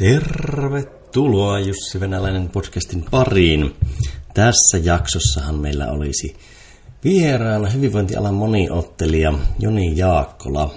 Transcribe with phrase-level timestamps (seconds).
[0.00, 3.76] Tervetuloa Jussi Venäläinen podcastin pariin.
[4.34, 6.36] Tässä jaksossahan meillä olisi
[7.04, 10.74] vieraana hyvinvointialan moniottelija Joni Jaakkola.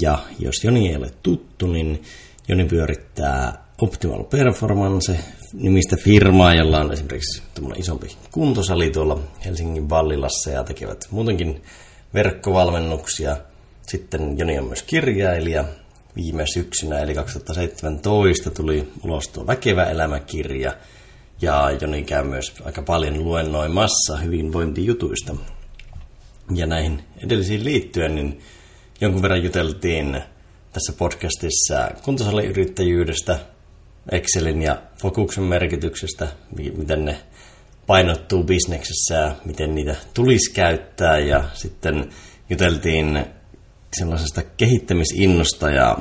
[0.00, 2.02] Ja jos Joni ei ole tuttu, niin
[2.48, 5.18] Joni pyörittää Optimal Performance
[5.52, 7.42] nimistä firmaa, jolla on esimerkiksi
[7.76, 11.62] isompi kuntosali tuolla Helsingin Vallilassa ja tekevät muutenkin
[12.14, 13.36] verkkovalmennuksia.
[13.86, 15.64] Sitten Joni on myös kirjailija.
[16.18, 20.72] Viime syksynä eli 2017 tuli ulos tuo Väkevä elämäkirja
[21.42, 25.36] ja Joni käy myös aika paljon luennoimassa hyvinvointijutuista.
[26.54, 28.40] Ja näihin edellisiin liittyen, niin
[29.00, 30.22] jonkun verran juteltiin
[30.72, 33.38] tässä podcastissa kuntosaliyrittäjyydestä,
[34.12, 36.28] Excelin ja Fokuksen merkityksestä,
[36.76, 37.18] miten ne
[37.86, 41.18] painottuu bisneksessä ja miten niitä tulisi käyttää.
[41.18, 42.10] Ja sitten
[42.50, 43.37] juteltiin
[43.96, 45.98] sellaisesta kehittämisinnosta ja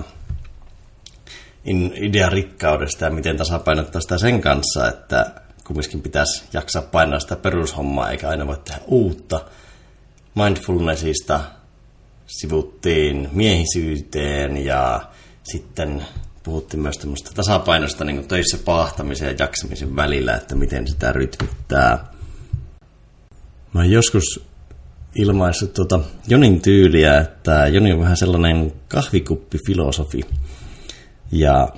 [1.95, 8.29] idearikkaudesta ja miten tasapainottaa sitä sen kanssa, että kumminkin pitäisi jaksaa painaa sitä perushommaa eikä
[8.29, 9.45] aina voi tehdä uutta.
[10.35, 11.39] Mindfulnessista
[12.27, 15.01] sivuttiin miehisyyteen ja
[15.43, 16.05] sitten
[16.43, 22.05] puhuttiin myös tämmöistä tasapainosta niin töissä paahtamisen ja jaksamisen välillä, että miten sitä rytmittää.
[23.73, 24.47] Mä joskus
[25.21, 30.21] ilmaissut tuota Jonin tyyliä, että Joni on vähän sellainen kahvikuppifilosofi.
[31.31, 31.69] Ja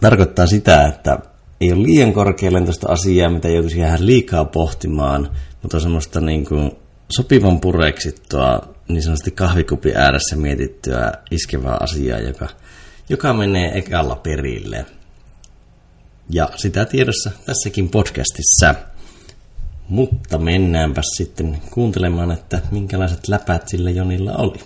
[0.00, 1.18] tarkoittaa sitä, että
[1.60, 5.30] ei ole liian korkealentoista asiaa, mitä joutuisi jäädä liikaa pohtimaan,
[5.62, 6.72] mutta on semmoista niin kuin
[7.16, 12.48] sopivan pureksittua, niin sanotusti kahvikupin ääressä mietittyä iskevää asiaa, joka–
[13.08, 14.86] joka menee ekalla perille.
[16.30, 18.74] Ja sitä tiedossa tässäkin podcastissa.
[19.88, 24.58] Mutta mennäänpä sitten kuuntelemaan, että minkälaiset läpät sillä Jonilla oli.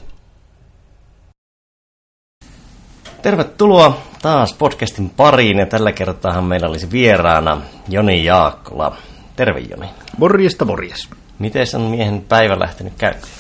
[3.22, 8.96] Tervetuloa taas podcastin pariin ja tällä kertaa meillä olisi vieraana Joni Jaakkola.
[9.36, 9.90] Terve Joni.
[10.18, 11.08] Morjesta morjes.
[11.38, 13.32] Miten on miehen päivä lähtenyt käyntiin?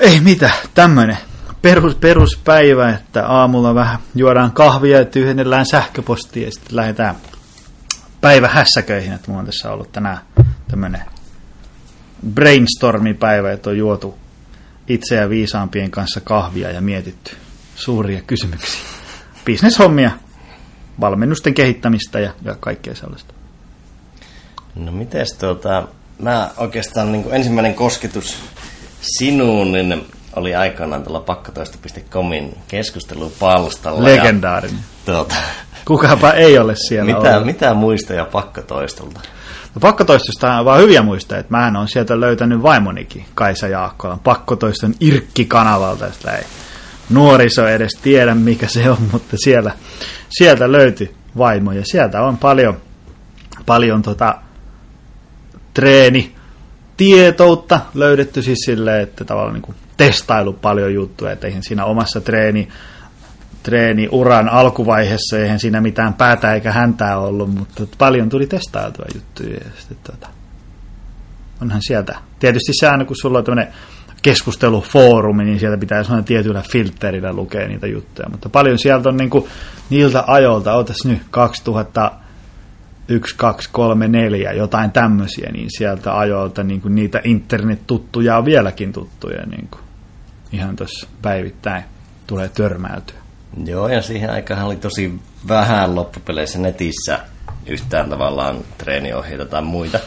[0.00, 1.18] Ei mitä, tämmöinen
[1.62, 7.14] perus, peruspäivä, että aamulla vähän juodaan kahvia ja tyhjennellään sähköpostia ja sitten lähdetään
[8.20, 9.12] päivä hässäköihin.
[9.12, 10.18] Että mulla on tässä ollut tänään
[10.70, 11.02] tämmöinen
[12.34, 14.18] brainstormipäivä, että on juotu
[14.88, 17.36] itse ja viisaampien kanssa kahvia ja mietitty
[17.76, 18.80] suuria kysymyksiä.
[19.44, 20.10] Bisneshommia,
[21.00, 23.34] valmennusten kehittämistä ja, ja kaikkea sellaista.
[24.74, 28.36] No mites tuota, mä oikeastaan niin ensimmäinen kosketus
[29.00, 30.06] sinuun, niin
[30.36, 34.04] oli aikanaan tuolla pakkatoista.comin keskustelupalstalla.
[34.04, 34.78] Legendaarinen.
[34.78, 35.34] Ja, tuota,
[35.84, 37.46] Kukapa ei ole siellä mitä, ollut.
[37.46, 39.20] Mitä muistoja pakkatoistolta?
[39.74, 44.94] No pakkotoistosta on vaan hyviä muistoja, että mä on sieltä löytänyt vaimonikin, Kaisa Jaakkolan, pakkotoiston
[45.00, 46.44] Irkki-kanavalta, että ei
[47.10, 49.72] nuoriso edes tiedä mikä se on, mutta siellä,
[50.28, 52.76] sieltä löytyi vaimo ja sieltä on paljon,
[53.66, 54.34] paljon tota,
[55.74, 56.34] treeni,
[56.96, 62.20] tietoutta löydetty siis silleen, että tavallaan niin kuin testailu paljon juttuja, että eihän siinä omassa
[62.20, 62.68] treeni,
[63.68, 69.54] treeniuran alkuvaiheessa eihän siinä mitään päätä eikä häntää ollut, mutta paljon tuli testailtua juttuja.
[69.54, 70.28] Ja sitten, tota,
[71.62, 72.18] onhan sieltä.
[72.38, 73.72] Tietysti se aina, kun sulla on tämmöinen
[74.22, 78.28] keskustelufoorumi, niin sieltä pitää sellainen tietyllä filterillä lukea niitä juttuja.
[78.28, 79.44] Mutta paljon sieltä on niin kuin,
[79.90, 82.12] niiltä ajoilta, otas nyt 2000
[83.08, 88.92] 1, 2, 3, 4, jotain tämmöisiä, niin sieltä ajoilta niin kuin niitä internet-tuttuja on vieläkin
[88.92, 89.46] tuttuja.
[89.46, 89.82] Niin kuin
[90.52, 91.84] ihan tuossa päivittäin
[92.26, 93.27] tulee törmäytyä.
[93.64, 97.18] Joo, ja siihen aikaan oli tosi vähän loppupeleissä netissä
[97.66, 99.98] yhtään tavallaan treeniohjeita tai muita.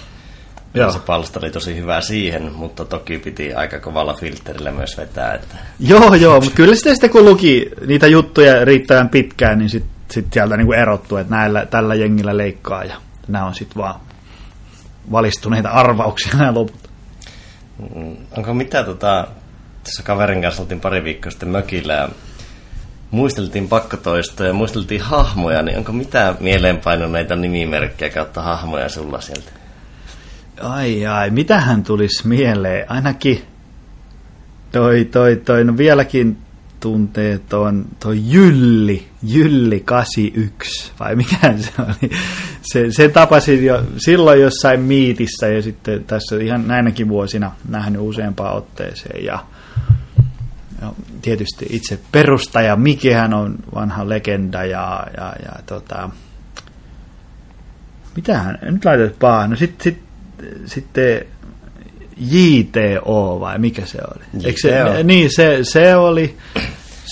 [0.74, 0.92] Joo.
[0.92, 5.34] Se palsta oli tosi hyvä siihen, mutta toki piti aika kovalla filterillä myös vetää.
[5.34, 5.56] Että...
[5.80, 10.34] Joo, joo, mutta kyllä sitten, sitten kun luki niitä juttuja riittävän pitkään, niin sitten sit
[10.34, 12.96] sieltä niin erottuu, että näillä, tällä jengillä leikkaa ja
[13.28, 14.00] nämä on sitten vaan
[15.12, 16.90] valistuneita arvauksia nämä loput.
[17.96, 19.28] Mm, onko mitä tota,
[19.84, 22.10] tässä kaverin kanssa oltiin pari viikkoa sitten mökillä ja
[23.12, 29.52] muisteltiin pakkotoistoja ja muisteltiin hahmoja, niin onko mitään mieleenpainuneita nimimerkkejä kautta hahmoja sulla sieltä?
[30.62, 32.92] Ai ai, mitähän tulisi mieleen?
[32.92, 33.42] Ainakin
[34.72, 36.38] toi, toi, toi, no vieläkin
[36.80, 42.12] tuntee tuon, toi Jylli, Jylli 81, vai mikä se oli.
[42.62, 48.56] Se, se tapasin jo silloin jossain miitissä ja sitten tässä ihan näinäkin vuosina nähnyt useampaan
[48.56, 49.40] otteeseen ja
[50.82, 50.92] ja
[51.22, 56.10] tietysti itse perustaja Mikihän on vanha legenda ja, ja, ja tota,
[58.16, 60.04] mitähän, nyt laitat paa, no sitten sit,
[60.66, 61.26] sitten
[62.18, 64.24] JTO vai mikä se oli?
[64.34, 64.58] JTO.
[64.62, 66.38] Se, niin, se, se oli,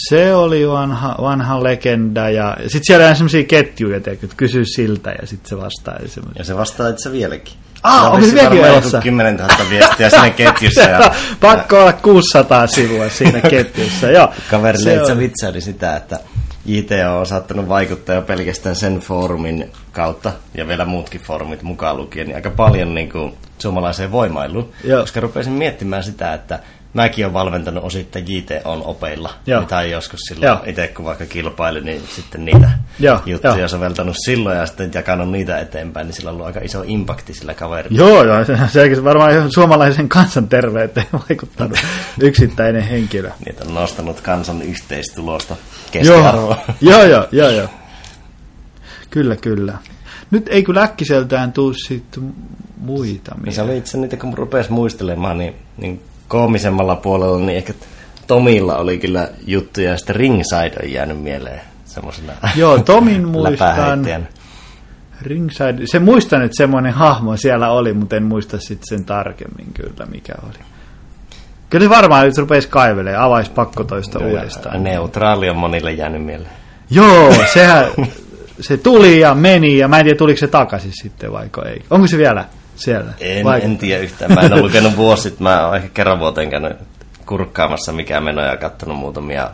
[0.10, 5.28] Se oli vanha, vanha legenda ja sitten siellä on semmoisia ketjuja, että kysy siltä ja
[5.28, 5.96] sitten se vastaa.
[6.02, 7.54] Ja, ja se vastaa itse vieläkin.
[7.84, 9.02] Ah, onko se vieläkin elossa?
[9.02, 10.82] 10 000 viestiä siinä ketjussa.
[10.82, 11.12] Ja,
[11.42, 14.34] Pakko olla 600 sivua siinä ketjussa, joo.
[14.52, 16.20] Kaverille itse vitsaili sitä, että
[16.66, 22.28] JT on saattanut vaikuttaa jo pelkästään sen foorumin kautta, ja vielä muutkin foorumit mukaan lukien,
[22.28, 25.02] niin aika paljon niin kuin, suomalaiseen voimailuun, Joo.
[25.02, 26.60] koska rupesin miettimään sitä, että
[26.94, 29.62] mäkin olen valmentanut osittain JT on opeilla, Joo.
[29.62, 32.70] mitä joskus silloin itse kun vaikka kilpailin, niin sitten niitä
[33.00, 33.22] Joo.
[33.26, 33.68] juttuja Joo.
[33.68, 37.54] soveltanut silloin ja sitten jakanut niitä eteenpäin, niin sillä on ollut aika iso impakti sillä
[37.54, 37.98] kaverilla.
[37.98, 41.78] Joo, joo se, se varmaan suomalaisen kansanterveyteen vaikuttanut
[42.22, 43.32] yksittäinen henkilö.
[43.46, 45.56] Niitä on nostanut kansan yhteistulosta
[45.92, 46.58] keskiarvoa.
[46.82, 47.68] Joo, joo, joo, joo.
[49.10, 49.78] Kyllä, kyllä.
[50.32, 52.34] Nyt ei kyllä äkkiseltään tuu sitten
[52.78, 53.36] muita.
[53.46, 57.74] Ja se oli itse niitä, kun rupesi muistelemaan, niin, niin koomisemmalla puolella, niin ehkä
[58.28, 64.06] Tomilla oli kyllä juttuja, ja sitten Ringside on jäänyt mieleen semmoisena Joo, Tomin muistan.
[65.22, 70.06] Ringside, se muistan, että semmoinen hahmo siellä oli, mutta en muista sitten sen tarkemmin kyllä,
[70.12, 70.60] mikä oli.
[71.70, 74.84] Kyllä se varmaan nyt rupesi kaivelemaan, avaisi pakko toista no, uudestaan.
[74.84, 76.52] Neutraali on monille jäänyt mieleen.
[76.90, 77.86] Joo, sehän,
[78.60, 81.82] se tuli ja meni, ja mä en tiedä, tuliko se takaisin sitten vaiko ei.
[81.90, 82.46] Onko se vielä
[82.80, 83.14] siellä?
[83.20, 84.34] En, en tiedä yhtään.
[84.34, 85.40] Mä en ole lukenut vuosit.
[85.40, 86.78] Mä oon ehkä kerran vuoteen käynyt
[87.26, 89.50] kurkkaamassa mikä meno ja katsonut muutamia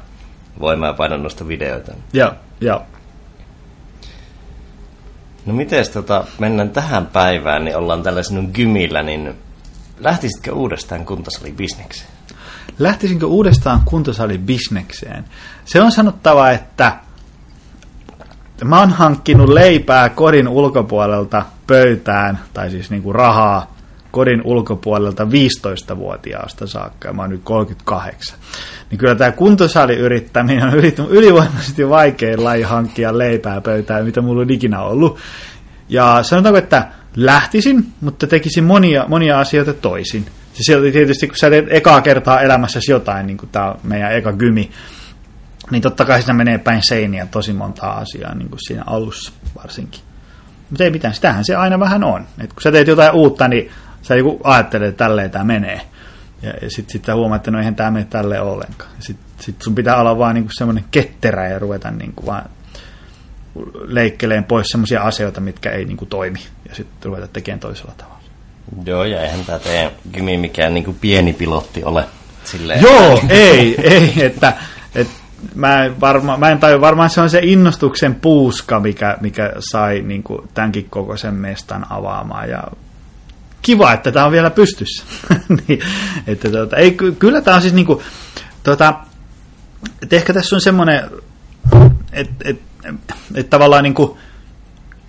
[0.59, 1.91] voima- ja painonnosta videoita.
[2.13, 2.31] Joo,
[2.61, 2.81] joo.
[5.45, 9.33] No miten tota, mennään tähän päivään, niin ollaan tällä sinun gymillä, niin
[9.99, 12.09] lähtisitkö uudestaan kuntosalibisnekseen?
[12.79, 15.25] Lähtisinkö uudestaan kuntosalibisnekseen?
[15.65, 16.97] Se on sanottava, että
[18.63, 23.75] mä oon hankkinut leipää kodin ulkopuolelta pöytään, tai siis niinku rahaa
[24.11, 28.39] kodin ulkopuolelta 15-vuotiaasta saakka, ja mä oon nyt 38.
[28.91, 30.67] Niin kyllä tämä kuntosaliyrittäminen
[30.99, 35.17] on ylivoimaisesti vaikein laji hankkia leipää pöytään, mitä mulla on ikinä ollut.
[35.89, 40.25] Ja sanotaanko, että lähtisin, mutta tekisin monia, monia asioita toisin.
[40.53, 44.69] Siis tietysti, kun sä teet ekaa kertaa elämässäsi jotain, niin kuin tämä meidän eka gymi,
[45.71, 50.01] niin totta kai siinä menee päin seiniä tosi monta asiaa niin kuin siinä alussa varsinkin.
[50.69, 52.27] Mutta ei mitään, sitähän se aina vähän on.
[52.39, 53.71] Et kun sä teet jotain uutta, niin
[54.01, 55.81] sä joku ajattelet, että tälleen tämä menee.
[56.41, 58.91] Ja, ja sitten sit sä huomaat, että no eihän tämä mene tälleen ollenkaan.
[58.99, 62.49] Sitten sit sun pitää olla vaan niinku semmoinen ketterä ja ruveta niinku vaan
[63.87, 66.39] leikkeleen pois semmoisia asioita, mitkä ei niinku toimi.
[66.69, 68.19] Ja sitten ruveta tekemään toisella tavalla.
[68.85, 72.05] Joo, ja eihän tämä teidän gymi mikään niinku pieni pilotti ole.
[72.43, 72.81] Silleen.
[72.81, 74.53] Joo, ei, ei, että,
[74.95, 75.13] että
[75.55, 80.01] mä en, varma, mä en tajua, varmaan se on se innostuksen puuska, mikä, mikä sai
[80.01, 82.49] niin kuin, tämänkin kokoisen mestan avaamaan.
[82.49, 82.63] Ja
[83.61, 85.03] kiva, että tämä on vielä pystyssä.
[85.67, 85.79] niin,
[86.27, 87.99] että, tuota, ei, kyllä tämä on siis niin kuin,
[88.63, 88.93] tuota,
[90.01, 91.09] että ehkä tässä on semmoinen,
[92.11, 94.17] että et, et, et tavallaan niin kuin,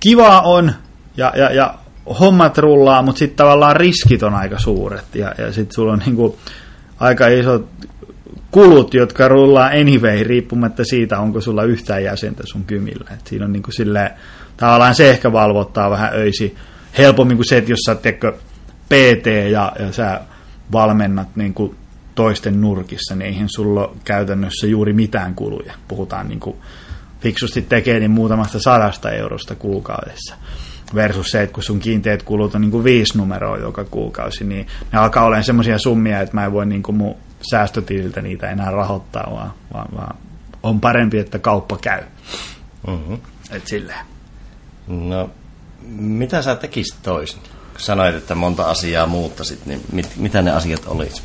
[0.01, 0.73] kiva on
[1.17, 1.75] ja, ja, ja
[2.21, 6.17] hommat rullaa, mutta sitten tavallaan riskit on aika suuret ja, ja sitten sulla on niin
[6.17, 6.37] kuin,
[7.01, 7.69] aika isot
[8.57, 13.11] kulut, jotka rullaa anyway, riippumatta siitä, onko sulla yhtään jäsentä sun kymillä.
[13.15, 14.11] Et siinä on niin silleen,
[14.57, 16.57] tavallaan se ehkä valvottaa vähän öisi
[16.99, 18.33] helpommin kuin se, että jos sä teekö
[18.89, 20.21] PT ja, ja sä
[20.73, 21.77] valmennat niin kuin
[22.15, 25.73] toisten nurkissa, niin eihän sulla käytännössä juuri mitään kuluja.
[25.89, 26.57] Puhutaan niin kuin
[27.21, 30.35] fiksusti tekee niin muutamasta sadasta eurosta kuukaudessa.
[30.95, 34.67] Versus se, että kun sun kiinteät kulut on niin kuin viisi numeroa joka kuukausi, niin
[34.93, 37.17] ne alkaa olemaan semmoisia summia, että mä en voi niin kuin mun
[37.51, 40.17] säästötililtä niitä enää rahoittaa, vaan, vaan, vaan
[40.63, 42.03] on parempi, että kauppa käy.
[42.87, 43.19] Mm-hmm.
[43.51, 44.07] Et silleen.
[44.87, 45.31] No,
[45.97, 47.41] mitä sä tekisit toisin?
[47.79, 51.23] Sanoit, että monta asiaa muuttasit, niin mit, mitä ne asiat olisi?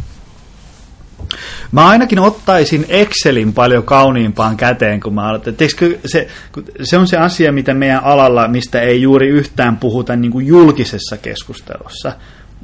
[1.72, 5.56] Mä ainakin ottaisin Excelin paljon kauniimpaan käteen, kun mä aloitan.
[6.06, 6.28] Se,
[6.84, 11.18] se on se asia, mitä meidän alalla, mistä ei juuri yhtään puhuta niin kuin julkisessa
[11.18, 12.14] keskustelussa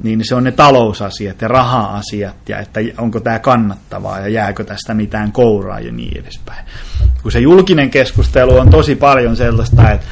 [0.02, 4.94] niin se on ne talousasiat ja raha-asiat ja että onko tämä kannattavaa ja jääkö tästä
[4.94, 6.66] mitään kouraa ja niin edespäin.
[7.22, 10.06] Kun se julkinen keskustelu on tosi paljon sellaista, että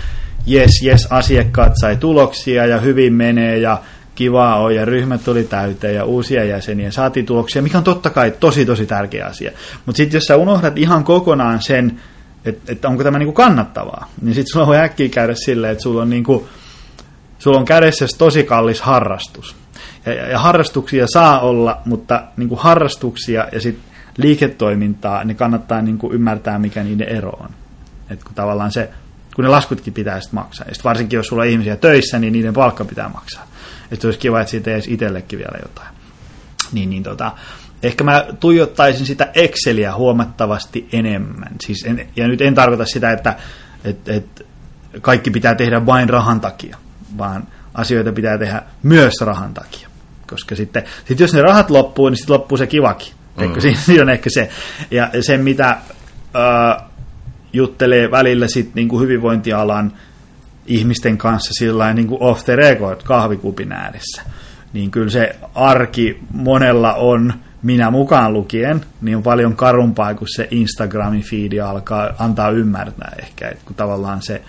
[0.47, 3.81] jes, jes, asiakkaat sai tuloksia ja hyvin menee ja
[4.15, 8.31] kivaa on ja ryhmät tuli täyteen ja uusia jäseniä saatiin tuloksia, mikä on totta kai
[8.41, 9.51] tosi tosi tärkeä asia.
[9.87, 12.01] Mutta sitten jos sä unohdat ihan kokonaan sen,
[12.45, 16.03] että, että onko tämä niinku kannattavaa, niin sitten sulla voi äkkiä käydä silleen, että sulla
[16.03, 16.49] on, niinku,
[17.39, 19.57] sulla on kädessä tosi kallis harrastus
[20.07, 23.79] ja, ja harrastuksia saa olla, mutta niin kuin harrastuksia ja sit
[24.17, 27.51] liiketoimintaa, niin kannattaa niin kuin ymmärtää, mikä niiden ero on.
[28.11, 28.91] Et kun tavallaan se,
[29.35, 30.67] kun ne laskutkin pitää sitten maksaa.
[30.69, 33.47] Ja sit varsinkin jos sulla on ihmisiä töissä, niin niiden palkka pitää maksaa.
[33.91, 35.89] Että olisi kiva, että siitä edes itsellekin vielä jotain.
[36.73, 37.33] Niin, niin tota,
[37.83, 41.53] ehkä mä tuijottaisin sitä Exceliä huomattavasti enemmän.
[41.61, 43.37] Siis en, ja nyt en tarkoita sitä, että
[43.85, 44.47] et, et
[45.01, 46.77] kaikki pitää tehdä vain rahan takia,
[47.19, 49.86] vaan asioita pitää tehdä myös rahan takia.
[50.31, 53.13] Koska sitten, sitten jos ne rahat loppuu, niin sitten loppuu se kivakin.
[53.41, 53.75] Mm.
[53.85, 54.49] Siinä on ehkä se.
[54.91, 56.83] Ja se, mitä äh,
[57.53, 59.93] juttelee välillä sit niin kuin hyvinvointialan
[60.67, 64.23] ihmisten kanssa sillä niin kuin off the record kahvikupin ääressä,
[64.73, 70.49] niin kyllä se arki monella on, minä mukaan lukien, niin on paljon karumpaa kuin se
[70.51, 74.43] Instagramin feedi alkaa antaa ymmärtää ehkä, että kun tavallaan se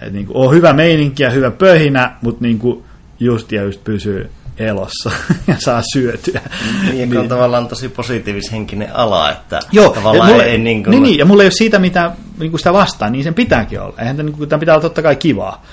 [0.00, 2.84] että niin kuin, on hyvä meininki ja hyvä pöhinä, mutta niin kuin
[3.20, 5.10] just ja just pysyy elossa
[5.48, 6.40] ja saa syötyä.
[6.84, 7.18] Niin, niin.
[7.18, 10.90] on tavallaan tosi positiivishenkinen ala, että Joo, tavallaan mulle, ei, ei niin, kuin...
[10.90, 13.80] niin, niin, ja mulla ei ole siitä mitä niin kuin sitä vastaan, niin sen pitääkin
[13.80, 13.94] olla.
[13.98, 15.64] Eihän niin kuin, tämä pitää olla totta kai kivaa.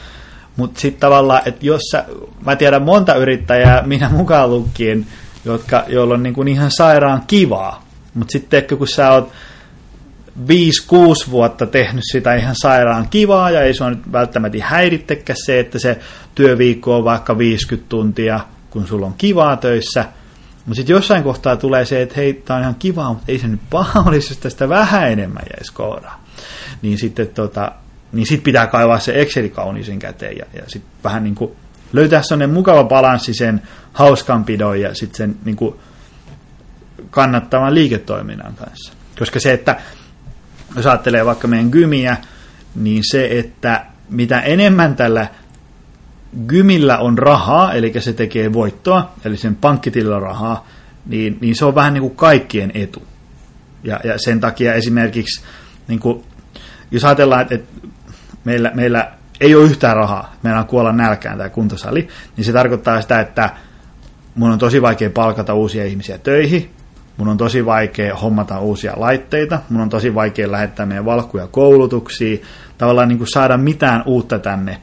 [0.55, 2.05] Mutta sitten tavallaan, että jos sä,
[2.45, 5.05] mä tiedän monta yrittäjää, minä mukaan lukien,
[5.45, 7.83] jotka, joilla on niin kuin ihan sairaan kivaa.
[8.13, 9.31] Mutta sitten kun sä oot
[10.45, 15.79] 5-6 vuotta tehnyt sitä ihan sairaan kivaa, ja ei sua nyt välttämättä häirittekään se, että
[15.79, 15.99] se
[16.35, 18.39] työviikko on vaikka 50 tuntia,
[18.77, 20.05] kun sulla on kivaa töissä,
[20.65, 23.47] mutta sitten jossain kohtaa tulee se, että hei, tämä on ihan kivaa, mutta ei se
[23.47, 26.23] nyt paha olisi, jos tästä vähän enemmän jäisi koodaa.
[26.81, 27.71] Niin sitten tota,
[28.11, 31.51] niin sit pitää kaivaa se Exceli kauniisen käteen ja, ja sitten vähän niin kuin
[31.93, 33.61] löytää sellainen mukava balanssi sen
[33.93, 35.75] hauskanpidon ja sitten sen niin kuin
[37.09, 38.93] kannattavan liiketoiminnan kanssa.
[39.19, 39.81] Koska se, että
[40.75, 42.17] jos ajattelee vaikka meidän gymiä,
[42.75, 45.27] niin se, että mitä enemmän tällä
[46.47, 50.67] gymillä on rahaa, eli se tekee voittoa, eli sen pankkitilillä rahaa,
[51.05, 53.03] niin, niin se on vähän niin kuin kaikkien etu.
[53.83, 55.43] Ja, ja sen takia esimerkiksi,
[55.87, 56.23] niin kuin,
[56.91, 57.87] jos ajatellaan, että, että
[58.43, 62.07] meillä, meillä ei ole yhtään rahaa, meillä on kuolla nälkään tämä kuntosali,
[62.37, 63.49] niin se tarkoittaa sitä, että
[64.35, 66.71] mun on tosi vaikea palkata uusia ihmisiä töihin,
[67.17, 72.41] mun on tosi vaikea hommata uusia laitteita, mun on tosi vaikea lähettää meidän valkkuja koulutuksiin,
[72.77, 74.77] tavallaan niin kuin saada mitään uutta tänne,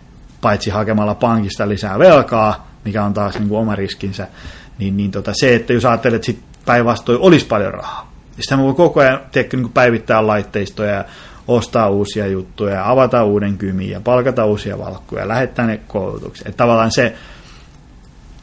[0.44, 4.26] paitsi hakemalla pankista lisää velkaa, mikä on taas niin kuin oma riskinsä,
[4.78, 8.58] niin, niin tota, se, että jos ajattelet, että sit päinvastoin olisi paljon rahaa, niin sitä
[8.58, 11.04] voi koko ajan teekö, niin päivittää laitteistoja ja
[11.48, 16.48] ostaa uusia juttuja, avata uuden kymiä ja palkata uusia valkkuja, lähettää ne koulutukseen.
[16.48, 17.14] Että tavallaan se,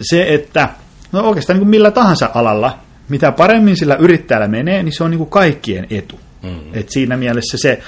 [0.02, 0.70] se, että
[1.12, 2.78] no oikeastaan niin kuin millä tahansa alalla,
[3.10, 6.20] mitä paremmin sillä yrittäjällä menee, niin se on niin kuin kaikkien etu.
[6.44, 6.60] Mm.
[6.74, 7.82] Et siinä mielessä se,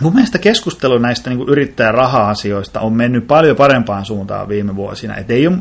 [0.00, 5.16] mun mielestä keskustelu näistä niin yrittäjän raha-asioista on mennyt paljon parempaan suuntaan viime vuosina.
[5.16, 5.58] Et ei ole,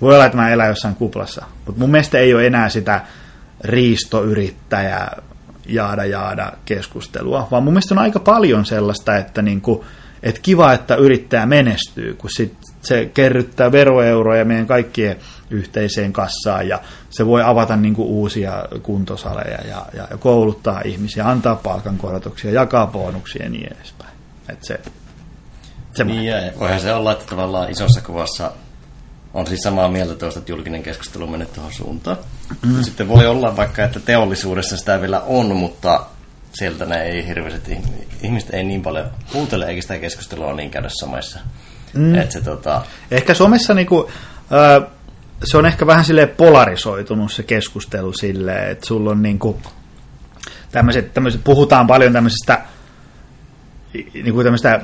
[0.00, 3.00] voi olla, että mä elän jossain kuplassa, mutta mun mielestä ei ole enää sitä
[3.64, 5.22] riistoyrittäjää
[5.66, 9.80] jaada jaada keskustelua, vaan mun mielestä on aika paljon sellaista, että niin kuin,
[10.22, 15.16] että kiva, että yrittäjä menestyy, kun sit se kerryttää veroeuroja meidän kaikkien
[15.50, 21.28] yhteiseen kassaan ja se voi avata niin kuin uusia kuntosaleja ja, ja, ja kouluttaa ihmisiä,
[21.28, 24.10] antaa palkankorotuksia, jakaa bonuksia ja niin edespäin.
[24.48, 24.80] Et se,
[25.94, 28.52] se niin, ja voihan se olla, että tavallaan isossa kuvassa
[29.34, 32.16] on siis samaa mieltä tuosta, että julkinen keskustelu menee tuohon suuntaan.
[32.66, 32.82] Mm.
[32.82, 36.06] Sitten voi olla vaikka, että teollisuudessa sitä vielä on, mutta
[36.52, 37.78] sieltä ne ei hirveästi,
[38.22, 41.38] ihmiset ei niin paljon kuuntele, eikä sitä keskustelua niin käydä samassa.
[41.94, 42.14] Mm.
[42.14, 42.82] Et se, tota...
[43.10, 44.10] Ehkä somessa niinku,
[44.52, 44.90] äh,
[45.44, 49.60] se on ehkä vähän sille polarisoitunut se keskustelu silleen, että sulla on niinku
[50.72, 52.62] tämmöiset, tämmöiset puhutaan paljon tämmöisestä
[54.14, 54.80] niinku tämmöistä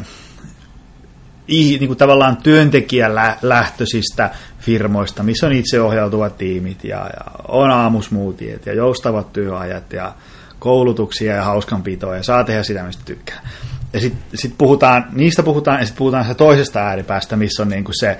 [1.48, 9.32] niin kuin tavallaan työntekijälähtöisistä firmoista, missä on itseohjautuvat tiimit ja, ja on aamusmuutiet ja joustavat
[9.32, 10.12] työajat ja
[10.58, 13.40] koulutuksia ja hauskanpitoa ja saa tehdä sitä, mistä tykkää.
[13.96, 17.92] Ja sitten sit puhutaan, niistä puhutaan, ja sitten puhutaan se toisesta ääripäästä, missä on niinku
[17.94, 18.18] se,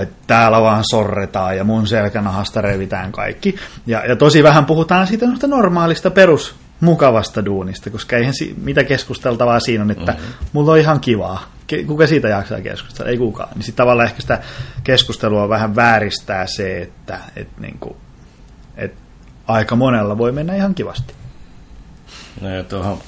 [0.00, 3.56] että täällä vaan sorretaan ja mun selkänahasta revitään kaikki.
[3.86, 9.60] Ja, ja tosi vähän puhutaan siitä normaalista perus mukavasta duunista, koska eihän si- mitä keskusteltavaa
[9.60, 10.46] siinä on, että mm-hmm.
[10.52, 11.52] mulla on ihan kivaa.
[11.86, 13.10] Kuka siitä jaksaa keskustella?
[13.10, 13.48] Ei kukaan.
[13.54, 14.40] Niin sitten tavallaan ehkä sitä
[14.84, 17.96] keskustelua vähän vääristää se, että et niinku,
[18.76, 18.94] et
[19.46, 21.14] aika monella voi mennä ihan kivasti.
[22.40, 22.98] No ja tuohon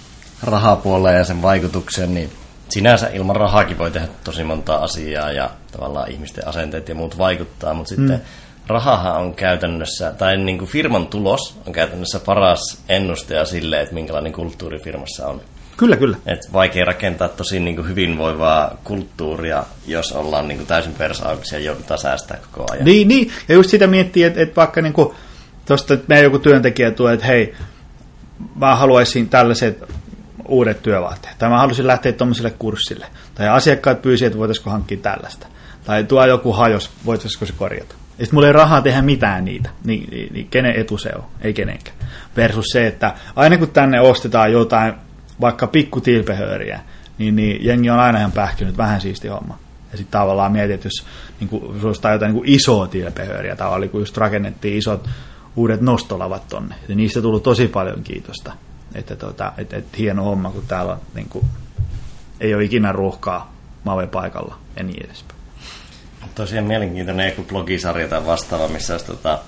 [0.42, 2.30] rahapuoleen ja sen vaikutuksen, niin
[2.68, 7.74] sinänsä ilman rahaakin voi tehdä tosi monta asiaa ja tavallaan ihmisten asenteet ja muut vaikuttaa,
[7.74, 8.20] mutta sitten mm
[8.66, 14.32] rahahan on käytännössä, tai niin kuin firman tulos on käytännössä paras ennustaja sille, että minkälainen
[14.32, 15.40] kulttuuri firmassa on.
[15.76, 16.16] Kyllä, kyllä.
[16.26, 21.64] Et vaikea rakentaa tosi niin kuin hyvinvoivaa kulttuuria, jos ollaan niin kuin täysin persaauksia ja
[21.64, 22.84] joudutaan säästää koko ajan.
[22.84, 23.32] Niin, niin.
[23.48, 25.14] ja just sitä miettii, että, että vaikka niin kuin,
[25.66, 27.54] tuosta, että meidän joku työntekijä tulee, että hei,
[28.54, 29.82] mä haluaisin tällaiset
[30.48, 35.46] uudet työvaatteet, tai mä haluaisin lähteä tuommoiselle kurssille, tai asiakkaat pyysivät, että voitaisiko hankkia tällaista,
[35.84, 39.70] tai tuo joku hajos, voitaisiko se korjata Ja sitten mulla ei rahaa tehdä mitään niitä.
[39.84, 41.24] Niin, niin, niin kenen etu se on?
[41.40, 41.96] Ei kenenkään.
[42.36, 44.94] Versus se, että aina kun tänne ostetaan jotain,
[45.40, 46.80] vaikka pikku tilpehööriä,
[47.18, 49.58] niin, niin jengi on aina ihan pähkinyt, vähän siisti homma.
[49.92, 51.06] Ja sitten tavallaan mietit, että jos
[51.40, 51.62] niin kuin,
[52.12, 55.08] jotain niin isoa tilpehööriä, tavallaan kun just rakennettiin isot
[55.56, 56.74] uudet nostolavat tonne.
[56.88, 58.52] Ja niistä on tullut tosi paljon kiitosta.
[58.94, 61.44] Että tota, et, et, hieno homma, kun täällä on, niin kuin,
[62.40, 63.52] ei ole ikinä ruuhkaa
[63.84, 65.40] Mave paikalla ja niin edespäin.
[66.34, 69.38] Tosiaan mielenkiintoinen joku blogisarja tai vastaava, missä olisi tota,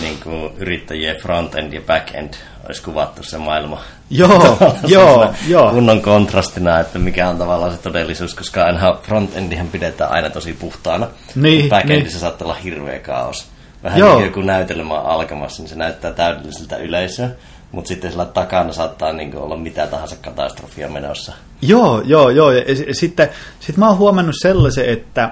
[0.00, 2.34] niin kuin yrittäjien front-end ja back-end
[2.66, 3.80] olisi kuvattu se maailma.
[4.10, 5.70] Joo, joo, joo.
[5.70, 11.08] Kunnon kontrastina, että mikä on tavallaan se todellisuus, koska aina front-endihän pidetään aina tosi puhtaana.
[11.34, 12.20] Niin, Back-endissä niin.
[12.20, 13.46] saattaa olla hirveä kaos.
[13.82, 14.08] Vähän Joo.
[14.08, 17.28] niin kuin joku näytelmä on alkamassa, niin se näyttää täydelliseltä yleisöä.
[17.72, 21.32] Mutta sitten sillä takana saattaa niin olla mitä tahansa katastrofia menossa.
[21.62, 22.50] Joo, joo, joo.
[22.50, 22.64] Ja
[22.94, 23.28] sitten
[23.60, 25.30] sit mä oon huomannut sellaisen, että,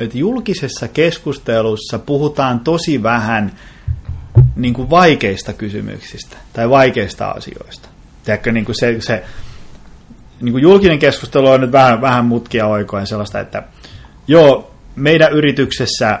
[0.00, 3.52] että julkisessa keskustelussa puhutaan tosi vähän
[4.56, 7.88] niin kuin vaikeista kysymyksistä tai vaikeista asioista.
[8.24, 9.24] Tiedätkö, niin kuin se, se
[10.40, 13.62] niin kuin julkinen keskustelu on nyt vähän, vähän mutkia oikoen sellaista, että
[14.28, 16.20] joo, meidän yrityksessä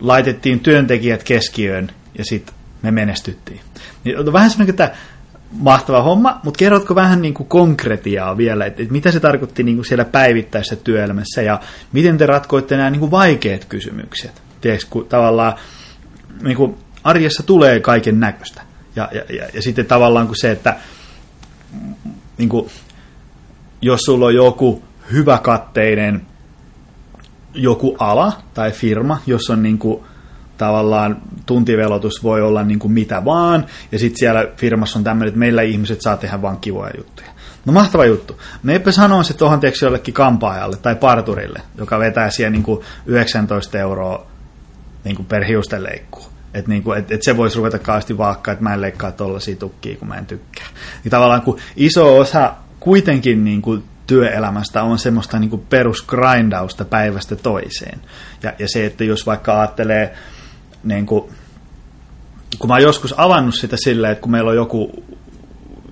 [0.00, 3.60] laitettiin työntekijät keskiöön ja sitten me menestyttiin.
[4.04, 4.92] Niin on vähän semmoinen, että
[5.52, 9.76] mahtava homma, mutta kerrotko vähän niin kuin konkretiaa vielä, että, että mitä se tarkoitti niin
[9.76, 11.60] kuin siellä päivittäisessä työelämässä ja
[11.92, 14.42] miten te ratkoitte nämä niin kuin vaikeat kysymykset?
[14.60, 15.54] Tiedätkö, kun tavallaan
[16.42, 18.62] niin kuin arjessa tulee kaiken näköistä.
[18.96, 20.76] Ja, ja, ja, ja sitten tavallaan kuin se, että
[22.38, 22.70] niin kuin,
[23.80, 24.82] jos sulla on joku
[25.12, 26.26] hyväkatteinen
[27.54, 30.04] joku ala tai firma, jos on niin kuin,
[30.58, 35.38] tavallaan tuntivelotus voi olla niin kuin mitä vaan, ja sitten siellä firmassa on tämmöinen, että
[35.38, 37.28] meillä ihmiset saa tehdä vain kivoja juttuja.
[37.64, 38.40] No mahtava juttu.
[38.62, 43.78] Meipä sanoo se tuohon teeksi jollekin kampaajalle tai parturille, joka vetää siellä niin kuin 19
[43.78, 44.26] euroa
[45.04, 46.26] niin kuin per hiusten leikkuu.
[46.54, 49.96] Että niinku, et, et se voisi ruveta kaasti vaakkaa, että mä en leikkaa tollasia tukkia,
[49.96, 50.66] kun mä en tykkää.
[51.04, 58.00] Niin tavallaan kun iso osa kuitenkin niinku työelämästä on semmoista niinku perusgrindausta päivästä toiseen.
[58.42, 60.14] Ja, ja se, että jos vaikka ajattelee,
[60.84, 61.30] niinku,
[62.58, 65.04] kun mä oon joskus avannut sitä silleen, että kun meillä on joku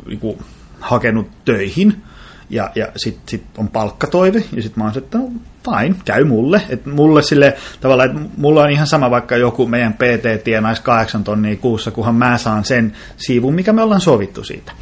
[0.07, 0.39] niinku,
[0.81, 2.03] hakenut töihin,
[2.51, 5.31] ja, ja sitten sit on palkkatoive, ja sitten mä oon että no,
[5.65, 6.63] fine, käy mulle.
[6.69, 11.25] Et mulle sille tavallaan, että mulla on ihan sama, vaikka joku meidän PT tienaisi kahdeksan
[11.25, 14.73] tonnia kuussa, kunhan mä saan sen siivun, mikä me ollaan sovittu siitä.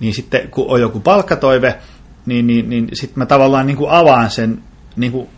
[0.00, 1.78] Niin sitten, kun on joku palkkatoive,
[2.26, 4.62] niin, niin, niin sitten mä tavallaan niin kuin avaan sen,
[4.96, 5.28] niin kuin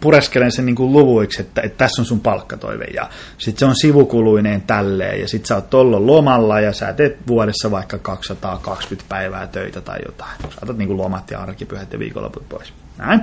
[0.00, 3.76] pureskelen sen niin kuin luvuiksi, että, että tässä on sun palkkatoive, ja sitten se on
[3.76, 9.46] sivukuluineen tälleen, ja sitten sä oot tollon lomalla, ja sä teet vuodessa vaikka 220 päivää
[9.46, 10.38] töitä tai jotain.
[10.40, 12.72] Sä otat niin kuin lomat ja arkipyhät ja viikonloput pois.
[12.98, 13.20] Näin.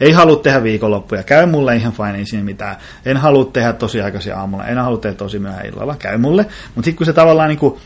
[0.00, 2.76] Ei halua tehdä viikonloppuja, käy mulle ihan fine, ei siinä mitään.
[3.04, 6.42] En halua tehdä tosi aikaisin aamulla, en halua tehdä tosi myöhään illalla, käy mulle.
[6.74, 7.78] Mutta sitten kun sä tavallaan niin kuin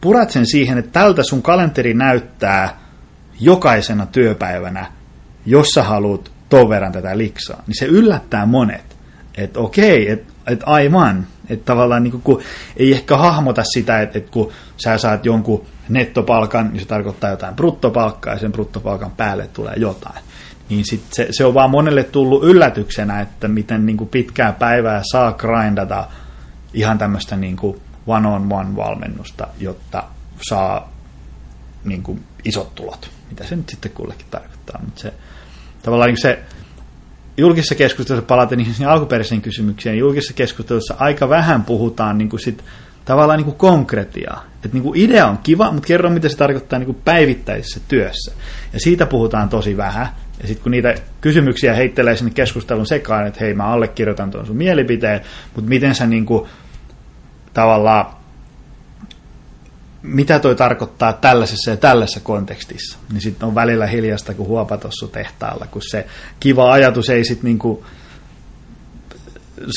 [0.00, 2.80] purat sen siihen, että tältä sun kalenteri näyttää
[3.40, 4.86] jokaisena työpäivänä,
[5.46, 8.96] jos sä haluat ton verran tätä liksaa, niin se yllättää monet.
[9.34, 12.42] Että okei, että et aivan, että tavallaan niin kun
[12.76, 17.54] ei ehkä hahmota sitä, että, että kun sä saat jonkun nettopalkan, niin se tarkoittaa jotain
[17.54, 20.24] bruttopalkkaa ja sen bruttopalkan päälle tulee jotain.
[20.68, 25.02] Niin sit se, se on vaan monelle tullut yllätyksenä, että miten niin kuin pitkää päivää
[25.12, 26.08] saa grindata
[26.74, 30.04] ihan tämmöistä niin kuin one-on-one valmennusta, jotta
[30.48, 30.92] saa
[31.84, 33.10] niin kuin isot tulot.
[33.30, 34.80] Mitä se nyt sitten kullekin tarkoittaa.
[34.84, 35.14] Mutta se,
[35.84, 36.38] tavallaan niin se
[37.36, 42.64] julkisessa keskustelussa palaten niihin alkuperäisiin kysymyksiin, julkisessa keskustelussa aika vähän puhutaan niin kuin sit,
[43.04, 44.44] tavallaan niin kuin konkretiaa.
[44.64, 48.32] Et niin kuin idea on kiva, mutta kerro mitä se tarkoittaa niin kuin päivittäisessä työssä.
[48.72, 50.08] Ja siitä puhutaan tosi vähän.
[50.40, 54.56] Ja sitten kun niitä kysymyksiä heittelee sinne keskustelun sekaan, että hei mä allekirjoitan tuon sun
[54.56, 55.20] mielipiteen,
[55.54, 56.48] mutta miten sä niin kuin,
[57.54, 58.06] tavallaan
[60.04, 62.98] mitä toi tarkoittaa tällaisessa ja tällaisessa kontekstissa.
[63.12, 66.06] Niin sitten on välillä hiljasta kuin huopatossu tehtaalla, kun se
[66.40, 67.84] kiva ajatus ei sitten niinku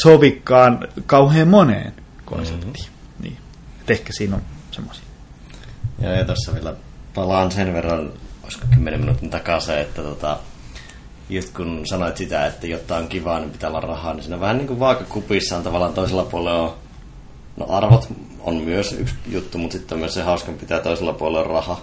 [0.04, 1.94] sovikaan kauhean moneen
[2.26, 2.74] konseptiin.
[2.74, 3.24] Mm-hmm.
[3.24, 3.38] Niin.
[3.82, 5.04] Et ehkä siinä on semmoisia.
[6.02, 6.74] Joo, ja tuossa vielä
[7.16, 8.13] palaan sen verran,
[8.44, 10.38] olisiko 10 minuutin takaisin, että tota,
[11.30, 14.58] just kun sanoit sitä, että jotta on kivaa, niin pitää olla rahaa, niin siinä vähän
[14.58, 16.74] niin kuin vaakakupissa on tavallaan toisella puolella on,
[17.58, 18.10] no arvot
[18.48, 21.82] on myös yksi juttu, mutta sitten myös se hauskan pitää toisella puolella raha.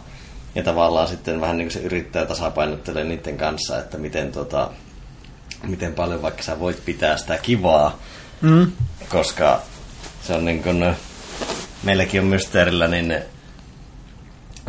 [0.55, 4.71] Ja tavallaan sitten vähän niin kuin se yrittää tasapainottelee niiden kanssa, että miten, tota,
[5.67, 7.99] miten paljon vaikka sä voit pitää sitä kivaa,
[8.41, 8.73] Mm.
[9.09, 9.61] koska
[10.23, 10.95] se on niin kuin,
[11.83, 13.15] meilläkin on mysteerillä, niin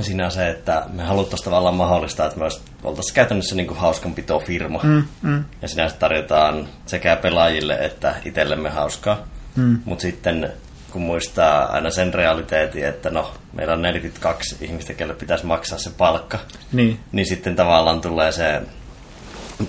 [0.01, 2.45] siinä on se, että me haluttaisiin tavallaan mahdollistaa, että me
[2.83, 4.79] oltaisiin käytännössä niin kuin hauskanpitofirma.
[4.83, 9.17] Mm, mm, Ja sinänsä tarjotaan sekä pelaajille että itsellemme hauskaa.
[9.55, 9.79] mm.
[9.85, 10.53] Mutta sitten
[10.95, 15.89] kun muistaa aina sen realiteetin, että no, meillä on 42 ihmistä, kelle pitäisi maksaa se
[15.97, 16.39] palkka,
[16.73, 18.61] Niin, niin sitten tavallaan tulee se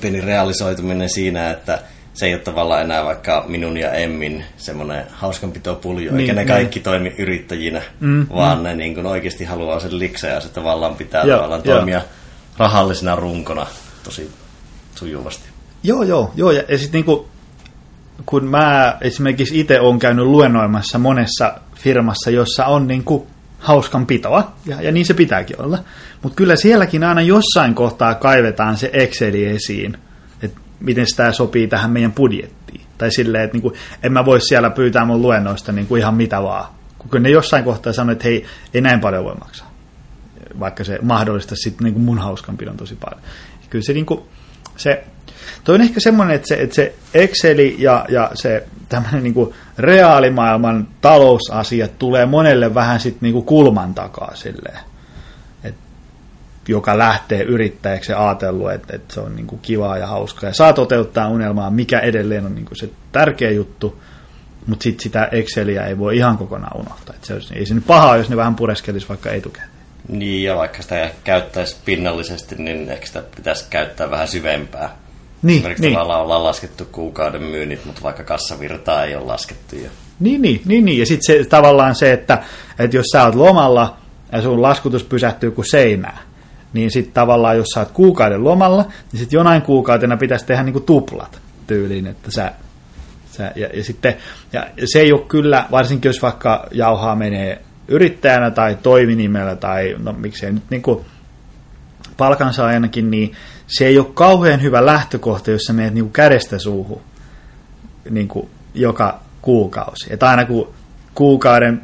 [0.00, 1.78] pieni realisoituminen siinä, että
[2.14, 6.48] se ei ole tavallaan enää vaikka minun ja Emmin semmoinen hauskanpitopuljo, Niin, eikä ne niin.
[6.48, 10.94] kaikki toimi yrittäjinä, Mm, vaan ne niin kuin oikeasti haluaa sen liksen ja se tavallaan
[10.94, 11.76] pitää Joo, tavallaan joo.
[11.76, 12.00] toimia
[12.58, 13.66] rahallisena runkona
[14.04, 14.30] tosi
[14.94, 15.44] sujuvasti.
[15.82, 16.50] Joo, joo, joo.
[16.50, 17.28] Ja, ja sitten niinku,
[18.26, 23.26] kun mä esimerkiksi itse olen käynyt luennoimassa monessa firmassa, jossa on niinku
[23.58, 25.78] hauskanpitoa, ja, ja niin se pitääkin olla.
[26.22, 29.98] Mutta kyllä sielläkin aina jossain kohtaa kaivetaan se Exceli esiin,
[30.42, 32.80] että miten sitä sopii tähän meidän budjettiin.
[32.98, 36.64] Tai silleen, että niinku, en mä voi siellä pyytää mun luennoista niinku ihan mitä vaan.
[36.98, 39.70] Kun kyllä ne jossain kohtaa sanoo, että hei, ei näin paljon voi maksaa.
[40.60, 43.22] Vaikka se mahdollistaisi sitten niinku mun hauskanpidon tosi paljon.
[43.70, 44.28] Kyllä se niinku,
[44.76, 45.04] se,
[45.64, 50.88] toi on ehkä semmoinen, että se, että se Exceli ja, ja se tämmöinen niinku reaalimaailman
[51.00, 54.78] talousasiat tulee monelle vähän sitten niinku kulman takaa silleen.
[55.64, 55.74] Et,
[56.68, 60.72] joka lähtee yrittäjäksi ja ajatellut, että, että se on niinku kivaa ja hauskaa ja saa
[60.72, 64.02] toteuttaa unelmaa, mikä edelleen on niinku se tärkeä juttu,
[64.66, 67.14] mutta sitten sitä Exceliä ei voi ihan kokonaan unohtaa.
[67.14, 69.76] Et se olisi, ei se nyt pahaa, jos ne vähän pureskelisi vaikka etukäteen.
[70.08, 74.96] Niin, ja vaikka sitä käyttäisi pinnallisesti, niin ehkä sitä pitäisi käyttää vähän syvempää.
[75.42, 75.98] Niin, Esimerkiksi niin.
[75.98, 79.76] ollaan laskettu kuukauden myynnit, mutta vaikka kassavirtaa ei ole laskettu.
[79.76, 79.90] Ja...
[80.20, 80.98] Niin, niin, niin, niin.
[80.98, 82.42] ja sitten se, tavallaan se, että,
[82.78, 83.96] että jos sä oot lomalla
[84.32, 86.18] ja sun laskutus pysähtyy kuin seinää,
[86.72, 90.80] niin sitten tavallaan jos sä oot kuukauden lomalla, niin sitten jonain kuukautena pitäisi tehdä niinku
[90.80, 92.52] tuplat tyyliin, että sä,
[93.32, 94.16] sä ja, ja, sitten,
[94.52, 100.12] ja se ei ole kyllä, varsinkin jos vaikka jauhaa menee yrittäjänä tai toiminimellä tai no
[100.12, 101.04] miksei nyt niinku
[102.16, 103.32] palkansaajanakin, niin
[103.66, 107.00] se ei ole kauhean hyvä lähtökohta, jos sä menet niinku kädestä suuhun
[108.10, 110.06] niin kuin joka kuukausi.
[110.10, 110.74] Että aina kun
[111.14, 111.82] kuukauden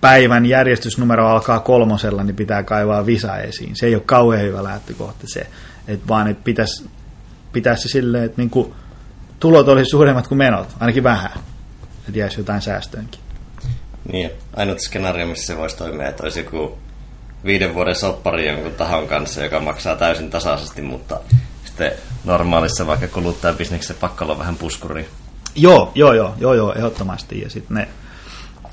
[0.00, 3.76] päivän järjestysnumero alkaa kolmosella, niin pitää kaivaa visa esiin.
[3.76, 5.46] Se ei ole kauhean hyvä lähtökohta se,
[5.88, 6.90] että vaan että pitäisi,
[7.52, 8.74] pitäisi se silleen, että niin kuin
[9.40, 11.30] tulot olisi suuremmat kuin menot, ainakin vähän,
[12.08, 13.20] että jäisi jotain säästöönkin.
[14.12, 16.78] Niin, ainut skenaario, missä se voisi toimia, että olisi joku
[17.44, 21.20] viiden vuoden soppari jonkun tahon kanssa, joka maksaa täysin tasaisesti, mutta
[21.64, 21.92] sitten
[22.24, 25.08] normaalissa vaikka kuluttajabisneksessä pakko olla vähän puskuri.
[25.54, 27.40] Joo, joo, joo, joo, joo ehdottomasti.
[27.40, 27.88] Ja sitten ne,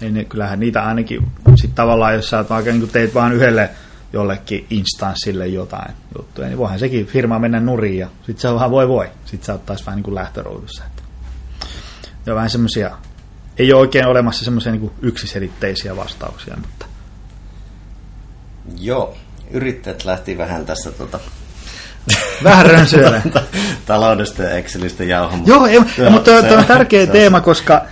[0.01, 3.69] ne, ne, kyllähän niitä ainakin, sit tavallaan jos sä oot vaikka niin teet vaan yhdelle
[4.13, 8.71] jollekin instanssille jotain juttuja, niin voihan sekin firma mennä nurin ja sitten se on vähän
[8.71, 9.09] voi voi.
[9.25, 10.83] Sitten sä oot vähän niin kuin lähtöruudussa.
[10.85, 11.03] Että.
[12.25, 12.97] Ja vähän semmoisia,
[13.57, 16.85] ei ole oikein olemassa semmoisia niin yksiselitteisiä vastauksia, mutta
[18.79, 19.17] Joo,
[19.51, 21.19] yrittäjät lähti vähän tässä tota,
[22.43, 23.21] vähän rönsyillä.
[23.85, 25.47] taloudesta ja Excelistä jauhamaan.
[25.47, 27.85] Joo, ei, on- mutta se tuo on tärkeä se teema, koska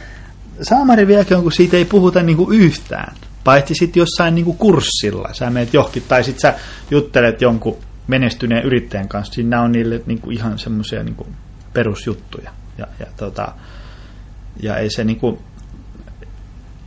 [0.62, 3.16] saamari vieläkin on, kun siitä ei puhuta niinku yhtään.
[3.44, 5.30] Paitsi sitten jossain niinku kurssilla.
[5.34, 6.60] Sä menet johonkin, tai sitten sä
[6.92, 7.78] juttelet jonkun
[8.08, 9.34] menestyneen yrittäjän kanssa.
[9.34, 11.28] Siinä on niille niinku ihan semmoisia niinku
[11.74, 12.52] perusjuttuja.
[12.78, 13.52] Ja, ja, tota,
[14.60, 15.42] ja ei se niinku,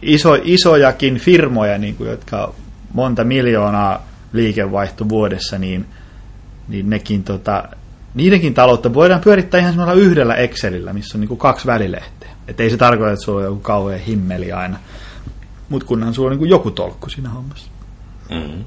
[0.02, 2.54] iso, isojakin firmoja, niinku, jotka on
[2.92, 5.86] monta miljoonaa liikevaihto vuodessa, niin,
[6.68, 7.68] niin nekin tota,
[8.14, 12.30] niidenkin taloutta voidaan pyörittää ihan semmoilla yhdellä Excelillä, missä on niinku kaksi välilehteä.
[12.48, 14.78] Et ei se tarkoita, että sulla on joku kauhean himmeli aina.
[15.68, 17.70] Mutta kunhan sulla on niinku joku tolkku siinä hommassa.
[18.30, 18.64] Mm.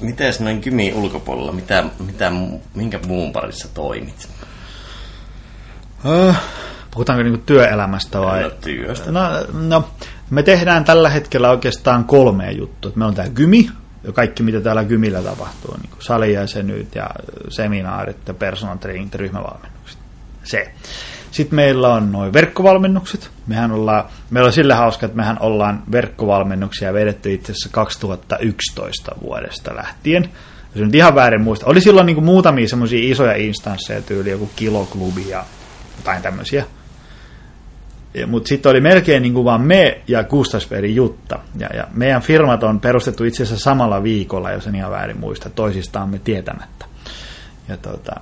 [0.00, 2.32] Mites noin Kymi ulkopuolella, mitä, mitä,
[2.74, 4.28] minkä muun parissa toimit?
[6.06, 6.32] Öö,
[6.90, 8.42] puhutaanko niinku työelämästä vai?
[8.42, 9.12] No, työstä.
[9.12, 9.20] No,
[9.52, 9.88] no,
[10.30, 12.92] me tehdään tällä hetkellä oikeastaan kolme juttua.
[12.94, 13.70] Meillä on tämä Gymi,
[14.04, 17.10] ja kaikki mitä täällä Gymillä tapahtuu, niin kuin salijäsenyyt ja
[17.48, 19.98] seminaarit ja personal training ja ryhmävalmennukset.
[20.44, 20.72] Se.
[21.30, 23.30] Sitten meillä on noin verkkovalmennukset.
[23.46, 29.76] Mehän ollaan, meillä on sillä hauska, että mehän ollaan verkkovalmennuksia vedetty itse asiassa 2011 vuodesta
[29.76, 30.28] lähtien.
[30.74, 31.66] Jos nyt ihan väärin muista.
[31.66, 35.44] Oli silloin niin kuin muutamia semmoisia isoja instansseja, tyyli joku kiloklubi ja
[35.96, 36.64] jotain tämmöisiä.
[38.26, 41.38] Mutta sitten oli melkein niin kuin vaan me ja Gustavsbergin Jutta.
[41.58, 45.50] Ja, ja meidän firmat on perustettu itse asiassa samalla viikolla, jos en ihan väärin muista,
[45.50, 46.84] toisistaan tietämättä.
[47.68, 48.20] Ja, tota,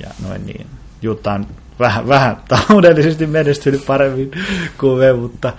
[0.00, 0.66] ja noin niin.
[1.02, 1.46] Jutta on
[1.78, 4.30] vähän, vähän taloudellisesti menestynyt paremmin
[4.80, 5.52] kuin me, mutta,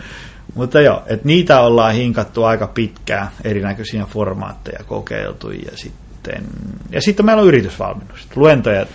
[0.56, 6.44] mutta joo, että niitä ollaan hinkattu aika pitkään, erinäköisiä formaatteja kokeiltu ja sitten,
[6.92, 8.28] ja sitten meillä on yritysvalmennus.
[8.36, 8.86] Luentoja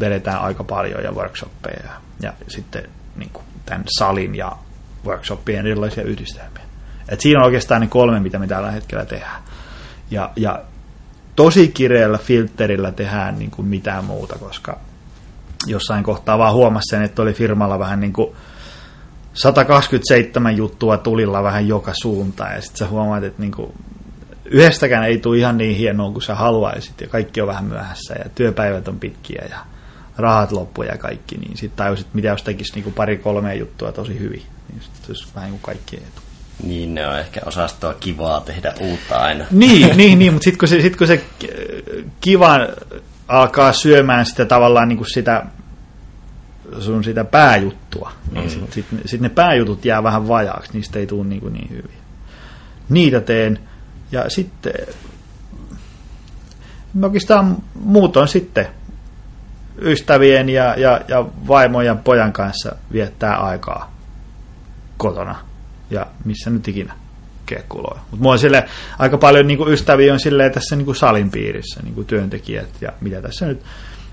[0.00, 2.82] vedetään aika paljon ja workshoppeja ja, ja sitten
[3.18, 4.52] niin kuin tämän salin ja
[5.04, 6.62] workshoppien erilaisia yhdistelmiä.
[7.08, 9.42] Et siinä on oikeastaan ne kolme, mitä me tällä hetkellä tehdään.
[10.10, 10.62] Ja, ja
[11.36, 14.78] tosi kireällä filterillä tehdään niin kuin mitään muuta, koska
[15.66, 18.36] jossain kohtaa vaan huomasi sen, että oli firmalla vähän niin kuin
[19.32, 23.72] 127 juttua tulilla vähän joka suuntaan, ja sitten sä huomaat, että niin kuin
[24.44, 28.30] yhdestäkään ei tule ihan niin hienoa kuin sä haluaisit, ja kaikki on vähän myöhässä, ja
[28.34, 29.58] työpäivät on pitkiä, ja
[30.18, 34.42] rahat loppuja ja kaikki, niin sitten tajusit, mitä jos tekisi niin pari-kolme juttua tosi hyvin,
[34.72, 36.22] niin sitten olisi vähän niin kuin kaikki etu.
[36.62, 39.44] Niin, ne on ehkä osastoa kivaa tehdä uutta aina.
[39.50, 41.24] Niin, niin, niin mutta sitten kun, se, sit kun se
[42.20, 42.58] kiva
[43.28, 45.46] alkaa syömään sitä tavallaan niin kuin sitä
[46.80, 48.50] sun sitä pääjuttua, niin mm.
[48.50, 51.98] sitten sit, sit ne pääjutut jää vähän vajaaksi, niistä ei tule niin, kuin niin hyvin.
[52.88, 53.58] Niitä teen,
[54.12, 54.72] ja sitten
[57.02, 58.66] oikeastaan muutoin sitten
[59.82, 63.94] ystävien ja, ja, ja vaimon ja pojan kanssa viettää aikaa
[64.96, 65.36] kotona
[65.90, 66.94] ja missä nyt ikinä
[67.46, 67.98] kekkuloi.
[68.10, 68.64] Mutta mulla on sille,
[68.98, 72.68] aika paljon niin kuin ystäviä on silleen tässä niin kuin salin piirissä, niin kuin työntekijät
[72.80, 73.62] ja mitä tässä nyt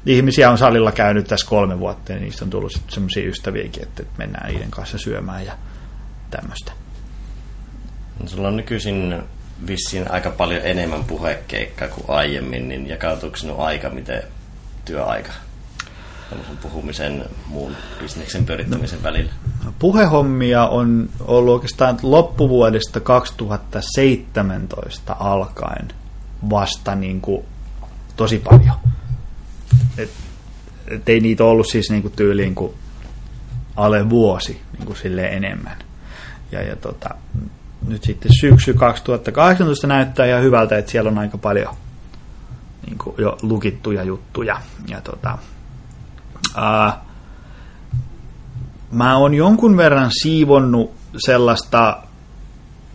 [0.06, 4.52] ihmisiä on salilla käynyt tässä kolme vuotta ja niistä on tullut semmoisia ystäviäkin, että mennään
[4.52, 5.54] niiden kanssa syömään ja
[6.30, 6.72] tämmöistä.
[8.20, 9.24] No, sulla on nykyisin
[9.68, 14.24] vissiin aika paljon enemmän puhekeikkaa kuin aiemmin, niin jakautuuko sinun aika miten
[14.86, 15.32] työaika?
[16.62, 19.32] Puhumisen muun bisneksen pyörittämisen välillä?
[19.80, 25.88] Puhehommia on ollut oikeastaan loppuvuodesta 2017 alkaen
[26.50, 27.46] vasta niin kuin
[28.16, 28.76] tosi paljon.
[29.98, 30.10] Et,
[30.88, 32.74] et ei niitä ollut siis niin kuin tyyliin kuin
[33.76, 35.78] alle vuosi niin kuin silleen enemmän.
[36.52, 37.10] Ja, ja tota,
[37.88, 41.76] nyt sitten syksy 2018 näyttää ihan hyvältä, että siellä on aika paljon
[42.86, 44.62] niin kuin jo lukittuja juttuja.
[44.88, 45.38] Ja tota,
[46.58, 46.94] Uh,
[48.92, 50.92] mä oon jonkun verran siivonnut
[51.26, 51.98] sellaista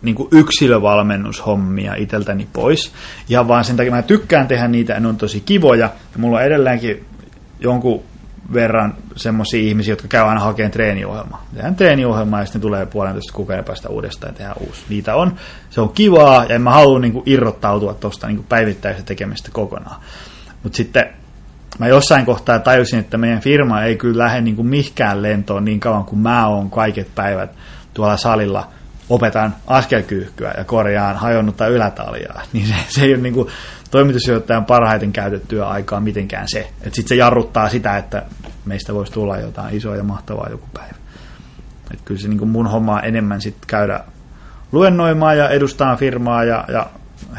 [0.01, 2.93] niin kuin yksilövalmennushommia iteltäni pois.
[3.29, 5.89] Ja vaan sen takia mä tykkään tehdä niitä, ne on tosi kivoja.
[6.13, 7.05] Ja mulla on edelleenkin
[7.59, 8.03] jonkun
[8.53, 11.45] verran semmoisia ihmisiä, jotka käy aina hakemaan treeniohjelmaa.
[11.53, 14.81] Tehdään treeniohjelmaa ja sitten tulee puolentoista kuukauden päästä uudestaan ja tehdään uusi.
[14.89, 15.35] Niitä on,
[15.69, 20.01] se on kivaa ja en mä halua niin irrottautua tuosta niin päivittäisestä tekemistä kokonaan.
[20.63, 21.13] Mutta sitten
[21.79, 25.79] mä jossain kohtaa tajusin, että meidän firma ei kyllä lähde niin kuin mihkään lentoon niin
[25.79, 27.51] kauan kuin mä oon kaiket päivät
[27.93, 28.67] tuolla salilla
[29.09, 33.47] opetan askelkyyhkyä ja korjaan hajonnutta ylätaljaa, niin se, se ei ole niin kuin
[33.91, 36.59] toimitusjohtajan parhaiten käytettyä aikaa mitenkään se.
[36.59, 38.25] Että sitten se jarruttaa sitä, että
[38.65, 40.95] meistä voisi tulla jotain isoa ja mahtavaa joku päivä.
[41.91, 43.99] Että kyllä se niin kuin mun homma on enemmän sitten käydä
[44.71, 46.89] luennoimaan ja edustaa firmaa ja, ja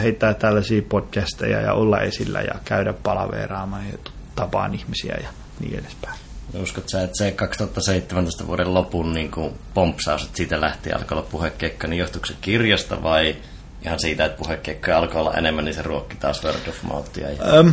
[0.02, 3.98] heittää tällaisia podcasteja ja olla esillä ja käydä palaveeraamaan ja
[4.34, 5.28] tapaan ihmisiä ja
[5.60, 6.18] niin edespäin.
[6.62, 11.28] Uskot sä, että se 2017 vuoden lopun niin kuin pompsaus, että siitä lähti alkoi olla
[11.30, 13.36] puhekeikka, niin johtuiko se kirjasta vai
[13.84, 17.30] ihan siitä, että puhekeikkoja alkoi olla enemmän, niin se ruokki taas word of mouthia?
[17.30, 17.44] Ja...
[17.44, 17.72] Öm,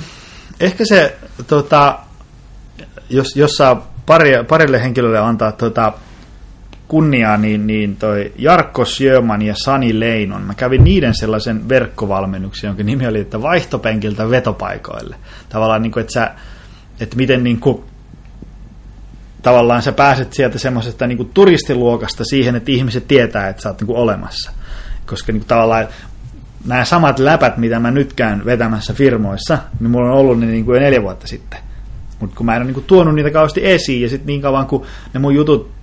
[0.60, 1.18] ehkä se,
[1.48, 2.00] tota,
[3.10, 5.94] jos, jos saa pari, parille henkilölle antaa tota,
[6.90, 12.84] kunniaa, niin, niin toi Jarkko Sjöman ja Sani Leinon, mä kävin niiden sellaisen verkkovalmennuksen, jonka
[12.84, 15.16] nimi oli, että vaihtopenkiltä vetopaikoille.
[15.50, 16.32] Tavallaan niin kuin, että, sä,
[17.00, 17.84] että miten niin kuin,
[19.42, 23.80] tavallaan sä pääset sieltä semmoisesta niin kuin turistiluokasta siihen, että ihmiset tietää, että sä oot
[23.80, 24.52] niin kuin olemassa.
[25.06, 25.88] Koska niin kuin, tavallaan
[26.66, 30.66] nämä samat läpät, mitä mä nyt käyn vetämässä firmoissa, niin mulla on ollut ne niin
[30.66, 31.60] kuin jo neljä vuotta sitten.
[32.20, 34.68] Mutta kun mä en ole niin kuin tuonut niitä kauheasti esiin, ja sitten niin kauan
[34.68, 35.79] kun ne mun jutut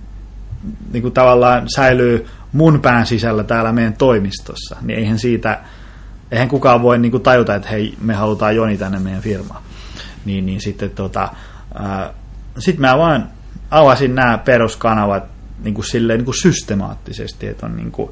[0.93, 5.59] niin kuin tavallaan säilyy mun pään sisällä täällä meidän toimistossa, niin eihän siitä,
[6.31, 9.63] eihän kukaan voi niin kuin tajuta, että hei, me halutaan Joni tänne meidän firmaan.
[10.25, 11.29] Niin, niin sitten tota,
[12.59, 13.29] sitten mä vaan
[13.71, 15.23] avasin nämä peruskanavat
[15.63, 18.11] niin kuin silleen niin kuin systemaattisesti, että on niin kuin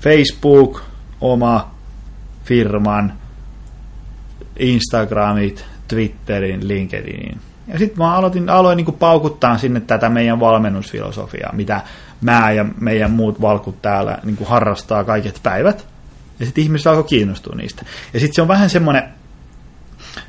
[0.00, 0.82] Facebook,
[1.20, 1.74] oma
[2.44, 3.12] firman,
[4.58, 11.80] Instagramit, Twitterin, LinkedInin, ja sitten mä aloitin, aloin niin paukuttaa sinne tätä meidän valmennusfilosofiaa, mitä
[12.20, 15.86] mä ja meidän muut valkut täällä niin harrastaa kaiket päivät.
[16.40, 17.84] Ja sitten ihmiset alkoi kiinnostua niistä.
[18.14, 19.02] Ja sitten se on vähän semmoinen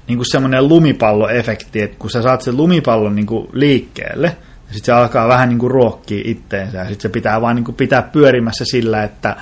[0.08, 4.28] niin semmoinen lumipalloefekti, että kun sä saat sen lumipallon niin kuin liikkeelle,
[4.68, 8.02] ja sitten se alkaa vähän niin ruokkia itteensä, ja sitten se pitää vaan niin pitää
[8.02, 9.36] pyörimässä sillä, että,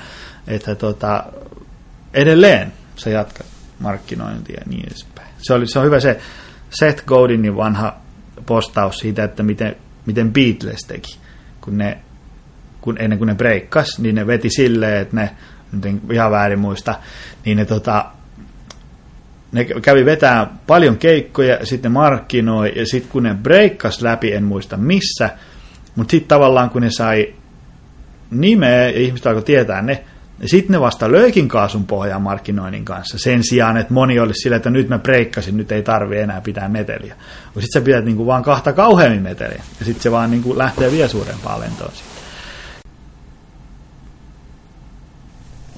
[0.46, 1.24] että tota,
[2.14, 3.46] edelleen sä jatkat
[3.78, 5.28] markkinointia ja niin edespäin.
[5.38, 6.20] Se, oli, se on hyvä se
[6.72, 7.96] Seth Godinin vanha
[8.46, 11.18] postaus siitä, että miten, miten Beatles teki,
[11.60, 11.98] kun ne,
[12.80, 15.30] kun ennen kuin ne breikkas, niin ne veti silleen, että ne,
[15.72, 16.94] nyt en ihan väärin muista,
[17.44, 18.04] niin ne, tota,
[19.52, 24.76] ne kävi vetää paljon keikkoja, sitten markkinoi, ja sitten kun ne breikkas läpi, en muista
[24.76, 25.30] missä,
[25.96, 27.34] mutta sitten tavallaan kun ne sai
[28.30, 30.04] nimeä, ja ihmiset alkoi tietää ne,
[30.48, 34.70] sitten ne vasta löikin kaasun pohjaan markkinoinnin kanssa sen sijaan, että moni olisi sillä, että
[34.70, 37.16] nyt mä breikkasin, nyt ei tarvi enää pitää meteliä.
[37.44, 41.08] Sitten sä pidät niinku vaan kahta kauheammin meteliä ja sitten se vaan niinku lähtee vielä
[41.08, 41.92] suurempaan lentoon.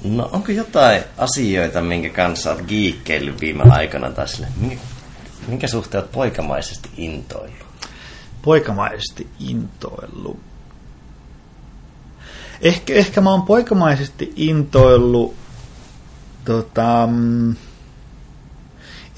[0.05, 4.77] No onko jotain asioita, minkä kanssa olet giikkeillyt viime aikana tai sille, minkä,
[5.49, 7.67] minkä suhteen olet poikamaisesti intoillut?
[8.43, 10.54] Poikamaisesti intoillut.
[12.65, 15.35] Ehkä, ehkä mä oon poikamaisesti intoillut
[16.45, 17.57] tota, mm,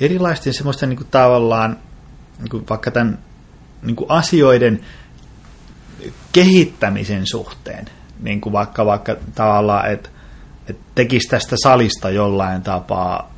[0.00, 1.78] erilaisten semmoisten niin kuin tavallaan
[2.38, 3.18] niin kuin vaikka tämän
[3.82, 4.80] niin kuin asioiden
[6.32, 7.86] kehittämisen suhteen.
[8.20, 10.08] Niin kuin vaikka, vaikka tavallaan, että,
[10.68, 13.34] että tekisi tästä salista jollain tapaa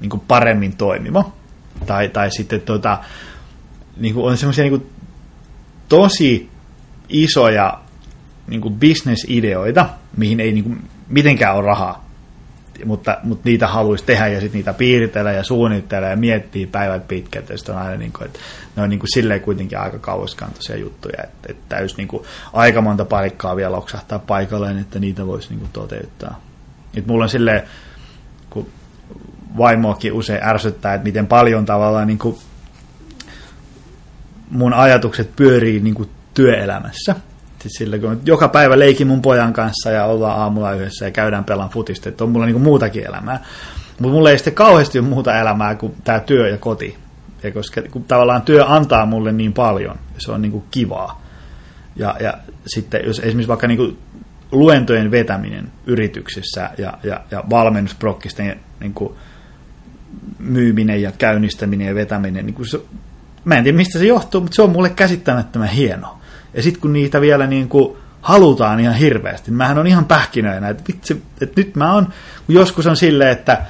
[0.00, 1.32] niin kuin paremmin toimiva.
[1.86, 2.98] Tai, tai sitten tota,
[3.96, 4.90] niin kuin on semmoisia niin
[5.88, 6.50] tosi
[7.08, 7.80] isoja
[8.46, 12.08] niin kuin bisnesideoita, mihin ei niin kuin mitenkään ole rahaa,
[12.84, 17.48] mutta, mutta niitä haluaisi tehdä ja sitten niitä piiritellä ja suunnitella ja miettiä päivät pitkät.
[17.48, 18.38] Ja on aina niin kuin, että
[18.76, 22.80] ne on niin kuin silleen kuitenkin aika kauaskantoisia juttuja, että, että täysin niin kuin aika
[22.80, 26.40] monta paikkaa vielä loksahtaa paikalleen, että niitä voisi niin kuin toteuttaa.
[26.96, 27.62] Et mulla on silleen,
[28.50, 28.66] kun
[29.58, 32.38] vaimoakin usein ärsyttää, että miten paljon tavallaan niin kuin
[34.50, 37.14] mun ajatukset pyörii niin kuin työelämässä–
[37.62, 41.44] Siis sillä, kun joka päivä leikin mun pojan kanssa ja ollaan aamulla yhdessä ja käydään
[41.44, 43.44] pelaan futista, että on mulla niinku muutakin elämää.
[43.98, 46.98] Mutta mulla ei sitten kauheasti ole muuta elämää kuin tämä työ ja koti.
[47.42, 51.22] Ja koska kun tavallaan työ antaa mulle niin paljon, se on niinku kivaa.
[51.96, 52.34] Ja, ja
[52.66, 53.96] sitten jos esimerkiksi vaikka niinku
[54.52, 59.16] luentojen vetäminen yrityksissä ja, ja, ja valmennusprokkisten niinku
[60.38, 62.80] myyminen ja käynnistäminen ja vetäminen, niin se,
[63.44, 66.21] mä en tiedä mistä se johtuu, mutta se on mulle käsittämättömän hienoa.
[66.54, 70.82] Ja sitten kun niitä vielä niin kuin halutaan ihan hirveästi, mähän on ihan pähkinöinä, että
[70.88, 72.08] vitsi, että nyt mä oon,
[72.46, 73.62] kun joskus on silleen, että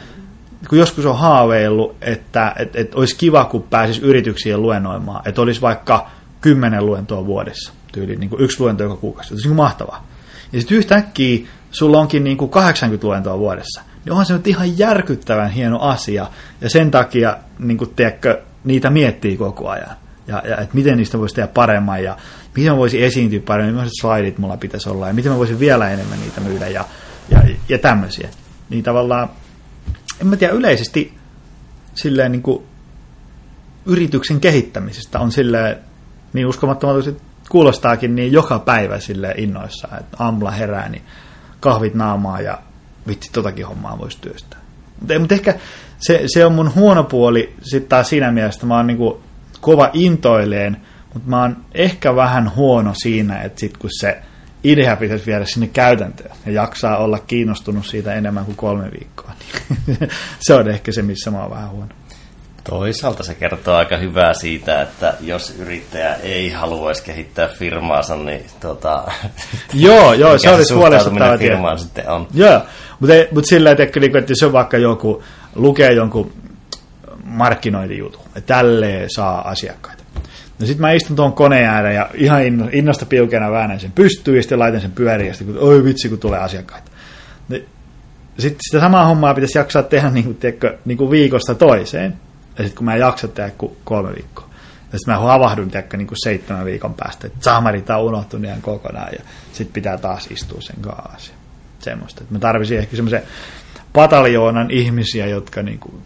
[0.68, 5.60] kun joskus on haaveillut, että, että, että olisi kiva, kun pääsis yrityksiin luennoimaan, että olisi
[5.60, 10.06] vaikka kymmenen luentoa vuodessa, tyyli niin kuin yksi luento joka kuukausi, se olisi niin mahtavaa.
[10.52, 14.78] Ja sitten yhtäkkiä sulla onkin niin kuin 80 luentoa vuodessa, niin onhan se nyt ihan
[14.78, 16.26] järkyttävän hieno asia,
[16.60, 21.18] ja sen takia, niin kuin, tiedätkö, niitä miettii koko ajan, ja, ja että miten niistä
[21.18, 22.16] voisi tehdä paremman, ja
[22.56, 25.90] miten mä voisin esiintyä paremmin, millaiset slaidit mulla pitäisi olla ja miten mä voisin vielä
[25.90, 26.84] enemmän niitä myydä ja,
[27.28, 28.28] ja, ja tämmöisiä.
[28.70, 29.30] Niin tavallaan,
[30.20, 31.14] en mä tiedä, yleisesti
[31.94, 32.62] silleen niin kuin
[33.86, 35.76] yrityksen kehittämisestä on silleen
[36.32, 37.10] niin uskomattomalta
[37.48, 41.02] kuulostaakin niin joka päivä sille innoissaan, että aamulla herää, niin
[41.60, 42.58] kahvit naamaa ja
[43.06, 44.60] vitsi totakin hommaa voisi työstää.
[45.00, 45.54] Mutta, mutta ehkä
[45.98, 49.14] se, se on mun huono puoli sitten taas siinä mielessä, että mä oon niin kuin
[49.60, 50.76] kova intoileen–
[51.14, 54.22] mutta mä oon ehkä vähän huono siinä, että sit kun se
[54.64, 59.33] idea pitäisi viedä sinne käytäntöön ja jaksaa olla kiinnostunut siitä enemmän kuin kolme viikkoa,
[59.87, 59.98] niin
[60.46, 61.94] se on ehkä se, missä mä oon vähän huono.
[62.64, 69.05] Toisaalta se kertoo aika hyvää siitä, että jos yrittäjä ei haluaisi kehittää firmaansa, niin tota,
[69.75, 72.27] joo, joo, se olisi huolestuttava firmaan sitten on.
[72.35, 72.61] Joo,
[73.01, 75.22] mutta, mutta sillä että, niinku, että jos on vaikka joku,
[75.55, 76.33] lukee jonkun
[77.25, 79.91] markkinointijutun, että tälleen saa asiakkaita
[80.62, 84.42] No sitten mä istun tuon koneen ääreen ja ihan innosta piukena väännän sen pystyyn ja
[84.42, 86.90] sitten laitan sen pyöriin ja sitten kun, oi vitsi kun tulee asiakkaita.
[87.48, 87.66] Niin,
[88.38, 92.16] sitten sitä samaa hommaa pitäisi jaksaa tehdä niin kuin, tiedätkö, niin kuin viikosta toiseen.
[92.59, 93.51] Ja sitten kun mä jaksa tehdä
[93.85, 94.48] kolme viikkoa.
[94.92, 98.62] Ja sitten mä havahdun tiedätkö, niin kuin seitsemän viikon päästä, että samarit on unohtunut ihan
[98.62, 101.33] kokonaan ja sitten pitää taas istua sen kanssa.
[101.79, 102.25] Semmoista.
[102.31, 103.22] Mä tarvisin ehkä semmoisen
[103.92, 106.03] pataljoonan ihmisiä, jotka niin kuin,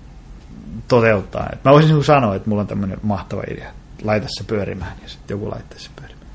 [0.89, 1.49] toteuttaa.
[1.53, 5.09] Et mä voisin niin sanoa, että mulla on tämmöinen mahtava idea laita se pyörimään ja
[5.09, 6.27] sitten joku laittaa se pyörimään.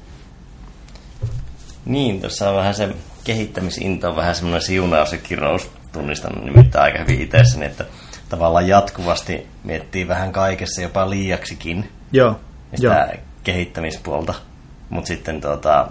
[1.86, 2.90] Niin, tuossa on vähän se
[3.24, 7.86] kehittämisinto on vähän semmoinen siunaus ja kirous, tunnistan nimittäin aika hyvin itsessäni, että
[8.30, 12.40] tavallaan jatkuvasti miettii vähän kaikessa jopa liiaksikin Joo,
[12.76, 13.20] sitä jo.
[13.44, 14.34] kehittämispuolta.
[14.90, 15.88] Mutta sitten tuota,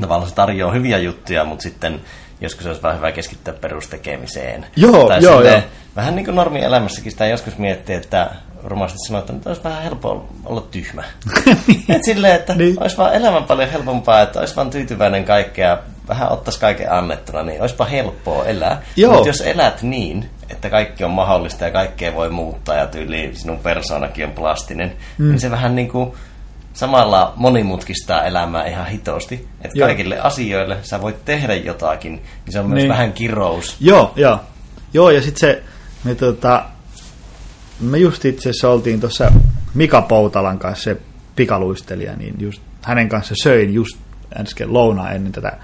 [0.00, 2.00] tavallaan se tarjoaa hyviä juttuja, mutta sitten
[2.40, 4.66] joskus olisi vähän hyvä keskittyä perustekemiseen.
[4.76, 5.62] Joo, tai joo, joo.
[5.96, 8.30] Vähän niin kuin normielämässäkin sitä joskus miettii, että
[8.66, 11.04] rumasti sanoa, että nyt olisi vähän helppoa olla tyhmä.
[11.66, 11.84] niin.
[11.88, 12.82] Et silleen, että niin.
[12.82, 17.60] olisi vaan elämä paljon helpompaa, että olisi vaan tyytyväinen kaikkea, vähän ottaisi kaiken annettuna, niin
[17.60, 18.82] olisipa helppoa elää.
[19.12, 23.58] Mutta jos elät niin, että kaikki on mahdollista ja kaikkea voi muuttaa ja tyyli sinun
[23.58, 25.28] persoonakin on plastinen, mm.
[25.28, 26.12] niin se vähän niin kuin
[26.72, 29.48] samalla monimutkistaa elämää ihan hitosti.
[29.62, 32.88] Että kaikille asioille sä voit tehdä jotakin, niin se on myös niin.
[32.88, 33.76] vähän kirous.
[33.80, 34.40] Joo, joo.
[34.92, 35.62] Joo, ja sitten se,
[36.04, 36.64] me tota,
[37.80, 39.32] me just itse asiassa oltiin tuossa
[39.74, 40.96] Mika Poutalan kanssa, se
[41.36, 43.98] pikaluistelija, niin just hänen kanssa söin just
[44.36, 45.58] äsken lounaa ennen tätä,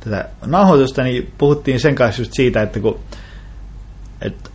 [0.00, 3.00] tätä nauhoitusta, niin puhuttiin sen kanssa just siitä, että kun
[4.20, 4.50] että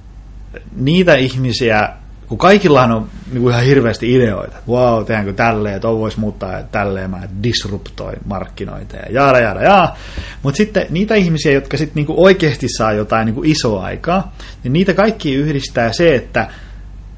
[0.75, 1.89] niitä ihmisiä,
[2.27, 6.63] kun kaikillahan on niin kuin ihan hirveästi ideoita, wow, tehdäänkö tälleen, että voisi muuttaa ja
[6.63, 9.97] tälleen, mä disruptoin markkinoita ja jaada, jaada, jaa.
[10.43, 14.35] Mutta sitten niitä ihmisiä, jotka sitten niin kuin oikeasti saa jotain niin kuin isoa aikaa,
[14.63, 16.47] niin niitä kaikki yhdistää se, että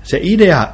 [0.07, 0.67] se idea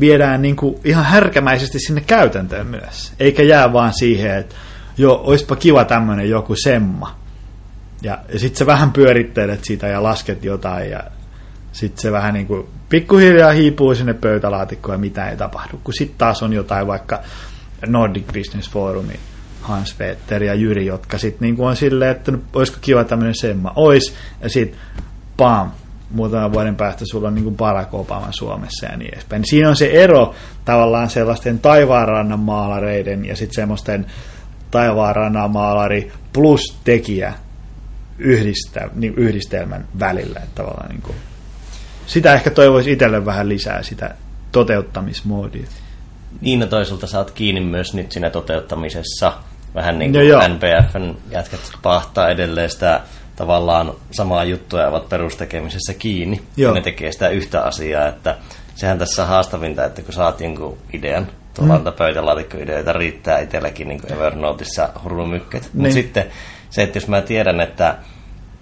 [0.00, 4.54] viedään niin kuin ihan härkämäisesti sinne käytäntöön myös, eikä jää vaan siihen, että
[4.98, 7.18] joo, olisipa kiva tämmöinen joku semma.
[8.02, 11.04] Ja, ja sitten sä vähän pyörittelet sitä ja lasket jotain ja
[11.72, 15.80] sitten se vähän niin kuin pikkuhiljaa hiipuu sinne pöytälaatikkoon ja mitä ei tapahdu.
[15.84, 17.22] Kun sitten taas on jotain vaikka
[17.86, 19.20] Nordic Business Forumin
[19.60, 23.72] Hans Peter ja Jyri, jotka sitten niin on silleen, että no, olisiko kiva tämmöinen semma.
[23.76, 24.80] Ois, ja sitten
[25.36, 25.70] pam,
[26.10, 29.40] muutaman vuoden päästä sulla on niin kuin Barack Obama Suomessa ja niin edespäin.
[29.40, 30.34] Niin siinä on se ero
[30.64, 34.06] tavallaan sellaisten taivaanrannan maalareiden ja sitten semmoisten
[34.70, 37.34] taivaanrannan maalari plus tekijä
[38.18, 40.40] yhdistä, niin yhdistelmän välillä.
[40.40, 41.16] Että tavallaan niin kuin,
[42.06, 44.14] sitä ehkä toivoisi itselle vähän lisää sitä
[44.52, 45.66] toteuttamismoodia.
[46.40, 49.32] Niin, no toisaalta saat kiinni myös nyt siinä toteuttamisessa.
[49.74, 53.00] Vähän niin kuin no NPFn jätkät pahtaa edelleen sitä
[53.36, 56.42] tavallaan samaa juttua ja ovat perustekemisessä kiinni.
[56.56, 56.70] Joo.
[56.70, 58.36] Ja ne tekee sitä yhtä asiaa, että
[58.74, 61.92] sehän tässä on haastavinta, että kun saat jonkun idean, tuolla mm.
[61.98, 65.62] pöytälaatikkoideoita riittää itselläkin niin Evernoteissa hurumykket.
[65.62, 65.72] Niin.
[65.74, 66.24] Mutta sitten
[66.70, 67.96] se, että jos mä tiedän, että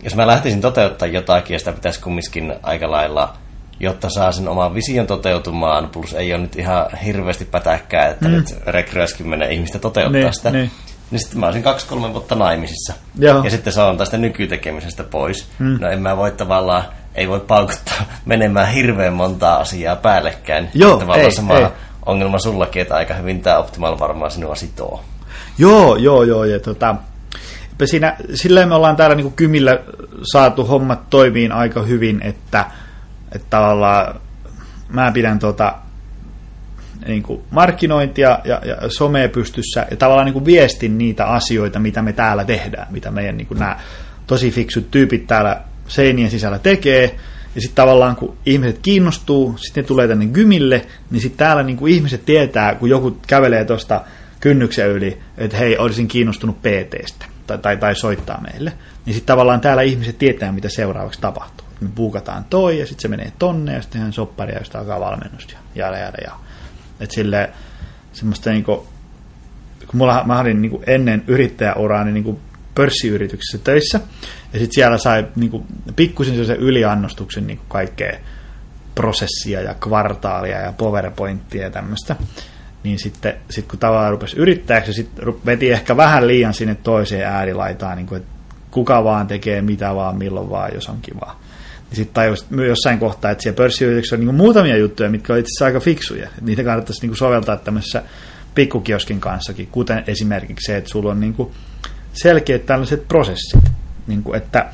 [0.03, 3.35] jos mä lähtisin toteuttaa jotakin ja sitä pitäisi kumminkin aika lailla
[3.81, 8.35] jotta saa sen oman vision toteutumaan, plus ei ole nyt ihan hirveästi pätäkkää, että mm.
[8.35, 10.51] nyt rekryäisi kymmenen ihmistä toteuttaa niin, sitä.
[10.51, 10.71] Niin.
[11.11, 12.93] Niin sitten mä olisin kaksi-kolme vuotta naimisissa.
[13.19, 13.45] Joo.
[13.45, 15.49] Ja sitten saan tästä nykytekemisestä pois.
[15.59, 15.79] Mm.
[15.81, 16.83] No en mä voi tavallaan,
[17.15, 20.69] ei voi paukuttaa menemään hirveän montaa asiaa päällekkäin.
[20.75, 21.67] Joo, tavallaan ei, sama ei.
[22.07, 25.05] ongelma sullakin, että aika hyvin tämä Optimal varmaan sinua sitoo.
[25.59, 26.45] Joo, joo, joo.
[26.45, 26.97] Ja tota,
[27.85, 29.79] siinä, silleen me ollaan täällä niin kuin Kymillä
[30.33, 32.67] saatu hommat toimiin aika hyvin, että,
[33.33, 34.21] että tavallaan
[34.89, 35.75] mä pidän tota,
[37.07, 42.03] niin kuin markkinointia ja, ja somea pystyssä ja tavallaan niin kuin viestin niitä asioita, mitä
[42.03, 43.79] me täällä tehdään, mitä meidän niin kuin nämä
[44.27, 47.17] tosi fiksut tyypit täällä seinien sisällä tekee.
[47.55, 51.77] Ja sitten tavallaan kun ihmiset kiinnostuu, sitten ne tulee tänne gymille, niin sitten täällä niin
[51.77, 54.01] kuin ihmiset tietää, kun joku kävelee tuosta
[54.41, 58.73] kynnyksen yli, että hei, olisin kiinnostunut PTstä tai, tai, tai soittaa meille.
[59.07, 61.67] Niin sitten tavallaan täällä ihmiset tietää, mitä seuraavaksi tapahtuu.
[61.81, 65.53] Me puukataan toi ja sitten se menee tonne ja sitten soppari ja sitten alkaa valmennusta
[65.53, 66.33] ja jäädä jäädä ja
[67.01, 67.51] että sille
[68.13, 68.87] semmoista niinku,
[69.87, 72.41] kun mulla, mä olin niinku ennen yrittäjäuraani niinku
[72.75, 74.01] pörssiyrityksessä töissä,
[74.53, 75.67] ja sitten siellä sai niinku
[75.97, 78.19] pikkusen se yliannostuksen niinku kaikkea
[78.95, 82.17] prosessia ja kvartaalia ja powerpointtia ja tämmöistä,
[82.83, 87.97] niin sitten sit kun tavallaan rupesi yrittäjäksi, sitten veti ehkä vähän liian sinne toiseen äärilaitaan,
[87.97, 88.35] niin kuin, että
[88.71, 91.41] kuka vaan tekee mitä vaan, milloin vaan, jos on kivaa.
[91.95, 95.49] Ja sitten tajus jossain kohtaa, että siellä pörssiyrityksessä on niin muutamia juttuja, mitkä on itse
[95.49, 96.25] asiassa aika fiksuja.
[96.25, 98.03] Että niitä kannattaisi niin soveltaa tämmöisessä
[98.55, 101.37] pikkukioskin kanssakin, kuten esimerkiksi se, että sulla on niin
[102.13, 103.61] selkeät tällaiset prosessit.
[104.07, 104.71] Niin kuin, että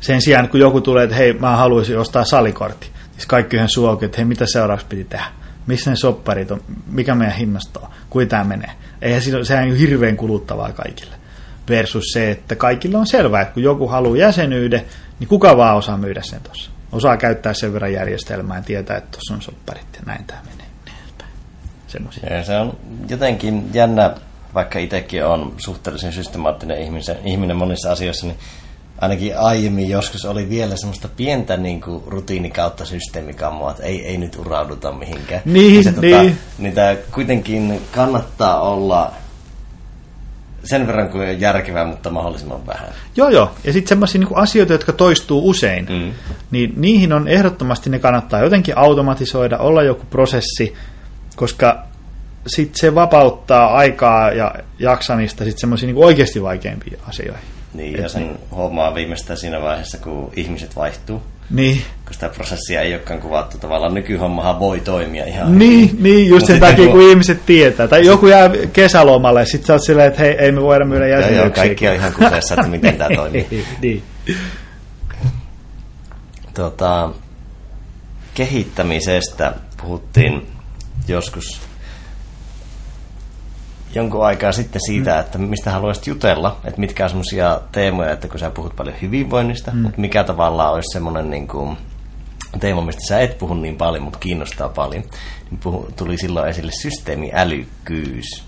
[0.00, 2.86] sen sijaan, kun joku tulee, että hei, mä haluaisin ostaa salikortti,
[3.16, 5.24] niin kaikki yhden suokin, että hei, mitä seuraavaksi piti tehdä?
[5.66, 6.62] Missä ne sopparit on?
[6.86, 7.88] Mikä meidän hinnasta on?
[8.10, 8.70] Kuinka tämä menee?
[9.02, 11.21] Eihän se, sehän on hirveän kuluttavaa kaikille.
[11.72, 14.84] Versus se, että kaikille on selvää, että kun joku haluaa jäsenyyden,
[15.18, 16.70] niin kuka vaan osaa myydä sen tuossa.
[16.92, 20.62] Osaa käyttää sen verran järjestelmää ja tietää, että tuossa on sopparit ja näin tämä menee.
[21.92, 22.34] Semmoisia.
[22.34, 22.76] Ja se on
[23.08, 24.14] jotenkin jännä,
[24.54, 28.38] vaikka itsekin on suhteellisen systemaattinen ihminen, ihminen monissa asioissa, niin
[29.00, 34.18] ainakin aiemmin joskus oli vielä semmoista pientä niin kuin, rutiini kautta systeemikammoa, että ei, ei
[34.18, 35.42] nyt urauduta mihinkään.
[35.44, 36.30] Niin, se, tota, niin.
[36.30, 39.12] Tota, niitä kuitenkin kannattaa olla
[40.64, 42.88] sen verran kuin järkevää, mutta mahdollisimman vähän.
[43.16, 43.50] Joo, joo.
[43.64, 46.12] Ja sitten semmoisia niin asioita, jotka toistuu usein, mm.
[46.50, 50.74] niin niihin on ehdottomasti ne kannattaa jotenkin automatisoida, olla joku prosessi,
[51.36, 51.86] koska
[52.46, 57.44] sitten se vapauttaa aikaa ja jaksamista sitten semmoisiin niin oikeasti vaikeimpiin asioihin.
[57.74, 58.38] Niin, Et ja sen niin.
[58.50, 61.22] huomaa viimeistään siinä vaiheessa, kun ihmiset vaihtuu.
[61.50, 61.82] Niin.
[62.04, 63.58] Kun sitä prosessia ei olekaan kuvattu.
[63.58, 66.02] Tavallaan nykyhommahan voi toimia ihan Niin, hyvin.
[66.02, 66.92] niin just sen takia, kun...
[66.92, 67.88] kun ihmiset tietää.
[67.88, 71.08] Tai joku jää kesälomalle ja sitten sä oot silleen, että hei, ei me voida myydä
[71.08, 71.44] jäsenyyksiä.
[71.44, 73.46] Joo, kaikki on ihan kuseessa, että miten tämä toimii.
[73.82, 74.02] niin.
[76.54, 77.10] Tota,
[78.34, 80.46] kehittämisestä puhuttiin
[81.08, 81.60] joskus
[83.94, 85.20] jonkun aikaa sitten siitä, mm.
[85.20, 89.70] että mistä haluaisit jutella, että mitkä on semmoisia teemoja, että kun sä puhut paljon hyvinvoinnista,
[89.70, 89.78] mm.
[89.78, 91.76] mutta mikä tavallaan olisi semmoinen niin kuin,
[92.60, 95.04] teema, mistä sä et puhu niin paljon, mutta kiinnostaa paljon,
[95.50, 98.44] niin puhu, tuli silloin esille systeemiälykkyys.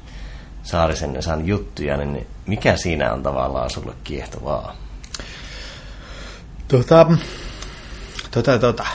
[0.62, 4.76] Saarisen Esan juttuja, niin mikä siinä on tavallaan sulle kiehtovaa?
[6.68, 7.06] Tota,
[8.30, 8.86] tota, tota.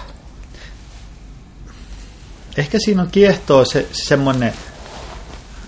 [2.57, 4.53] Ehkä siinä on kiehtoa se, se semmoinen,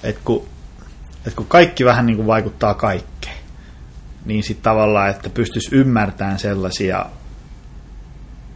[0.03, 0.47] että kun,
[1.25, 3.37] että kun kaikki vähän niin kuin vaikuttaa kaikkeen,
[4.25, 7.05] niin sitten tavallaan, että pystyisi ymmärtämään sellaisia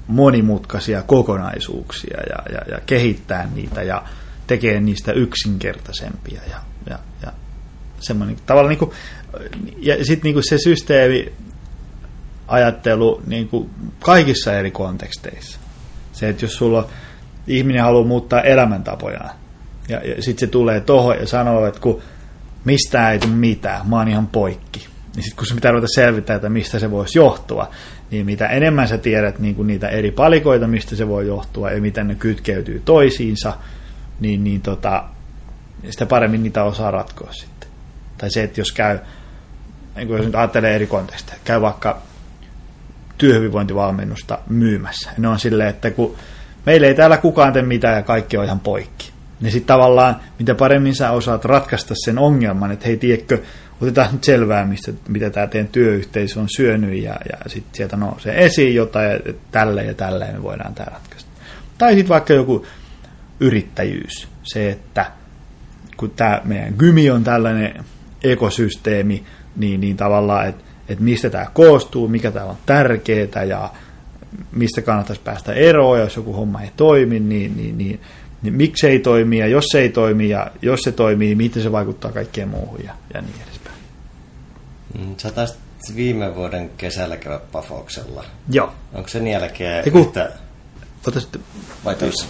[0.08, 4.04] monimutkaisia kokonaisuuksia ja, ja, ja kehittää niitä ja
[4.48, 6.58] tekee niistä yksinkertaisempia ja,
[6.90, 7.32] ja, ja
[8.00, 8.92] semmoinen tavallaan niin kuin,
[9.78, 11.34] ja sitten niin se systeemi
[12.48, 15.60] ajattelu niin kuin kaikissa eri konteksteissa.
[16.14, 16.88] Se, että jos sulla
[17.48, 19.36] ihminen haluaa muuttaa elämäntapojaan,
[19.90, 22.02] ja, ja sitten se tulee tuohon ja sanoo, että kun
[22.66, 24.88] mistä ei tule mitään, mä oon ihan poikki.
[25.16, 27.72] Niin sitten kun se pitää ruveta selvittää, että mistä se voisi johtua,
[28.12, 31.82] niin mitä enemmän sä tiedät niin kuin niitä eri palikoita, mistä se voi johtua ja
[31.82, 33.54] miten ne kytkeytyy toisiinsa,
[34.20, 35.04] niin, niin tota,
[35.90, 37.70] sitä paremmin niitä osaa ratkoa sitten.
[38.18, 39.00] Tai se, että jos käy,
[39.96, 42.02] niin kuin jos nyt ajattelee eri konteksteja, käy vaikka
[43.18, 45.12] työhyvinvointivalmennusta myymässä.
[45.18, 46.16] Ne on silleen, että kun
[46.66, 49.15] meillä ei täällä kukaan tee mitään ja kaikki on ihan poikki.
[49.42, 53.42] Niin sitten tavallaan, mitä paremmin sä osaat ratkaista sen ongelman, että hei, tiedätkö,
[53.82, 58.46] otetaan nyt selvää, mistä, mitä tämä teidän työyhteisö on syönyt, ja, ja sitten sieltä nousee
[58.46, 61.30] esiin jotain, ja tälle ja tälle me voidaan tämä ratkaista.
[61.78, 62.66] Tai sitten vaikka joku
[63.40, 65.12] yrittäjyys, se, että
[65.98, 67.86] kun tämä meidän gymi on tällainen
[68.24, 69.24] ekosysteemi,
[69.56, 73.70] niin, niin tavallaan, että että mistä tämä koostuu, mikä täällä on tärkeää ja
[74.52, 78.00] mistä kannattaisi päästä eroon, jos joku homma ei toimi, niin, niin, niin,
[78.46, 81.64] niin miksi ei toimi ja jos se ei toimi ja jos se toimii, niin miten
[81.64, 83.76] se vaikuttaa kaikkeen muuhun ja, ja niin edespäin.
[85.00, 85.58] Mm, sä taisit
[85.96, 88.26] viime vuoden kesällä käydä Pafoksella.
[88.50, 88.74] Joo.
[88.94, 90.32] Onko sen jälkeen Eiku, yhtä...
[91.08, 91.40] Otaisitte,
[91.86, 92.26] Vai toissa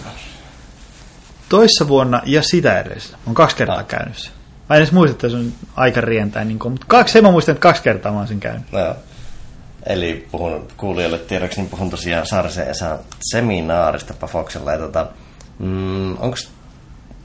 [1.48, 3.18] Toissa vuonna ja sitä edellisellä.
[3.26, 3.86] on kaksi kertaa ah.
[3.86, 4.30] käynyt se.
[4.68, 7.52] Mä en edes muista, että se on aika rientäin, niin mutta kaksi, sen mä muistan,
[7.52, 8.72] että kaksi kertaa mä oon sen käynyt.
[8.72, 8.96] No,
[9.86, 14.72] Eli puhun kuulijoille tiedoksi, niin puhun tosiaan Saarisen Esan seminaarista Pafoksella.
[14.72, 15.06] Ja tota,
[15.58, 16.50] mm, onks,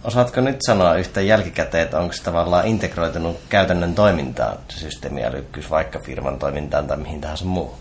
[0.04, 6.00] osaatko nyt sanoa yhtä jälkikäteen, että onko se tavallaan integroitunut käytännön toimintaan se systeemiälykkyys, vaikka
[6.00, 7.78] firman toimintaan tai mihin tahansa muu?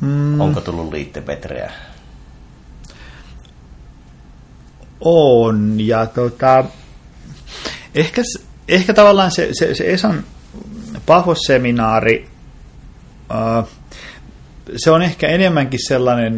[0.00, 0.40] Mm.
[0.40, 1.72] Onko tullut liittepetreä?
[5.00, 6.64] On, ja tota,
[7.94, 8.22] ehkä,
[8.68, 10.24] ehkä tavallaan se, se, se Esan
[11.06, 12.28] Pahos-seminaari,
[13.30, 13.68] uh,
[14.76, 16.34] se on ehkä enemmänkin sellainen,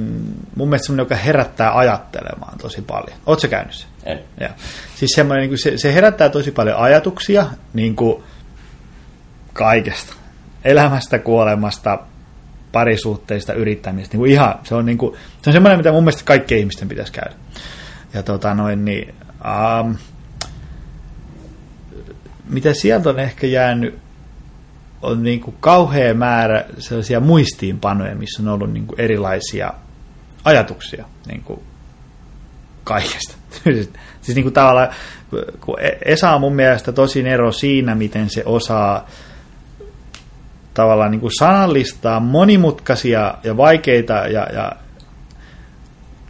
[0.57, 3.19] mun mielestä sellainen, joka herättää ajattelemaan tosi paljon.
[3.27, 3.87] Oletko käynyt se?
[4.05, 4.21] En.
[4.41, 4.51] Ja.
[4.95, 8.23] Siis semmoinen, niin se, se herättää tosi paljon ajatuksia niin kuin
[9.53, 10.15] kaikesta.
[10.65, 11.99] Elämästä, kuolemasta,
[12.73, 14.15] parisuhteista, yrittämistä.
[14.15, 16.89] Niin kuin ihan, se on, niin kuin, se on semmoinen, mitä mun mielestä kaikkien ihmisten
[16.89, 17.35] pitäisi käydä.
[18.15, 19.15] Ja tota noin, niin,
[19.81, 19.97] um,
[22.51, 23.99] mitä sieltä on ehkä jäänyt,
[25.03, 29.73] on niin kuin kauhea määrä sellaisia muistiinpanoja, missä on ollut niin kuin erilaisia
[30.45, 31.61] ajatuksia niin kuin
[32.85, 33.37] kaikesta.
[34.23, 34.89] siis niin kuin tavallaan,
[35.61, 39.09] kun Esa on mun mielestä tosi ero siinä, miten se osaa
[40.75, 44.73] tavallaan niin kuin sanallistaa monimutkaisia ja vaikeita ja, ja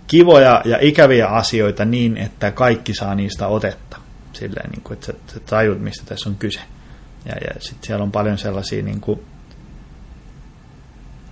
[0.07, 3.97] kivoja ja ikäviä asioita niin, että kaikki saa niistä otetta
[4.33, 6.61] silleen, niin kuin, että sä, tajut, mistä tässä on kyse.
[7.27, 9.20] Ja, ja sitten siellä on paljon sellaisia niin kuin,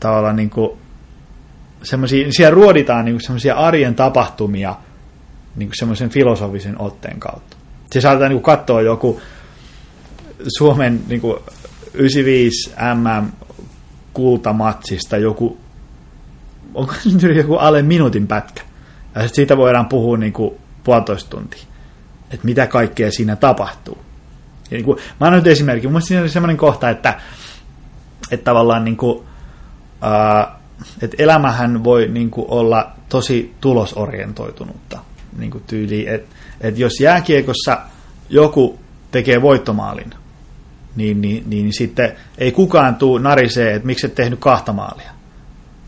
[0.00, 0.78] tavallaan niin kuin,
[1.82, 4.76] semmoisia, siellä ruoditaan niin semmoisia arjen tapahtumia
[5.56, 7.56] niin semmoisen filosofisen otteen kautta.
[7.90, 9.20] Se saatetaan niin kuin katsoa joku
[10.58, 11.36] Suomen niin kuin
[11.94, 13.26] 95 MM
[14.12, 15.58] kultamatsista joku,
[16.74, 18.62] onko se joku alle minuutin pätkä.
[19.14, 21.64] Ja siitä voidaan puhua niin kuin puolitoista tuntia
[22.34, 23.98] että mitä kaikkea siinä tapahtuu.
[24.74, 25.88] Ja niin kuin, mä annan nyt esimerkki.
[25.88, 27.20] Mun siinä oli semmoinen kohta, että,
[28.30, 29.24] että tavallaan niin kuin,
[30.00, 30.58] ää,
[31.02, 34.98] että elämähän voi niin kuin olla tosi tulosorientoitunutta
[35.38, 37.78] niin kuin tyyli, että, että jos jääkiekossa
[38.28, 38.78] joku
[39.10, 40.10] tekee voittomaalin,
[40.96, 45.10] niin, niin, niin, niin sitten ei kukaan tuu narisee, että miksi et tehnyt kahta maalia.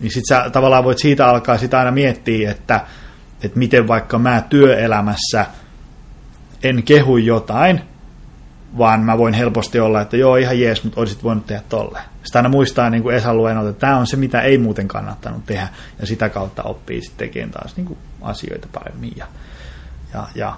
[0.01, 2.80] Niin sitten sä tavallaan voit siitä alkaa sitä aina miettiä, että,
[3.43, 5.47] että miten vaikka mä työelämässä–
[6.62, 7.80] en kehu jotain,
[8.78, 12.04] vaan mä voin helposti olla, että joo, ihan jees, mutta olisit voinut tehdä tolleen.
[12.24, 15.46] Sitä aina muistaa niin kuin Esa luennot, että tämä on se, mitä ei muuten kannattanut
[15.46, 15.68] tehdä,
[16.00, 19.12] ja sitä kautta oppii sitten tekemään taas niin kuin asioita paremmin.
[19.16, 19.26] Ja,
[20.14, 20.56] ja, ja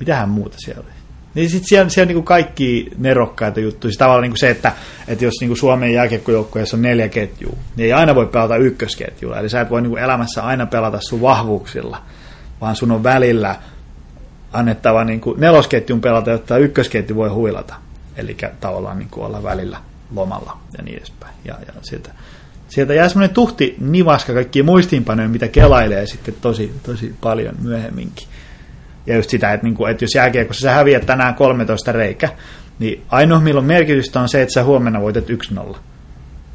[0.00, 0.94] mitähän muuta siellä oli?
[1.34, 3.90] Niin sitten siellä, siellä niin kuin kaikki nerokkaita juttuja.
[3.90, 4.72] Siis tavallaan niin kuin se, että,
[5.08, 9.38] että jos niin kuin Suomen jääkiekkojoukkueessa on neljä ketjua, niin ei aina voi pelata ykkösketjulla.
[9.38, 12.02] Eli sä et voi niin kuin elämässä aina pelata sun vahvuuksilla,
[12.60, 13.56] vaan sun on välillä–
[14.54, 17.74] annettava niin kuin nelosketjun pelata, jotta ykkösketju voi huilata.
[18.16, 19.78] Eli tavallaan niin kuin olla välillä
[20.14, 21.34] lomalla ja niin edespäin.
[21.44, 22.10] Ja, ja sieltä,
[22.68, 28.28] sieltä jää semmoinen tuhti nivaska kaikki muistiinpanoja, mitä kelailee sitten tosi, tosi paljon myöhemminkin.
[29.06, 32.28] Ja just sitä, että, niin kuin, että jos jääkiekossa sä häviät tänään 13 reikä,
[32.78, 35.24] niin ainoa milloin merkitystä on se, että sä huomenna voitat
[35.74, 35.76] 1-0.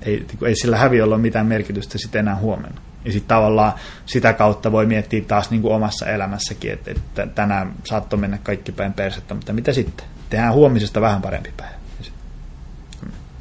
[0.02, 2.82] Ei, niin ei sillä häviöllä ole mitään merkitystä sitten enää huomenna.
[3.06, 3.74] Ja sitten tavallaan
[4.06, 8.72] sitä kautta voi miettiä taas niin kuin omassa elämässäkin, että, että tänään saattoi mennä kaikki
[8.72, 10.06] päin persettä, mutta mitä sitten?
[10.30, 11.74] Tehdään huomisesta vähän parempi päivä.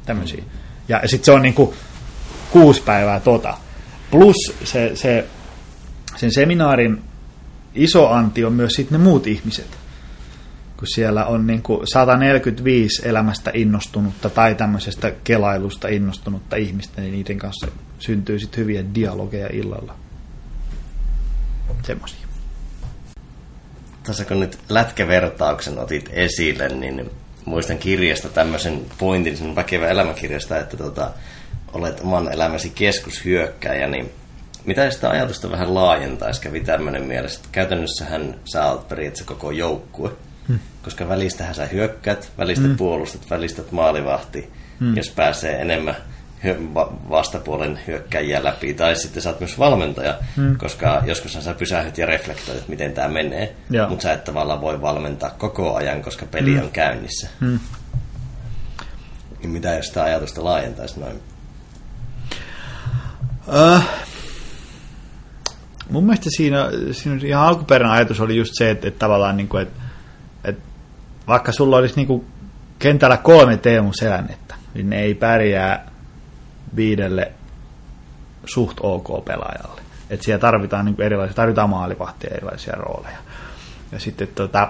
[0.05, 0.43] Tämmöisiä.
[0.87, 1.75] Ja sitten se on niin kuin
[2.51, 3.57] kuusi päivää tota.
[4.11, 5.27] Plus se, se,
[6.15, 7.01] sen seminaarin
[7.75, 9.77] iso anti on myös sitten ne muut ihmiset.
[10.79, 17.37] Kun siellä on niin kuin 145 elämästä innostunutta tai tämmöisestä kelailusta innostunutta ihmistä, niin niiden
[17.37, 17.67] kanssa
[17.99, 19.95] syntyy sitten hyviä dialogeja illalla.
[21.83, 22.27] Semmoisia.
[24.03, 27.09] Tässä kun nyt lätkävertauksen otit esille, niin
[27.45, 31.11] muistan kirjasta tämmöisen pointin, sen väkevä elämäkirjasta, että tota,
[31.73, 34.11] olet oman elämäsi keskushyökkäjä, niin
[34.65, 40.11] mitä sitä ajatusta vähän laajentaisi, kävi tämmöinen mielessä, että käytännössähän sä oot periaatteessa koko joukkue,
[40.49, 40.59] hmm.
[40.83, 42.77] koska välistähän sä hyökkäät, välistä hmm.
[42.77, 44.97] puolustat, välistät maalivahti, hmm.
[44.97, 45.95] jos pääsee enemmän
[47.09, 50.57] vastapuolen hyökkäjiä läpi, tai sitten sä oot myös valmentaja, hmm.
[50.57, 53.55] koska joskus sä pysähdyt ja reflektoit, että miten tämä menee,
[53.89, 56.63] mutta sä et tavallaan voi valmentaa koko ajan, koska peli hmm.
[56.63, 57.29] on käynnissä.
[57.39, 57.59] Hmm.
[59.39, 61.19] Niin mitä jos sitä ajatusta laajentaisi noin?
[63.47, 63.83] Uh,
[65.89, 69.63] mun mielestä siinä, siinä ihan alkuperäinen ajatus oli just se, että, että tavallaan niin kuin,
[69.63, 69.79] että
[71.29, 72.25] vaikka sulla olisi niin kuin
[72.79, 75.87] kentällä kolme Teemu Selännettä, niin ne ei pärjää
[76.75, 77.31] viidelle
[78.45, 79.81] suht ok pelaajalle.
[80.09, 83.17] Että siellä tarvitaan niin erilaisia, tarvitaan maalivahtia erilaisia rooleja.
[83.91, 84.69] Ja sitten tota,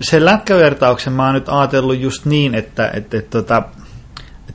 [0.00, 3.62] sen lätkävertauksen mä oon nyt ajatellut just niin, että, että, että, että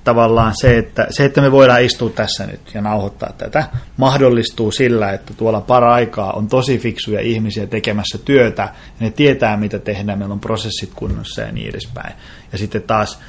[0.04, 3.64] tavallaan se että, se, että me voidaan istua tässä nyt ja nauhoittaa tätä,
[3.98, 9.80] mahdollistuu sillä, että tuolla para-aikaa on tosi fiksuja ihmisiä tekemässä työtä, ja ne tietää, mitä
[9.80, 12.14] tehdään, meillä on prosessit kunnossa ja niin edespäin.
[12.52, 13.20] Ja sitten taas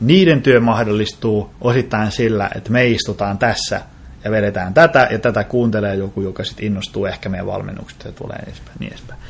[0.00, 3.80] niiden työ mahdollistuu osittain sillä, että me istutaan tässä
[4.24, 8.38] ja vedetään tätä, ja tätä kuuntelee joku, joka sitten innostuu ehkä meidän valmennuksesta ja tulee
[8.46, 8.76] edespäin.
[8.78, 9.20] Niin edespäin.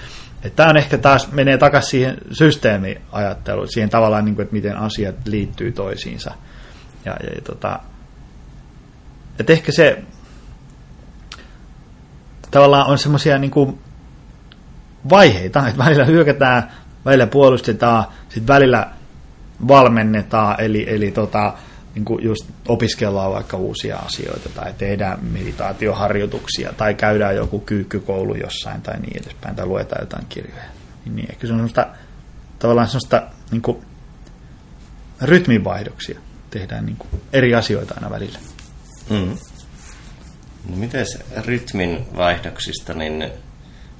[0.56, 5.14] Tämä on ehkä taas, menee takaisin siihen systeemiajatteluun, siihen tavallaan, niin kuin, että miten asiat
[5.26, 6.34] liittyy toisiinsa.
[7.04, 7.80] Ja, ja, ja tota,
[9.38, 10.02] että ehkä se
[12.50, 13.80] tavallaan on semmoisia niin
[15.10, 16.70] vaiheita, että välillä hyökätään,
[17.04, 18.90] välillä puolustetaan, sitten välillä
[19.68, 21.54] valmennetaan, eli, eli tota,
[21.94, 28.82] niin kuin just opiskellaan vaikka uusia asioita tai tehdään meditaatioharjoituksia tai käydään joku kyykkykoulu jossain
[28.82, 30.62] tai niin edespäin tai luetaan jotain kirjoja.
[31.04, 31.86] Niin, niin ehkä se on semmoista,
[32.58, 33.84] tavallaan semmoista niin kuin,
[35.22, 36.20] rytminvaihdoksia.
[36.50, 38.38] Tehdään niin kuin, eri asioita aina välillä.
[39.10, 39.38] Mm.
[40.68, 41.06] No miten
[41.44, 43.30] rytmin vaihdoksista, niin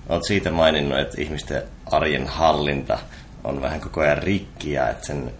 [0.08, 2.98] olet siitä maininnut, että ihmisten arjen hallinta
[3.44, 5.32] on vähän koko ajan rikkiä, että sen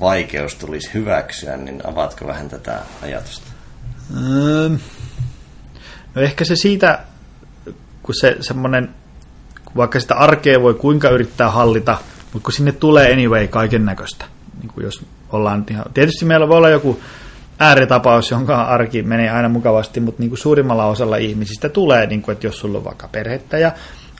[0.00, 3.46] vaikeus tulisi hyväksyä, niin avaatko vähän tätä ajatusta?
[4.16, 4.68] Öö,
[6.14, 6.98] no ehkä se siitä,
[8.02, 8.94] kun se semmoinen,
[9.76, 11.98] vaikka sitä arkea voi kuinka yrittää hallita,
[12.32, 14.24] mutta kun sinne tulee anyway kaiken näköistä.
[14.60, 17.00] Niin kuin jos ollaan ihan, tietysti meillä voi olla joku
[17.58, 22.32] ääritapaus, jonka arki menee aina mukavasti, mutta niin kuin suurimmalla osalla ihmisistä tulee, niin kuin,
[22.32, 23.72] että jos sulla on vaikka perhettä ja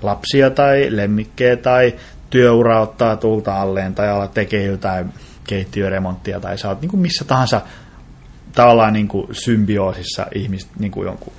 [0.03, 1.95] lapsia tai lemmikkejä tai
[2.30, 5.12] työura ottaa tulta alleen tai ala tekee jotain
[5.45, 7.61] keittiöremonttia tai sä oot niin kuin missä tahansa
[8.55, 11.32] tavallaan niin kuin symbioosissa ihmistä niin kuin jonkun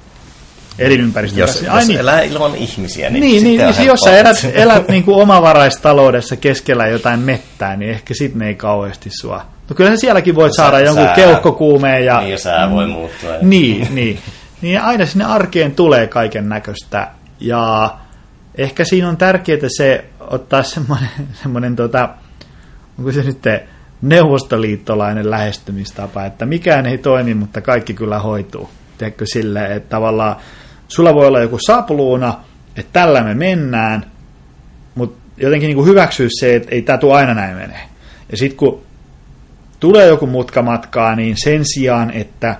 [0.80, 2.00] elinympäristön jos, Jos niin.
[2.00, 6.88] elää ilman ihmisiä, niin, niin, niin, niin jos sä elät, elät niin kuin omavaraistaloudessa keskellä
[6.88, 9.46] jotain mettää, niin ehkä sitten ei kauheasti sua.
[9.70, 12.06] No kyllä sielläkin voit saada sä, jonkun sää, keuhkokuumeen.
[12.06, 13.30] Ja, niin, sää voi muuttua.
[13.42, 14.20] Niin, niin.
[14.62, 17.08] Niin aina sinne arkeen tulee kaiken näköistä.
[17.40, 17.94] Ja
[18.56, 21.10] ehkä siinä on tärkeää se ottaa semmoinen,
[21.44, 22.10] semmoinen tota,
[23.00, 23.44] onko se nyt
[24.02, 28.70] neuvostoliittolainen lähestymistapa, että mikään ei toimi, mutta kaikki kyllä hoituu.
[28.98, 30.36] Tiedätkö sille, että tavallaan
[30.90, 32.34] sulla voi olla joku sapluuna,
[32.76, 34.06] että tällä me mennään,
[34.96, 37.82] mutta jotenkin niin kuin hyväksyä se, että ei tämä aina näin menee.
[38.32, 38.82] Ja sitten kun
[39.80, 42.56] tulee joku mutka matkaa, niin sen sijaan, että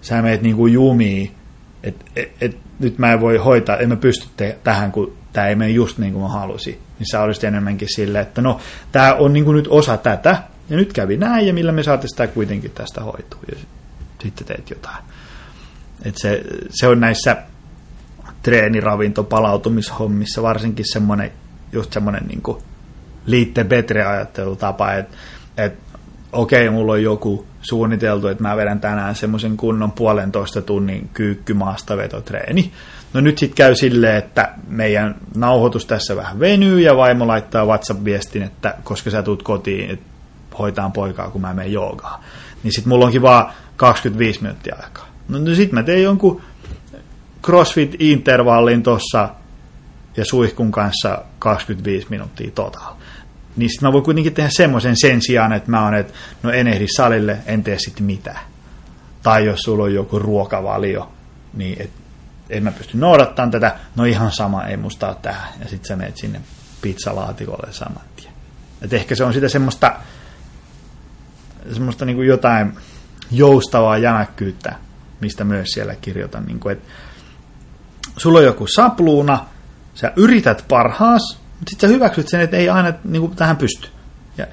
[0.00, 1.34] sä meet niin kuin jumiin,
[1.82, 5.46] että et, et, nyt mä en voi hoitaa, en mä pysty te- tähän, kun tämä
[5.46, 6.78] ei mene just niin kuin mä halusin.
[6.98, 8.60] Niin sä olisit enemmänkin silleen, että no,
[8.92, 12.10] tämä on niin kuin nyt osa tätä, ja nyt kävi näin, ja millä me saatiin
[12.10, 13.40] sitä kuitenkin tästä hoitua.
[13.50, 13.56] Ja
[14.22, 15.04] sitten teet jotain.
[16.04, 17.36] Et se, se on näissä
[18.42, 21.32] treeniravinto palautumishommissa, varsinkin semmoinen,
[21.72, 22.56] just semmoinen niin
[23.26, 25.16] liitte betre ajattelutapa, että
[25.56, 25.72] et,
[26.32, 32.72] okei, okay, mulla on joku suunniteltu, että mä vedän tänään semmoisen kunnon puolentoista tunnin kyykkymaastavetotreeni.
[33.14, 38.42] No nyt sitten käy silleen, että meidän nauhoitus tässä vähän venyy ja vaimo laittaa WhatsApp-viestin,
[38.42, 40.06] että koska sä tulet kotiin, että
[40.58, 42.20] hoitaan poikaa, kun mä menen joogaan.
[42.62, 45.08] Niin sitten mulla onkin vaan 25 minuuttia aikaa.
[45.28, 46.42] No, no sitten mä tein jonkun
[47.42, 49.28] CrossFit-intervallin tuossa
[50.16, 52.94] ja suihkun kanssa 25 minuuttia total.
[53.56, 56.12] Niin sitten mä voin kuitenkin tehdä semmoisen sen sijaan, että mä oon, että
[56.42, 58.40] no en ehdi salille, en tee sitten mitään.
[59.22, 61.12] Tai jos sulla on joku ruokavalio,
[61.54, 61.90] niin et,
[62.50, 65.48] en mä pysty noudattamaan tätä, no ihan sama, ei musta ole tähän.
[65.60, 66.40] Ja sitten sä menet sinne
[66.82, 68.32] pizzalaatikolle saman tien.
[68.82, 69.96] Et ehkä se on sitä semmoista,
[71.72, 72.72] semmoista niin kuin jotain
[73.30, 74.74] joustavaa jämäkkyyttä,
[75.20, 76.46] mistä myös siellä kirjoitan.
[76.46, 76.88] Niin kuin, että
[78.16, 79.46] sulla on joku sapluuna,
[79.94, 83.88] sä yrität parhaas, mutta sitten sä hyväksyt sen, että ei aina niin kuin, tähän pysty.
[84.38, 84.46] Ja,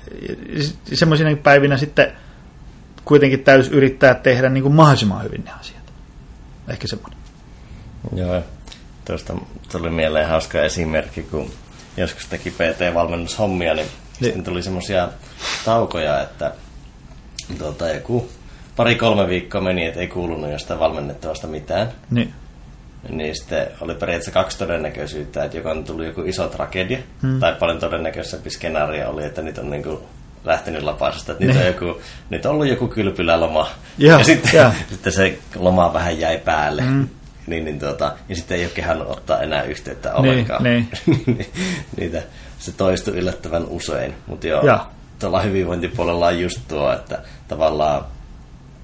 [0.90, 2.12] ja semmoisina päivinä sitten
[3.06, 5.94] kuitenkin täytyy yrittää tehdä niin kuin mahdollisimman hyvin ne asiat.
[6.68, 7.20] Ehkä semmoinen.
[8.16, 8.42] Joo,
[9.06, 9.34] tuosta
[9.72, 11.52] tuli mieleen hauska esimerkki, kun
[11.98, 13.88] joskus teki PT-valmennushommia, niin, niin.
[14.24, 15.10] sitten tuli semmoisia
[15.66, 16.52] taukoja, että
[17.58, 18.30] tuota, joku
[18.76, 21.92] pari-kolme viikkoa meni, että ei kuulunut jostain valmennettavasta mitään.
[22.12, 22.34] Niin.
[23.10, 27.40] Niin sitten oli periaatteessa kaksi todennäköisyyttä, että joko on tullut joku iso tragedia, hmm.
[27.40, 30.00] tai paljon todennäköisempi skenaario oli, että nyt on niin kuin
[30.44, 31.74] lähtenyt lapasesta, että nyt on, niin.
[31.74, 34.72] joku, nyt on ollut joku kylpyläloma, ja, ja sitten, ja.
[34.92, 36.82] sitten se loma vähän jäi päälle.
[36.82, 37.08] Hmm.
[37.48, 40.64] Niin, niin tuota, ja sitten ei ole kehannut ottaa enää yhteyttä niin, ollenkaan.
[40.68, 41.46] Niin, niin.
[41.98, 42.22] Niitä,
[42.60, 44.14] se toistuu yllättävän usein.
[44.28, 44.86] Mutta joo, ja.
[45.20, 48.06] tuolla hyvinvointipuolella on just tuo, että tavallaan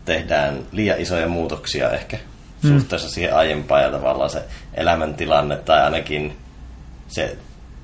[0.05, 2.17] tehdään liian isoja muutoksia ehkä
[2.63, 2.79] mm.
[2.79, 4.43] suhteessa siihen aiempaan ja tavallaan se
[4.73, 6.37] elämäntilanne tai ainakin
[7.07, 7.37] se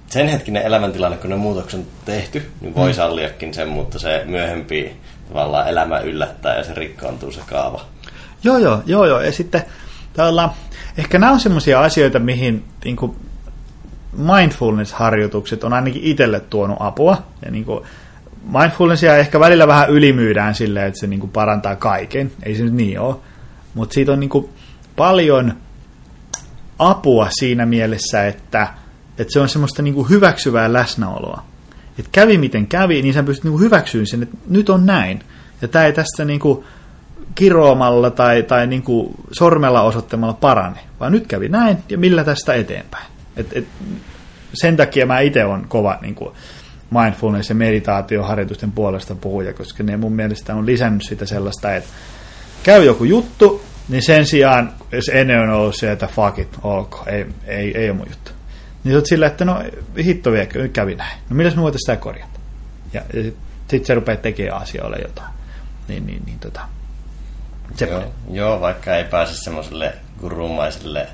[0.08, 2.96] sen hetkinen elämäntilanne, kun ne muutokset on tehty, niin voi mm.
[2.96, 4.96] salliakin sen, mutta se myöhempi
[5.28, 7.86] tavallaan elämä yllättää ja se rikkoontuu se kaava.
[8.44, 9.22] Joo, joo, joo, joo.
[9.22, 9.64] Ja sitten
[10.14, 10.52] tavallaan,
[10.98, 13.16] ehkä nämä on sellaisia asioita, mihin niin kuin
[14.18, 17.24] mindfulness-harjoitukset on ainakin itselle tuonut apua.
[17.46, 17.84] Ja niin kuin,
[18.60, 22.32] mindfulnessia ehkä välillä vähän ylimyydään silleen, että se niin kuin parantaa kaiken.
[22.44, 23.16] Ei se nyt niin ole.
[23.74, 24.50] Mutta siitä on niin kuin
[25.00, 25.54] paljon
[26.80, 28.68] apua siinä mielessä, että,
[29.18, 31.44] että se on semmoista niin kuin hyväksyvää läsnäoloa.
[32.00, 35.24] Että kävi miten kävi, niin sä pystyt niin kuin hyväksyyn sen, että nyt on näin.
[35.62, 36.64] Ja tämä ei tästä niin kuin
[37.36, 42.54] kiroamalla tai, tai niin kuin sormella osoittamalla parane, vaan nyt kävi näin ja millä tästä
[42.54, 43.06] eteenpäin.
[43.38, 43.68] Et, et,
[44.54, 46.32] sen takia mä itse on kova niin kuin
[46.92, 51.90] mindfulness- ja meditaatioharjoitusten puolesta puhuja, koska ne mun mielestä on lisännyt sitä sellaista, että
[52.64, 57.04] käy joku juttu, niin sen sijaan, jos ennen on ollut se, että fuck it, olko,
[57.08, 58.32] ei, ei, ei ole mun juttu.
[58.84, 59.64] Niin sä silleen, että no
[60.06, 61.20] hitto vielä, kävi näin.
[61.30, 62.40] No milläs me voitaisiin sitä korjata?
[62.94, 65.34] Ja, ja sitten sit se rupeaa tekemään asioille jotain.
[65.88, 66.62] Niin, niin, niin tota.
[67.82, 71.08] Joo, joo, vaikka ei pääse semmoiselle gurumaiselle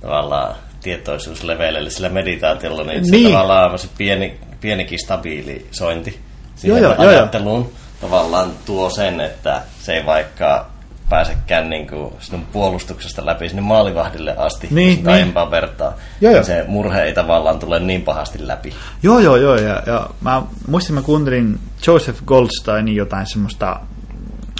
[0.00, 3.24] tavallaan tietoisuuslevelille sillä meditaatiolla, niin, niin.
[3.24, 6.20] se tavallaan on se pieni, pienikin stabiilisointi
[6.56, 7.72] siihen joo, joo, ajatteluun joo.
[8.00, 10.70] tavallaan tuo sen, että se ei vaikka
[11.08, 15.34] pääsekään niin kuin sinun puolustuksesta läpi sinne maalivahdille asti, niin, jos niin.
[15.50, 15.92] vertaa.
[16.20, 16.44] Joo, joo.
[16.44, 18.74] Se murhe ei tavallaan tule niin pahasti läpi.
[19.02, 19.56] Joo, joo, joo.
[19.56, 23.80] Ja, ja mä muistin, mä kuuntelin Joseph Goldsteinin jotain semmoista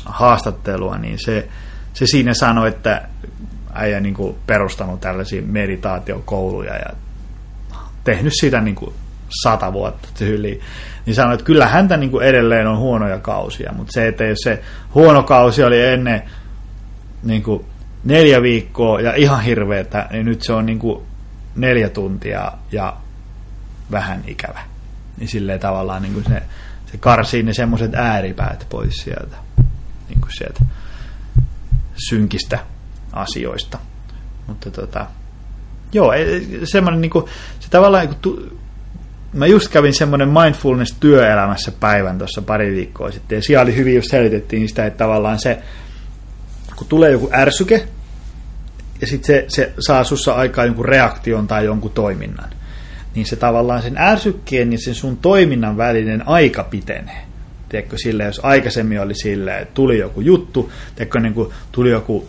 [0.04, 1.48] haastattelua, niin se,
[1.92, 3.08] se siinä sanoi, että
[3.72, 6.90] äijä niin kuin perustanut tällaisia meditaatiokouluja ja
[8.04, 8.94] tehnyt sitä niin kuin
[9.42, 10.60] sata vuotta tyyliin,
[11.06, 14.38] niin sanoi, että kyllä häntä niin kuin edelleen on huonoja kausia, mutta se, että jos
[14.42, 14.62] se
[14.94, 16.22] huono kausi oli ennen
[17.22, 17.64] niin kuin
[18.04, 21.02] neljä viikkoa ja ihan hirveetä, niin nyt se on niin kuin
[21.56, 22.96] neljä tuntia ja
[23.90, 24.60] vähän ikävä.
[25.18, 26.42] Niin silleen tavallaan niin kuin se,
[26.92, 29.36] se karsii ne semmoiset ääripäät pois sieltä,
[30.08, 30.60] niin kuin sieltä
[32.08, 32.58] synkistä
[33.12, 33.78] asioista.
[34.46, 35.06] Mutta tota,
[35.92, 36.12] joo,
[36.64, 37.24] semmoinen niin kuin,
[37.60, 38.58] se tavallaan niin kuin,
[39.32, 44.10] mä just kävin semmoinen mindfulness-työelämässä päivän tuossa pari viikkoa sitten, ja siellä oli hyvin just
[44.10, 45.62] selitettiin sitä, että tavallaan se,
[46.78, 47.88] kun tulee joku ärsyke,
[49.00, 52.50] ja sitten se, se saa sussa aikaa jonkun reaktion tai jonkun toiminnan,
[53.14, 57.22] niin se tavallaan sen ärsykkeen ja sen sun toiminnan välinen aika pitenee.
[57.68, 62.28] Tiedätkö, sille, jos aikaisemmin oli silleen, että tuli joku juttu, tiedätkö, niin kuin tuli joku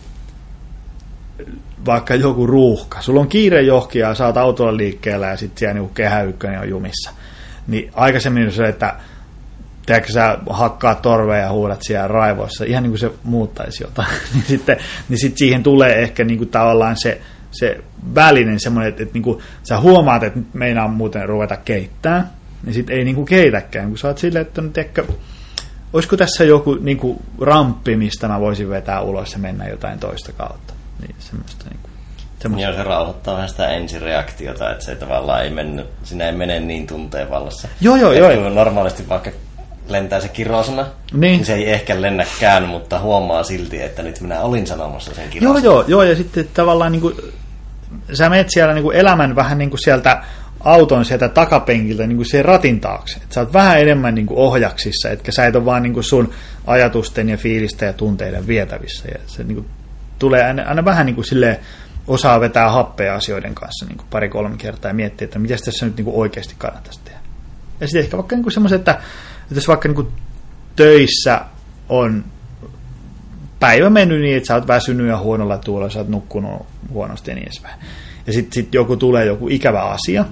[1.86, 3.02] vaikka joku ruuhka.
[3.02, 6.68] Sulla on kiire johkia ja saat autolla liikkeellä ja sitten siellä niin kehä ykkönen on
[6.68, 7.10] jumissa.
[7.66, 8.94] Niin aikaisemmin se, että
[9.90, 14.08] tiedätkö, sä hakkaat torveja ja huudat siellä raivoissa, ihan niin kuin se muuttaisi jotain.
[14.34, 14.76] niin sitten
[15.08, 17.20] niin sit siihen tulee ehkä niin kuin tavallaan se
[17.50, 17.80] se
[18.14, 22.30] välinen semmoinen, että, että niin kuin, sä huomaat, että nyt meinaa muuten ruveta keittää,
[22.62, 25.04] niin sitten ei niin kuin keitäkään, kun sä oot silleen, että no, tiedätkö,
[25.92, 30.32] olisiko tässä joku niin kuin, ramppi, mistä mä voisin vetää ulos ja mennä jotain toista
[30.32, 30.74] kautta.
[31.00, 31.92] Niin semmoista niin kuin,
[32.42, 32.68] semmoista.
[32.68, 36.86] Joo, se rauhoittaa vähän sitä ensireaktiota, että se tavallaan ei mennyt, sinä ei mene niin
[36.86, 37.68] tunteen vallassa.
[37.80, 38.50] Joo, joo, joo.
[38.50, 39.30] Normaalisti vaikka
[39.90, 41.20] lentää se kirosana, Niin.
[41.20, 45.30] niin se ei ehkä lennäkään, mutta huomaa silti, että nyt minä olin sanomassa sen Joo,
[45.32, 45.64] kirosana.
[45.64, 47.14] joo, joo, ja sitten tavallaan niin kuin,
[48.12, 50.22] sä menet siellä niin kuin elämän vähän niin kuin sieltä
[50.64, 53.16] auton sieltä takapenkiltä niin kuin siihen ratin taakse.
[53.22, 56.04] Et sä oot vähän enemmän niin kuin ohjaksissa, etkä sä et ole vaan niin kuin
[56.04, 56.32] sun
[56.66, 59.08] ajatusten ja fiilisten ja tunteiden vietävissä.
[59.08, 59.66] Ja se niin kuin,
[60.18, 61.58] tulee aina, aina vähän niin kuin silleen,
[62.06, 66.04] osaa vetää happea asioiden kanssa niin pari-kolme kertaa ja miettiä, että mitä tässä nyt niin
[66.04, 67.18] kuin oikeasti kannattaisi tehdä.
[67.80, 69.02] Ja sitten ehkä vaikka niin semmoiset, että, että
[69.50, 70.08] jos vaikka niin kuin
[70.76, 71.40] töissä
[71.88, 72.24] on
[73.60, 77.34] päivä mennyt niin, että sä oot väsynyt ja huonolla tuolla, sä oot nukkunut huonosti ja
[77.34, 77.80] niin edespäin.
[78.26, 80.24] Ja sitten sit joku tulee joku ikävä asia,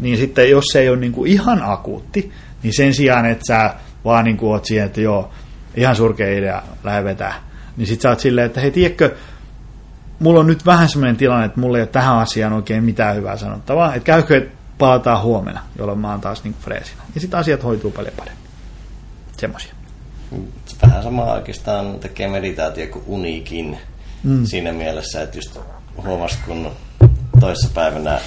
[0.00, 3.74] niin sitten jos se ei ole niinku ihan akuutti, niin sen sijaan, että sä
[4.04, 5.30] vaan niinku oot siihen, että joo,
[5.76, 7.34] ihan surkea idea, lähde vetää,
[7.76, 9.14] niin sit sä oot silleen, että hei, tiedätkö,
[10.18, 13.36] mulla on nyt vähän semmoinen tilanne, että mulla ei ole tähän asiaan oikein mitään hyvää
[13.36, 17.02] sanottavaa, että käykö, että palataan huomenna, jolloin mä oon taas niinku freesinä.
[17.14, 18.45] Ja sitten asiat hoituu paljon paremmin.
[19.36, 19.72] Semmoisia.
[20.82, 23.78] Vähän samaa oikeastaan tekee meditaatio kuin unikin
[24.22, 24.46] mm.
[24.46, 25.58] siinä mielessä, että just
[26.04, 26.72] huomasit, kun
[27.40, 28.20] toissa päivänä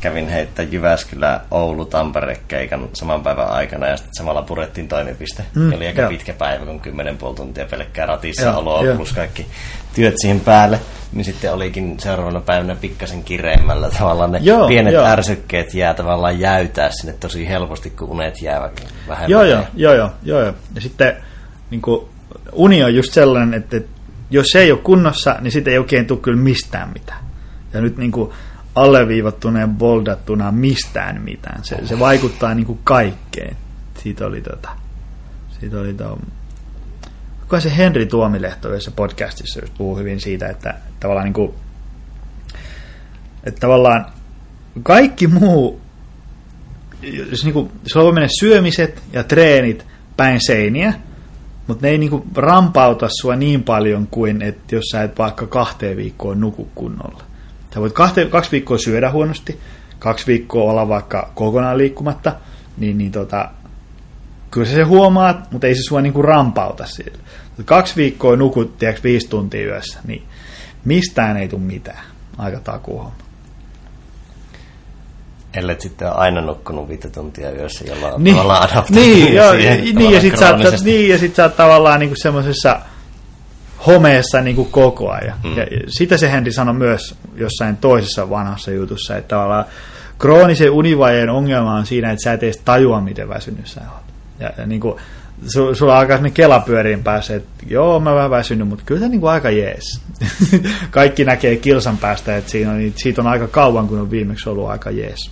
[0.00, 5.44] kävin heittää Jyväskylä, Oulu, Tampere keikan saman päivän aikana ja sitten samalla purettiin toimipiste.
[5.54, 6.10] Mm, Mm, oli aika joo.
[6.10, 8.96] pitkä päivä, kun 10,5 tuntia pelkkää ratissa Joo, oloa joo.
[8.96, 9.46] plus kaikki
[9.94, 10.80] työt siihen päälle.
[11.12, 15.04] Niin sitten olikin seuraavana päivänä pikkasen kireemmällä tavallaan ne Joo, pienet joo.
[15.04, 19.30] ärsykkeet jää tavallaan jäytää sinne tosi helposti, kun unet jäävät vähän.
[19.30, 20.40] Joo, joo, joo, joo, joo.
[20.74, 21.16] Ja sitten
[21.70, 22.06] niin kuin,
[22.52, 24.00] uni on just sellainen, että, että
[24.30, 27.24] jos se ei ole kunnossa, niin sitten ei oikein tule kyllä mistään mitään.
[27.72, 28.32] Ja nyt niin kuin,
[28.74, 31.64] alleviivattuna ja boldattuna mistään mitään.
[31.64, 33.56] Se, se vaikuttaa niin kuin kaikkeen.
[34.02, 34.70] Siitä oli tota,
[35.60, 35.94] siitä oli
[37.52, 41.54] kuka se Henri Tuomilehto yhdessä podcastissa just puhuu hyvin siitä, että tavallaan niin kuin,
[43.44, 44.06] että tavallaan
[44.82, 45.80] kaikki muu
[47.30, 49.86] jos niinku, sulla voi mennä syömiset ja treenit
[50.16, 50.94] päin seiniä,
[51.66, 55.96] mutta ne ei niinku rampauta sua niin paljon kuin, että jos sä et vaikka kahteen
[55.96, 57.24] viikkoon nuku kunnolla.
[57.74, 59.58] Sä voit kahte, kaksi viikkoa syödä huonosti,
[59.98, 62.34] kaksi viikkoa olla vaikka kokonaan liikkumatta,
[62.76, 63.50] niin, niin tota,
[64.52, 67.18] kyllä sä se huomaat, mutta ei se sua niinku rampauta sillä.
[67.64, 70.22] Kaksi viikkoa nukut, tiedätkö, viisi tuntia yössä, niin
[70.84, 72.04] mistään ei tule mitään.
[72.38, 73.16] Aika takuuhomma.
[75.54, 79.52] Ellet sitten ole aina nukkunut viittä tuntia yössä, jolla on niin, tavallaan adaptoitu niin, joo,
[79.52, 82.80] siihen niin, ja sit sä, oot, niin, ja sit sä oot tavallaan niinku semmoisessa
[83.86, 85.38] homeessa niinku koko ajan.
[85.44, 85.56] Mm.
[85.56, 89.64] Ja sitä se Henri sanoi myös jossain toisessa vanhassa jutussa, että tavallaan
[90.18, 94.11] kroonisen univajeen ongelma on siinä, että sä et edes tajua, miten väsynyt sä oot.
[94.42, 95.00] Ja, ja niinku,
[95.46, 99.26] su, sulla alkaa sinne kelapyöriin päässä, että joo, mä vähän väsynyt, mutta kyllä se niinku
[99.26, 100.00] aika jees.
[100.90, 104.48] Kaikki näkee kilsan päästä, että siinä on, niin siitä on aika kauan, kun on viimeksi
[104.48, 105.30] ollut aika jees.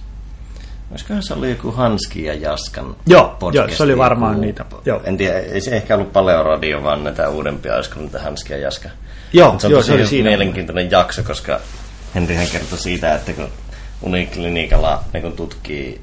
[0.91, 4.65] Olisikohan se oli joku Hanski ja Jaskan Joo, podcast, joo, se oli varmaan joku- niitä,
[4.85, 5.01] joo.
[5.05, 8.59] En tiedä, ei se ehkä ollut paljon radio, vaan näitä uudempia, olisiko niitä Hanski ja
[8.59, 8.89] Jaska.
[9.33, 10.29] Joo, Mut se on joo, tosi se oli siinä.
[10.29, 11.61] mielenkiintoinen jakso, koska
[12.15, 13.49] Henrihän kertoi siitä, että kun
[14.03, 16.01] uniklinikalla niin kun tutkii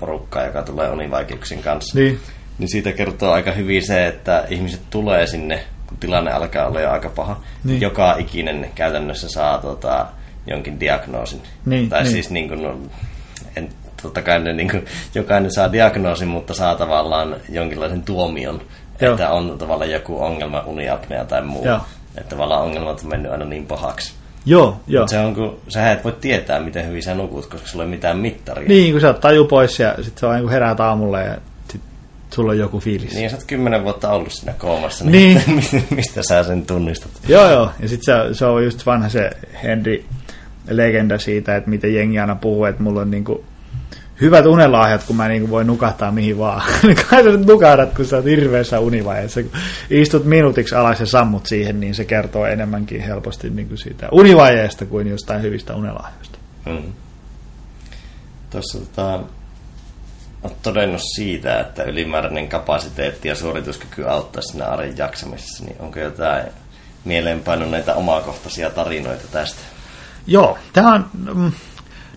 [0.00, 2.20] porukkaa, joka tulee univaikeuksien kanssa, Niin.
[2.58, 6.90] Niin siitä kertoo aika hyvin se, että ihmiset tulee sinne, kun tilanne alkaa olla jo
[6.90, 7.40] aika paha.
[7.64, 7.80] Niin.
[7.80, 10.06] Joka ikinen käytännössä saa tota,
[10.46, 11.42] jonkin diagnoosin.
[11.66, 12.12] Niin, tai niin.
[12.12, 12.78] siis niin kuin, no,
[13.56, 13.68] en,
[14.02, 14.84] totta kai ne, niin kuin,
[15.14, 18.60] jokainen saa diagnoosin, mutta saa tavallaan jonkinlaisen tuomion,
[19.00, 19.12] Joo.
[19.12, 21.64] että on tavallaan joku ongelma, uniapnea tai muu.
[21.64, 21.80] Joo.
[22.16, 24.12] Että tavallaan ongelmat on mennyt aina niin pahaksi.
[24.46, 25.02] Joo, joo.
[25.02, 27.86] Mut se on, kun sä et voi tietää, miten hyvin sä nukut, koska sulla ei
[27.86, 28.68] ole mitään mittaria.
[28.68, 31.36] Niin, kun sä oot taju pois ja sit se on niin heräät aamulla ja
[32.30, 33.14] sulla on joku fiilis.
[33.14, 35.42] Niin, sä oot kymmenen vuotta ollut siinä koomassa, Niin.
[35.46, 37.10] niin, mistä, mistä sä sen tunnistat?
[37.28, 37.70] Joo, joo.
[37.80, 39.30] Ja sit se, se on just vanha se
[39.62, 40.04] Henry
[40.68, 43.44] legenda siitä, että miten jengi aina puhuu, että mulla on niinku
[44.20, 46.62] hyvät unelahjat, kun mä niinku voin nukahtaa mihin vaan.
[46.82, 49.42] Niin Kai sä nyt nukahdat, kun sä oot hirveässä univaiheessa.
[49.42, 49.52] Kun
[49.90, 55.06] istut minuutiksi alas ja sammut siihen, niin se kertoo enemmänkin helposti niinku siitä univaiheesta kuin
[55.08, 56.38] jostain hyvistä unelahjoista.
[56.66, 56.82] Mm.
[58.50, 59.20] Tuossa tota,
[60.42, 66.44] olet todennut siitä, että ylimääräinen kapasiteetti ja suorituskyky auttaa siinä arjen jaksamisessa, niin onko jotain
[67.04, 69.60] mieleenpainuneita omakohtaisia tarinoita tästä?
[70.26, 71.52] Joo, tämä on, mm,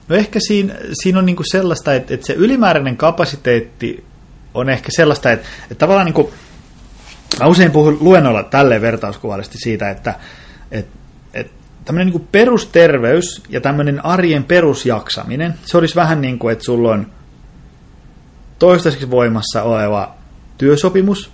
[0.07, 4.03] no ehkä siinä, siinä on niinku sellaista, että, että se ylimääräinen kapasiteetti
[4.53, 6.34] on ehkä sellaista, että, että tavallaan niinku,
[7.39, 10.13] mä usein puhun luennolla tälleen vertauskuvallisesti siitä, että,
[10.72, 10.97] että,
[11.34, 11.53] että
[11.86, 17.07] tämmöinen niin perusterveys ja tämmöinen arjen perusjaksaminen, se olisi vähän niin kuin, että sulla on
[18.62, 20.14] toistaiseksi voimassa oleva
[20.57, 21.32] työsopimus,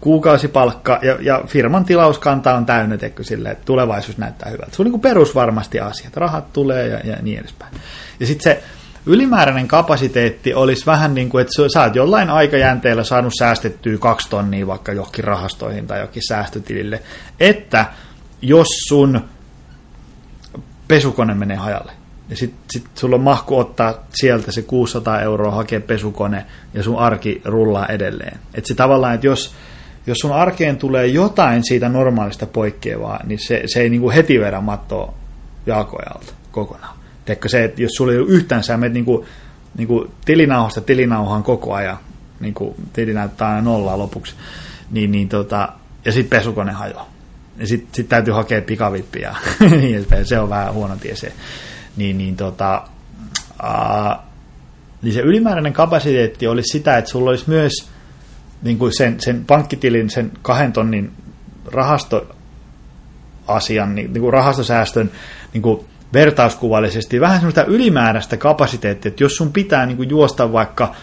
[0.00, 4.76] kuukausipalkka ja, ja firman tilauskanta on täynnä, tekö sille, että tulevaisuus näyttää hyvältä.
[4.76, 7.74] Se on niin perusvarmasti asiat, rahat tulee ja, ja niin edespäin.
[8.20, 8.62] Ja sitten se
[9.06, 14.66] ylimääräinen kapasiteetti olisi vähän niin kuin, että sä oot jollain aikajänteellä saanut säästettyä kaksi tonnia
[14.66, 17.02] vaikka johonkin rahastoihin tai johonkin säästötilille,
[17.40, 17.86] että
[18.42, 19.24] jos sun
[20.88, 21.92] pesukone menee hajalle,
[22.30, 26.98] ja sitten sit sulla on mahku ottaa sieltä se 600 euroa, hakea pesukone, ja sun
[26.98, 28.38] arki rullaa edelleen.
[28.54, 29.54] Että se tavallaan, että jos,
[30.06, 34.60] jos sun arkeen tulee jotain siitä normaalista poikkeavaa, niin se, se ei niinku heti vedä
[34.60, 35.14] mattoa
[35.66, 36.98] jaakojalta kokonaan.
[37.24, 39.26] Teekö se, että jos sulla ei ole yhtään, sä menet niinku,
[39.76, 41.98] niinku tilinauhasta tilinauhaan koko ajan,
[42.40, 44.34] niinku tili näyttää aina nollaa lopuksi,
[44.90, 45.68] niin, niin tota,
[46.04, 47.10] ja sitten pesukone hajoaa.
[47.58, 49.36] Ja sitten sit täytyy hakea pikavippiä,
[49.80, 51.32] niin se on vähän huono tie se.
[51.98, 52.82] Niin, niin, tota,
[53.58, 54.28] aa,
[55.02, 57.72] niin se ylimääräinen kapasiteetti olisi sitä, että sulla olisi myös
[58.62, 61.12] niin kuin sen, sen pankkitilin, sen kahden tonnin
[61.72, 65.10] rahastoasian, niin, niin kuin rahastosäästön
[65.52, 70.94] niin kuin vertauskuvallisesti vähän semmoista ylimääräistä kapasiteettia, että jos sun pitää niin kuin juosta vaikka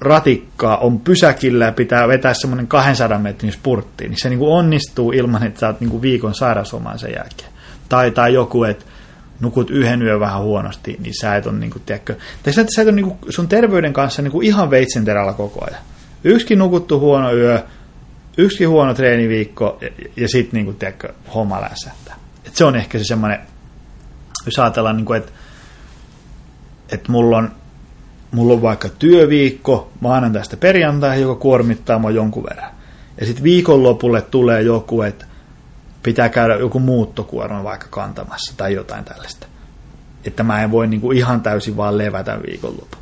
[0.00, 5.12] ratikkaa on pysäkillä ja pitää vetää semmoinen 200 metrin spurtti, niin se niin kuin onnistuu
[5.12, 7.50] ilman, että sä oot niin kuin viikon sairausomaan sen jälkeen.
[7.88, 8.84] Tai, tai joku, että
[9.40, 12.82] nukut yhden yön vähän huonosti, niin sä et ole, niin kuin, tiedätkö, tai sä, sä
[12.82, 15.80] et ole niin kuin sun terveyden kanssa niin kuin ihan veitsenterällä koko ajan.
[16.24, 17.62] Yksikin nukuttu huono yö,
[18.38, 20.76] yksi huono treeniviikko ja, ja sitten niin
[21.34, 22.16] homma lässähtää.
[22.46, 23.38] Et se on ehkä se semmoinen,
[24.46, 25.32] jos ajatellaan, niin että,
[26.92, 27.50] että mulla on
[28.30, 32.70] mulla on vaikka työviikko maanantaista perjantaihin, joka kuormittaa mua jonkun verran.
[33.20, 35.24] Ja sitten viikonlopulle tulee joku, että
[36.02, 39.46] pitää käydä joku muuttokuorma vaikka kantamassa tai jotain tällaista.
[40.24, 42.98] Että mä en voi niinku ihan täysin vaan levätä viikonloppu.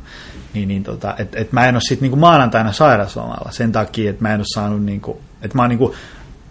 [0.53, 4.21] Niin, niin tota, et, et mä en ole sitten niinku maanantaina sairauslomalla sen takia, että
[4.21, 5.95] mä en ole saanut, niinku, että mä oon niinku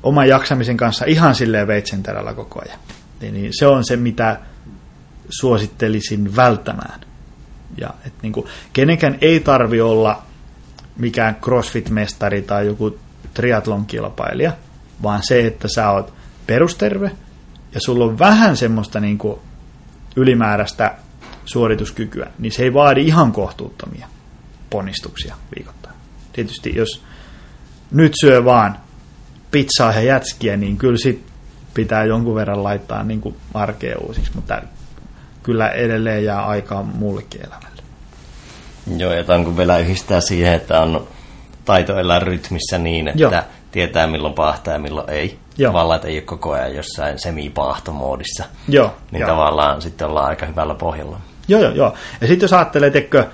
[0.03, 2.79] oman jaksamisen kanssa ihan silleen veitsen terällä koko ajan.
[3.21, 4.41] Niin, niin se on se, mitä
[5.29, 7.01] suosittelisin välttämään.
[7.77, 10.23] Ja et niin kuin, kenenkään ei tarvi olla
[10.97, 12.99] mikään crossfit-mestari tai joku
[13.35, 14.53] triathlon-kilpailija,
[15.03, 16.16] vaan se, että sä oot
[16.47, 17.11] perusterve
[17.75, 19.39] ja sulla on vähän semmoista niin kuin
[20.17, 20.95] ylimääräistä
[21.45, 24.09] suorituskykyä, niin se ei vaadi ihan kohtuuttomia
[24.71, 25.95] ponnistuksia viikoittain.
[26.33, 27.03] Tietysti jos
[27.91, 28.79] nyt syö vaan
[29.51, 31.27] pizzaa ja jätskiä, niin kyllä sit
[31.75, 34.63] pitää jonkun verran laittaa niin kuin arkea uusiksi, mutta
[35.43, 37.83] kyllä edelleen jää aikaa muullekin elämälle.
[38.97, 41.09] Joo, ja tämän kun vielä yhdistää siihen, että on
[41.65, 43.33] taito elää rytmissä niin, että Joo.
[43.77, 45.39] Tietää milloin pahtaa ja milloin ei.
[45.59, 45.73] Joo.
[45.73, 48.45] Tavallaan, että ei ole koko ajan jossain semi-paahtomoodissa.
[48.69, 48.95] Joo.
[49.11, 49.31] Niin joo.
[49.31, 51.21] tavallaan sitten ollaan aika hyvällä pohjalla.
[51.49, 51.95] Joo, joo, joo.
[52.21, 53.27] Ja sitten jos ajattelee, että äh,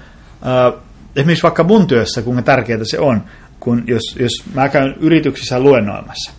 [1.16, 3.22] esimerkiksi vaikka mun työssä, kuinka tärkeää se on,
[3.60, 6.32] kun jos, jos mä käyn yrityksissä luennoimassa,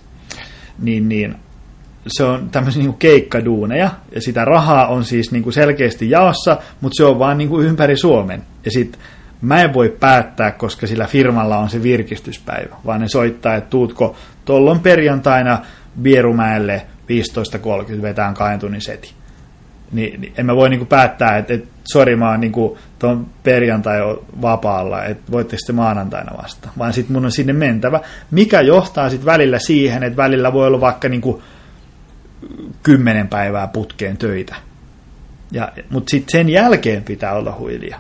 [0.80, 1.36] niin, niin
[2.08, 6.98] se on tämmöisiä niin keikkaduuneja, ja sitä rahaa on siis niin kuin selkeästi jaossa, mutta
[6.98, 8.44] se on vaan niin kuin ympäri Suomen.
[8.66, 9.02] Ja sitten
[9.44, 14.16] mä en voi päättää, koska sillä firmalla on se virkistyspäivä, vaan ne soittaa, että tuutko
[14.46, 15.60] tollon perjantaina
[16.04, 16.86] Vierumäelle
[17.96, 19.14] 15.30 vetään kahden tunnin seti.
[19.92, 24.00] Niin, niin en mä voi niinku päättää, että et, sori mä oon niinku tuon perjantai
[24.42, 26.70] vapaalla, että voitte sitten maanantaina vasta.
[26.78, 28.00] Vaan sitten mun on sinne mentävä,
[28.32, 31.44] mikä johtaa sitten välillä siihen, että välillä voi olla vaikka niinku
[32.84, 34.56] kymmenen päivää putkeen töitä.
[35.52, 38.00] Ja, mutta sitten sen jälkeen pitää olla huilia.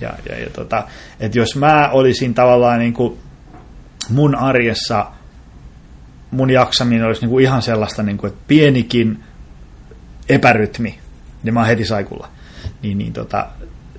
[0.00, 0.88] Ja, ja, ja tota,
[1.20, 3.18] että jos mä olisin tavallaan niin kuin
[4.10, 5.06] mun arjessa,
[6.30, 9.24] mun jaksaminen olisi niin kuin ihan sellaista, niin kuin, että pienikin
[10.28, 10.98] epärytmi,
[11.42, 12.28] niin mä oon heti saikulla.
[12.82, 13.48] Niin, niin tota,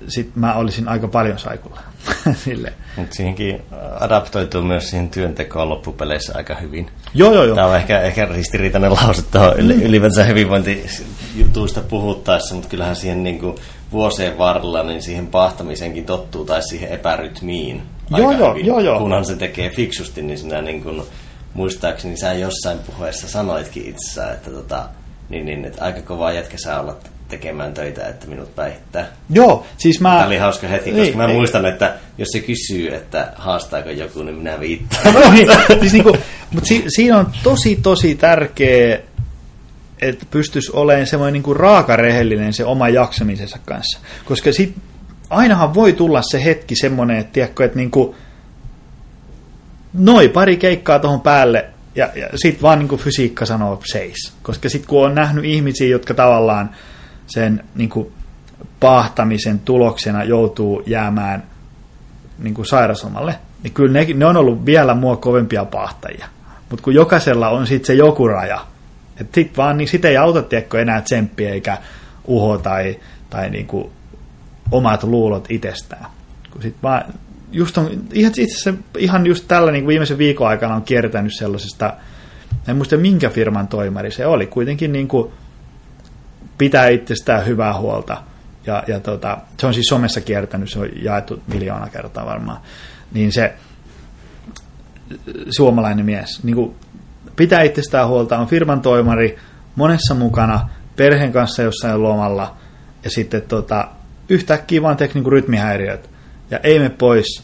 [0.08, 1.80] sit mä olisin aika paljon saikulla.
[2.44, 2.74] Sille.
[2.98, 3.62] Mut siihenkin
[4.00, 6.90] adaptoituu myös siihen työntekoon loppupeleissä aika hyvin.
[7.14, 7.56] Joo, joo, joo.
[7.56, 9.70] Tämä on ehkä, ehkä ristiriitainen lause tuohon mm.
[9.70, 13.56] ylipäänsä hyvinvointijutuista puhuttaessa, mutta kyllähän siihen niin kuin
[13.92, 17.82] vuosien varrella niin siihen pahtamisenkin tottuu tai siihen epärytmiin.
[18.18, 18.66] Joo, joo, hyvin.
[18.66, 19.00] joo, joo.
[19.00, 21.02] Kunhan se tekee fiksusti, niin sinä niin kuin,
[21.54, 24.90] muistaakseni sä jossain puheessa sanoitkin itsessä, että, tota,
[25.30, 29.08] niin, niin, että aika kovaa jätkä sä olet tekemään töitä, että minut päihittää.
[29.30, 30.10] Joo, siis mä...
[30.10, 31.38] Tämä oli hauska hetki, koska niin, mä niin.
[31.38, 35.14] muistan, että jos se kysyy, että haastaako joku, niin minä viittaan.
[35.14, 35.48] No niin,
[35.80, 36.18] siis niinku,
[36.52, 39.00] mutta si, siinä on tosi, tosi tärkeä,
[40.02, 44.00] että pystyisi olemaan semmoinen niinku raakarehellinen se oma jaksamisensa kanssa.
[44.26, 44.76] Koska sit,
[45.30, 48.16] ainahan voi tulla se hetki semmoinen, että, tiedätkö, että niinku,
[49.94, 51.66] noi pari keikkaa tuohon päälle,
[51.96, 54.34] Ja, ja sitten vaan niin kuin fysiikka sanoo seis.
[54.44, 56.76] Koska sitten kun on nähnyt ihmisiä, jotka tavallaan
[57.28, 58.14] sen niin kuin
[58.80, 61.44] pahtamisen tuloksena joutuu jäämään
[62.40, 66.28] niin kuin sairauslomalle, niin kyllä ne, ne on ollut vielä mua kovempia pahtajia.
[66.70, 68.60] Mutta kun jokaisella on sitten se joku raja,
[69.22, 71.78] että sit vaan, niin sit ei auta tiedätkö, enää tsemppiä eikä
[72.28, 73.00] uho tai,
[73.30, 73.92] tai niin kuin
[74.72, 76.06] omat luulot itsestään.
[76.52, 77.04] Kun sit vaan,
[77.52, 81.94] just on, itse asiassa ihan just tällä niin kuin viimeisen viikon aikana on kiertänyt sellaisesta,
[82.68, 85.32] en muista minkä firman toimari se oli, kuitenkin niin kuin
[86.58, 88.24] pitää itsestään hyvää huolta.
[88.66, 92.62] Ja, ja tota, se on siis somessa kiertänyt, se on jaettu miljoona kertaa varmaan.
[93.14, 93.54] Niin se
[95.50, 96.76] suomalainen mies niin kuin
[97.36, 99.38] pitää itsestään huolta, on firman toimari,
[99.76, 102.56] monessa mukana, perheen kanssa jossain lomalla,
[103.04, 103.88] ja sitten tota,
[104.30, 106.10] yhtäkkiä vaan teki niin rytmihäiriöt,
[106.52, 107.44] ja ei me pois.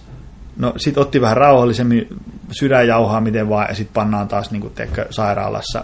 [0.58, 2.08] No sit otti vähän rauhallisemmin
[2.52, 5.84] sydänjauhaa miten vaan, ja sitten pannaan taas niin kuin, teekö, sairaalassa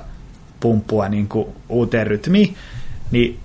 [0.60, 2.56] pumppua niin kuin, uuteen rytmiin.
[3.12, 3.40] Niin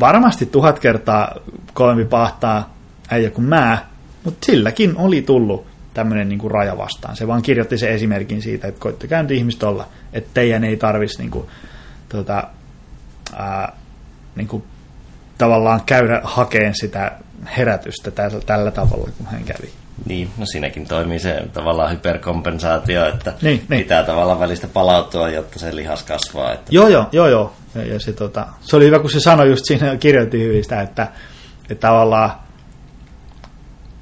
[0.00, 1.34] varmasti tuhat kertaa
[1.72, 2.74] kovempi pahtaa
[3.10, 3.78] äijä kuin mä,
[4.24, 7.16] mutta silläkin oli tullut tämmöinen niin raja vastaan.
[7.16, 11.22] Se vaan kirjoitti se esimerkin siitä, että koittakaa nyt ihmistä olla, että teidän ei tarvitsisi
[11.22, 11.46] niin kuin,
[12.08, 12.44] tota,
[13.36, 13.72] ää,
[14.36, 14.62] niin kuin,
[15.38, 17.12] tavallaan käydä hakeen sitä
[17.56, 19.70] herätystä tällä, tällä tavalla, kun hän kävi.
[20.06, 23.82] Niin, no siinäkin toimii se tavallaan hyperkompensaatio, että niin, niin.
[23.82, 26.52] pitää tavallaan välistä palautua, jotta se lihas kasvaa.
[26.52, 26.66] Että...
[26.70, 27.52] Joo, joo, joo, joo.
[27.76, 31.08] Ja, ja se, tota, se oli hyvä, kun se sanoi just siinä, kirjoitti hyvistä, että,
[31.70, 32.30] että tavallaan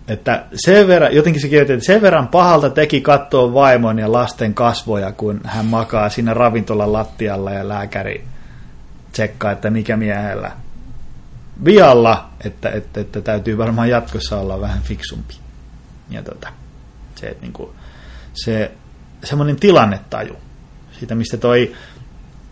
[0.09, 4.55] että sen verran, jotenkin se kirjoitti, että sen verran pahalta teki katsoa vaimon ja lasten
[4.55, 8.25] kasvoja, kun hän makaa siinä ravintolan lattialla ja lääkäri
[9.12, 10.53] tsekkaa, että mikä miehellä
[11.64, 15.35] vialla, että, että, että täytyy varmaan jatkossa olla vähän fiksumpi.
[16.11, 16.49] Ja tota,
[17.14, 17.70] se, että niin kuin,
[18.45, 18.72] se
[19.25, 20.37] semmoinen tilannetaju,
[20.99, 21.72] siitä mistä toi,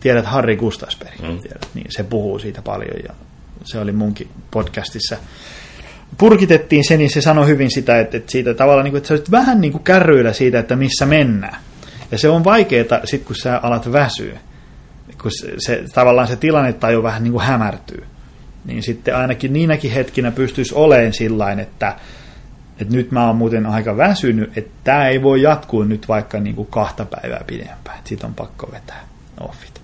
[0.03, 1.39] tiedät Harri Gustasberg, mm.
[1.39, 3.15] tiedät, niin se puhuu siitä paljon ja
[3.65, 5.17] se oli munkin podcastissa
[6.19, 9.15] purkitettiin se, niin se sanoi hyvin sitä, että, että siitä tavallaan, niin kuin, että sä
[9.15, 11.57] olisit vähän niin kuin kärryillä siitä, että missä mennään.
[12.11, 14.39] Ja se on vaikeaa sitten, kun sä alat väsyä.
[15.23, 18.05] Kun se, se tavallaan se tilanne jo vähän niin kuin hämärtyy.
[18.65, 21.97] Niin sitten ainakin niinäkin hetkinä pystyisi olemaan sillain, että,
[22.81, 26.57] että nyt mä oon muuten aika väsynyt, että tämä ei voi jatkuu nyt vaikka niin
[26.57, 27.99] kuin kahta päivää pidempään.
[27.99, 29.05] Että siitä on pakko vetää
[29.41, 29.82] offit.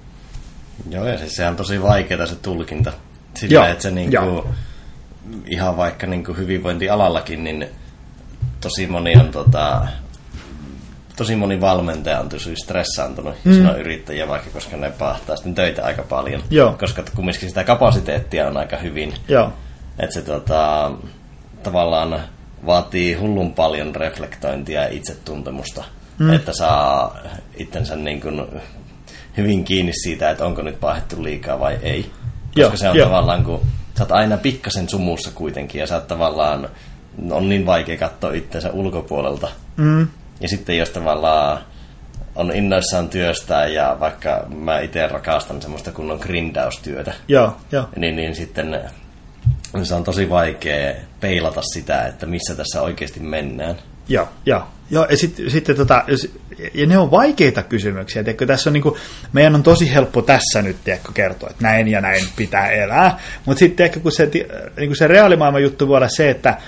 [0.90, 2.92] Joo, ja siis sehän on tosi vaikeaa se tulkinta.
[3.34, 4.42] Sillä, Joo, että se niin kuin,
[5.46, 7.66] ihan vaikka niin kuin hyvinvointialallakin, niin
[8.60, 9.86] tosi moni on tota,
[11.16, 13.52] tosi moni valmentaja on tosi stressaantunut, mm.
[13.52, 16.42] jos on yrittäjiä vaikka, koska ne pahtaa sitten töitä aika paljon.
[16.50, 16.76] Joo.
[16.78, 19.14] Koska kumminkin sitä kapasiteettia on aika hyvin.
[19.28, 19.52] Joo.
[19.98, 20.92] Että se tota,
[21.62, 22.20] tavallaan
[22.66, 25.84] vaatii hullun paljon reflektointia ja itsetuntemusta,
[26.18, 26.32] mm.
[26.32, 27.18] että saa
[27.54, 28.46] itsensä niin kuin
[29.38, 32.02] hyvin kiinni siitä, että onko nyt pahettu liikaa vai ei.
[32.02, 32.76] Koska Joo.
[32.76, 33.04] se on jo.
[33.04, 33.60] tavallaan, kun
[33.98, 36.68] sä oot aina pikkasen sumussa kuitenkin ja sä oot tavallaan,
[37.30, 39.48] on niin vaikea katsoa itsensä ulkopuolelta.
[39.76, 40.08] Mm.
[40.40, 41.58] Ja sitten jos tavallaan
[42.34, 47.88] on innoissaan työstää ja vaikka mä itse rakastan semmoista kunnon grindaustyötä, joo, joo.
[47.96, 48.80] Niin, niin sitten
[49.82, 53.76] se on tosi vaikea peilata sitä, että missä tässä oikeasti mennään.
[54.08, 54.62] Joo, joo.
[54.90, 56.04] Joo, ja sitten sit, tota,
[56.74, 58.24] ja ne on vaikeita kysymyksiä.
[58.24, 58.98] Tiedätkö, tässä on niinku,
[59.32, 63.18] meidän on tosi helppo tässä nyt tiedätkö, kertoa, että näin ja näin pitää elää.
[63.44, 64.30] Mutta sitten kun se,
[64.76, 66.58] niinku se reaalimaailman juttu voi olla se, että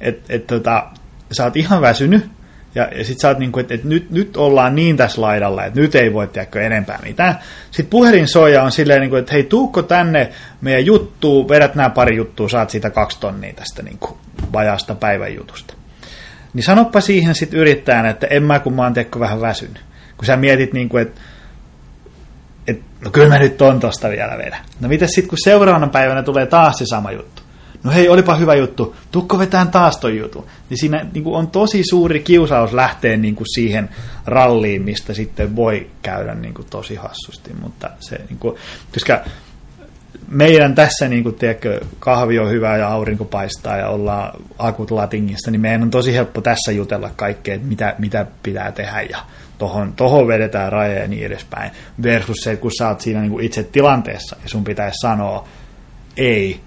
[0.00, 0.86] et, et, tota,
[1.32, 2.30] sä oot ihan väsynyt,
[2.74, 5.80] ja, ja sitten sä oot niinku, että et nyt, nyt ollaan niin tässä laidalla, että
[5.80, 7.38] nyt ei voi tiedätkö, enempää mitään.
[7.70, 10.30] Sitten puhelin soja on silleen, niinku, että hei, tuukko tänne
[10.60, 14.18] meidän juttuun, vedät nämä pari juttua, saat siitä kaksi tonnia tästä niinku,
[14.52, 15.77] vajaasta päivän jutusta.
[16.54, 19.84] Niin sanoppa siihen sitten yrittäjän, että en mä kun mä oon teekö vähän väsynyt.
[20.16, 21.20] Kun sä mietit niin kuin, että
[22.66, 24.58] et, no kyllä mä nyt on tosta vielä vedä.
[24.80, 27.42] No mitäs sitten kun seuraavana päivänä tulee taas se sama juttu?
[27.84, 30.46] No hei, olipa hyvä juttu, tukko vetään taas ton jutun.
[30.70, 33.88] Niin siinä niin kuin on tosi suuri kiusaus lähteä niin kuin siihen
[34.26, 37.50] ralliin, mistä sitten voi käydä niin kuin tosi hassusti.
[37.62, 38.56] Mutta se, niin kuin,
[38.94, 39.20] koska
[40.30, 45.50] meidän tässä, niin kuin, tiedätkö, kahvi on hyvä ja aurinko paistaa ja ollaan akut latingista,
[45.50, 49.18] niin meidän on tosi helppo tässä jutella kaikkea, mitä, mitä pitää tehdä ja
[49.58, 51.70] tohon, tohon vedetään raja ja niin edespäin.
[52.02, 55.48] Versus se, kun sä oot siinä niin kuin itse tilanteessa ja sun pitäisi sanoa
[56.16, 56.60] ei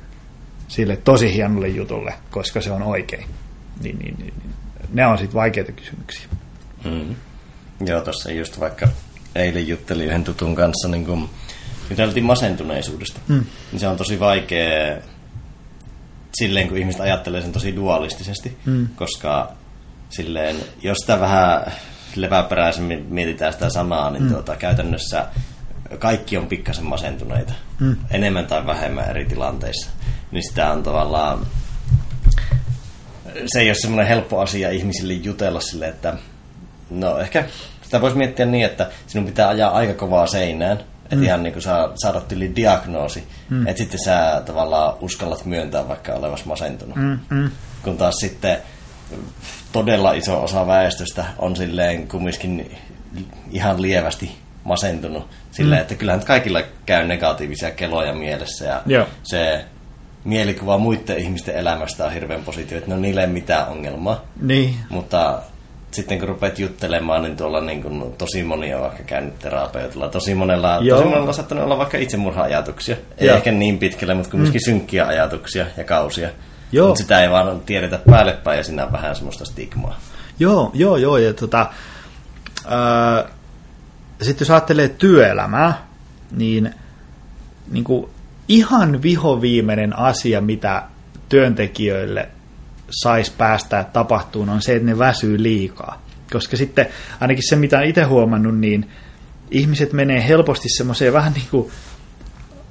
[0.67, 3.25] sille tosi hienolle jutulle, koska se on oikein.
[3.83, 4.53] Niin, niin, niin, niin.
[4.93, 6.27] Ne on sitten vaikeita kysymyksiä.
[6.85, 7.15] Mm.
[7.85, 8.87] Joo, tuossa just vaikka
[9.35, 11.29] eilen juttelin yhden tutun kanssa niin kuin
[11.91, 13.45] juteltiin masentuneisuudesta, mm.
[13.71, 14.97] niin se on tosi vaikea
[16.33, 18.87] silleen, kun ihmiset ajattelee sen tosi dualistisesti, mm.
[18.95, 19.51] koska
[20.09, 21.73] silleen, jos sitä vähän
[22.15, 24.29] leväperäisemmin mietitään sitä samaa, niin mm.
[24.29, 25.27] tuota, käytännössä
[25.99, 27.53] kaikki on pikkasen masentuneita.
[27.79, 27.95] Mm.
[28.11, 29.89] Enemmän tai vähemmän eri tilanteissa.
[30.31, 31.47] Niin sitä on tavallaan...
[33.53, 36.17] Se ei ole semmoinen helppo asia ihmisille jutella sille, että...
[36.89, 37.45] No ehkä
[37.81, 40.79] sitä voisi miettiä niin, että sinun pitää ajaa aika kovaa seinään,
[41.11, 41.23] että mm.
[41.23, 43.23] ihan niin kuin saa, saada yli diagnoosi.
[43.49, 43.67] Mm.
[43.67, 46.95] Että sitten sä tavallaan uskallat myöntää vaikka olevas masentunut.
[46.95, 47.19] Mm.
[47.29, 47.51] Mm.
[47.83, 48.57] Kun taas sitten
[49.71, 52.77] todella iso osa väestöstä on silleen kumminkin
[53.51, 54.31] ihan lievästi
[54.63, 55.27] masentunut.
[55.51, 55.81] Silleen, mm.
[55.81, 59.07] että kyllähän kaikilla käy negatiivisia keloja mielessä ja Joo.
[59.23, 59.65] se
[60.23, 64.25] mielikuva muiden ihmisten elämästä on hirveän positiivinen, että no niille ei mitään ongelmaa.
[64.41, 64.75] Niin.
[64.89, 65.41] Mutta
[65.91, 70.09] sitten kun rupeat juttelemaan, niin tuolla niin kuin, tosi moni on vaikka käynyt terapeutilla.
[70.09, 70.97] Tosi monella, Joo.
[70.97, 72.95] tosi monella on saattanut olla vaikka itsemurha-ajatuksia.
[73.17, 73.37] Ei Joo.
[73.37, 74.71] ehkä niin pitkälle, mutta kuitenkin mm.
[74.71, 76.29] synkkiä ajatuksia ja kausia.
[76.71, 76.87] Joo.
[76.87, 79.99] Mutta sitä ei vaan tiedetä päälle päin ja siinä on vähän semmoista stigmaa.
[80.39, 81.17] Joo, joo, joo.
[81.17, 81.69] Ja tota,
[82.67, 83.25] ää,
[84.21, 85.87] sitten jos ajattelee työelämää,
[86.31, 86.73] niin,
[87.71, 88.09] niin kuin
[88.47, 90.83] ihan vihoviimeinen asia, mitä
[91.29, 92.29] työntekijöille
[92.91, 96.01] saisi päästä tapahtuun, on se, että ne väsyy liikaa.
[96.33, 96.87] Koska sitten,
[97.19, 98.89] ainakin se mitä itse huomannut, niin
[99.51, 101.71] ihmiset menee helposti semmoiseen vähän niin kuin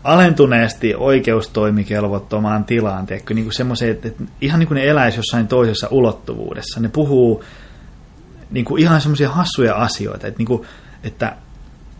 [0.05, 5.48] alentuneesti oikeustoimikelvottomaan tilaan, teekö, niin kuin semmoiseen, että, että ihan niin kuin ne eläisi jossain
[5.48, 6.80] toisessa ulottuvuudessa.
[6.80, 7.44] Ne puhuu
[8.51, 10.62] niin kuin ihan semmoisia hassuja asioita, että, niin kuin,
[11.05, 11.36] että,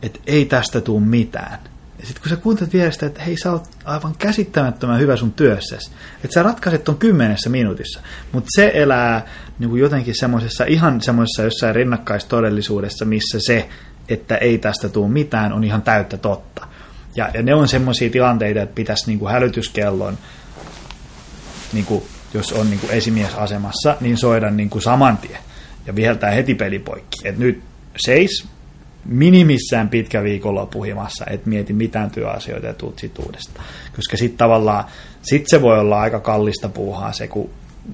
[0.02, 1.59] että ei tästä tule mitään.
[2.01, 5.90] Ja sitten kun sä kuuntelet vierestä, että hei sä oot aivan käsittämättömän hyvä sun työssäsi,
[6.24, 8.01] että sä ratkaiset ton kymmenessä minuutissa,
[8.32, 9.27] mutta se elää
[9.59, 13.68] niin kuin jotenkin semmoisessa ihan semmoisessa jossain rinnakkaistodellisuudessa, missä se,
[14.09, 16.66] että ei tästä tule mitään, on ihan täyttä totta.
[17.16, 20.18] Ja, ja ne on semmoisia tilanteita, että pitäisi niin kuin hälytyskellon,
[21.72, 22.05] niin kuin,
[22.35, 25.40] jos on niin kuin esimiesasemassa, niin soida niin kuin saman tien
[25.86, 27.28] ja viheltää heti pelipoikki.
[27.28, 27.62] Et nyt
[27.97, 28.47] seis
[29.05, 33.66] minimissään pitkä viikonloppu himassa, et mieti mitään työasioita ja tuut sit uudestaan.
[33.97, 34.85] Koska sitten tavallaan,
[35.22, 37.51] sit se voi olla aika kallista puuhaa se, kun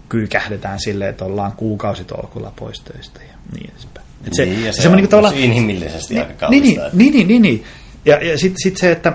[0.09, 4.07] kyykähdetään silleen, että ollaan kuukausitolkulla pois töistä ja niin edespäin.
[4.27, 6.97] Et se, niin, ja se, se on niin tavallaan, inhimillisesti niin, aika niin, kallista.
[6.97, 7.65] Niin, niin, niin, niin.
[8.05, 9.13] Ja, ja sitten sit se, että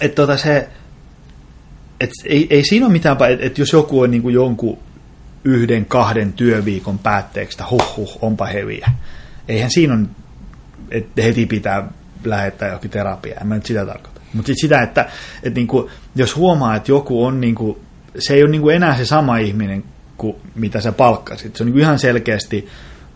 [0.00, 0.68] et tota se,
[2.00, 4.78] et ei, ei siinä ole mitään, että et jos joku on niin kuin jonkun
[5.44, 8.90] yhden, kahden työviikon päätteeksi, että huh, huh, onpa heviä.
[9.48, 10.10] Eihän siinä on,
[10.90, 11.88] että heti pitää
[12.24, 14.20] lähettää jokin terapiaa, en mä nyt sitä tarkoita.
[14.34, 15.08] Mutta sitä, että,
[15.42, 17.78] että niin kuin, jos huomaa, että joku on, niin kuin,
[18.18, 19.84] se ei ole niin kuin enää se sama ihminen
[20.16, 21.56] kuin mitä sä palkkasit.
[21.56, 22.68] Se on niin kuin ihan selkeästi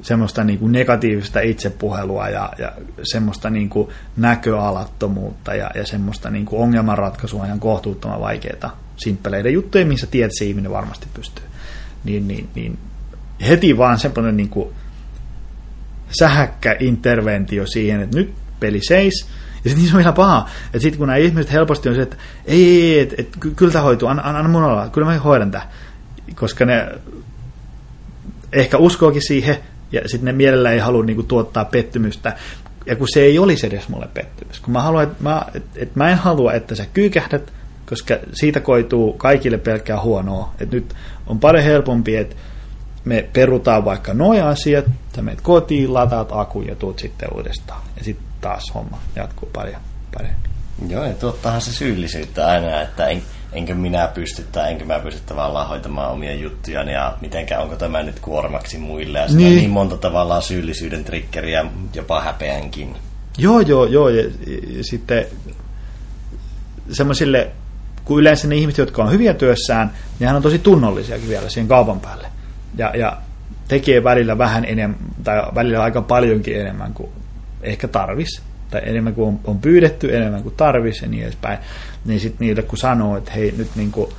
[0.02, 2.72] semmoista niin kuin negatiivista itsepuhelua ja, ja
[3.02, 9.86] semmoista niin kuin näköalattomuutta ja, ja semmoista niin kuin ongelmanratkaisua ihan kohtuuttoman vaikeita simppeleiden juttuja,
[9.86, 11.44] missä tiedät, se ihminen varmasti pystyy.
[12.04, 12.78] Niin, niin, niin
[13.48, 14.68] heti vaan semmoinen niin kuin
[16.18, 19.28] sähäkkä interventio siihen, että nyt peli seis,
[19.64, 22.16] ja sitten se on vielä paha, että sitten kun nämä ihmiset helposti on se, että
[22.44, 25.50] ei, ei, ei että et, kyllä tämä hoituu, anna, anna mun olla, kyllä mä hoidan
[25.50, 25.66] tämä,
[26.34, 26.88] koska ne
[28.52, 29.56] ehkä uskookin siihen,
[29.92, 32.36] ja sitten ne mielellä ei halua niinku tuottaa pettymystä,
[32.86, 35.96] ja kun se ei olisi edes mulle pettymys, kun mä, haluan, että mä, et, et
[35.96, 37.52] mä en halua, että sä kyykähdät,
[37.86, 40.94] koska siitä koituu kaikille pelkkää huonoa, että nyt
[41.26, 42.36] on paljon helpompi, että
[43.04, 44.84] me perutaan vaikka noin asiat,
[45.16, 47.82] sä menet kotiin, lataat akun ja tuut sitten uudestaan.
[47.96, 49.80] Ja sitten taas homma jatkuu paljon
[50.14, 50.50] paremmin.
[50.88, 53.22] Joo, ja tuottahan se syyllisyyttä aina, että en,
[53.52, 58.02] enkö minä pysty tai enkö mä pysty tavallaan hoitamaan omia juttuja ja mitenkään onko tämä
[58.02, 59.18] nyt kuormaksi muille.
[59.18, 59.56] Ja niin.
[59.56, 61.64] niin monta tavallaan syyllisyyden triggeriä,
[61.94, 62.96] jopa häpeänkin.
[63.38, 64.08] Joo, joo, joo.
[64.08, 64.22] Ja,
[64.76, 65.26] ja sitten
[66.92, 67.50] semmoisille,
[68.04, 71.68] kun yleensä ne ihmiset, jotka on hyviä työssään, niin hän on tosi tunnollisiakin vielä siihen
[71.68, 72.28] kaupan päälle.
[72.78, 73.16] Ja, ja
[73.68, 77.10] tekee välillä vähän enemmän, tai välillä aika paljonkin enemmän kuin
[77.62, 81.58] ehkä tarvis tai enemmän kuin on, on pyydetty, enemmän kuin tarvis ja niin edespäin,
[82.04, 84.10] niin sitten niille kun sanoo, että hei nyt niin kuin,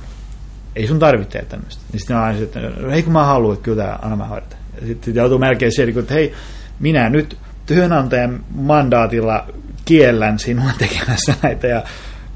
[0.76, 2.60] ei sun tarvitse tehdä tämmöistä, niin sitten aina että
[2.90, 4.40] hei kun mä haluan, että kyllä tämä anna mä.
[4.80, 6.34] Ja sitten joutuu melkein siihen, että hei,
[6.80, 9.46] minä nyt työnantajan mandaatilla
[9.84, 11.82] kiellän sinua tekemässä näitä ja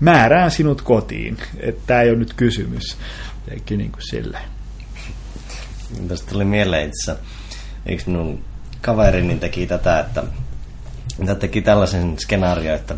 [0.00, 1.36] määrään sinut kotiin.
[1.60, 2.96] Että tämä ei ole nyt kysymys.
[3.50, 4.55] Eikä niin kuin silleen.
[6.08, 7.16] Tästä tuli mieleen itse
[7.88, 8.44] yksi minun
[8.80, 10.22] kaverini teki tätä, että
[11.18, 12.94] mitä teki tällaisen skenaario, että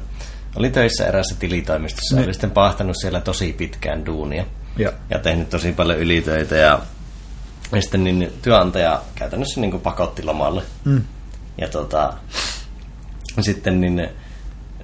[0.57, 2.23] oli töissä erässä tilitoimistossa ne.
[2.23, 4.45] oli sitten pahtanut siellä tosi pitkään duunia
[4.79, 6.83] ja, ja tehnyt tosi paljon ylitöitä ja,
[7.73, 10.63] ja sitten niin työnantaja käytännössä niin kuin pakotti lomalle.
[10.85, 11.05] Mm.
[11.59, 12.13] Ja tota,
[13.41, 14.09] sitten niin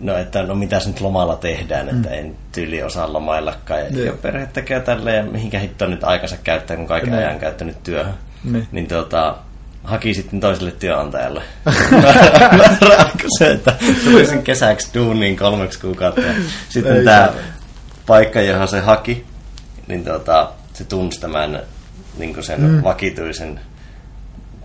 [0.00, 1.96] no että no mitäs nyt lomalla tehdään, mm.
[1.96, 3.80] että en tyyli osaa lomaillakaan.
[3.80, 7.16] Ja, ja perhe tekee tälleen, mihinkä hitto nyt aikansa käyttää, kun kaiken ne.
[7.16, 8.14] ajan käyttänyt työhön.
[8.44, 8.66] Ne.
[8.72, 9.36] Niin tota,
[9.84, 11.42] haki sitten toiselle työnantajalle.
[13.38, 16.20] se, että tuli sen kesäksi duuniin kolmeksi kuukautta.
[16.20, 16.34] Ja
[16.68, 17.32] sitten tämä
[18.06, 19.24] paikka, johon se haki,
[19.86, 21.62] niin tuota, se tunsi tämän
[22.18, 22.82] niin sen mm.
[22.82, 23.60] vakituisen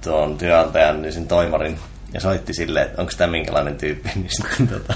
[0.03, 1.79] tuon työnantajan, niin sen toimarin,
[2.13, 4.93] ja soitti sille, että onko tämä minkälainen tyyppi, niin sitten, tota,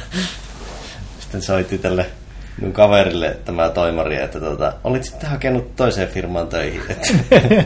[1.20, 2.06] sitten soitti tälle
[2.58, 6.82] minun kaverille tämä toimari, että tuota, olit sitten hakenut toiseen firmaan töihin.
[6.90, 7.08] Että,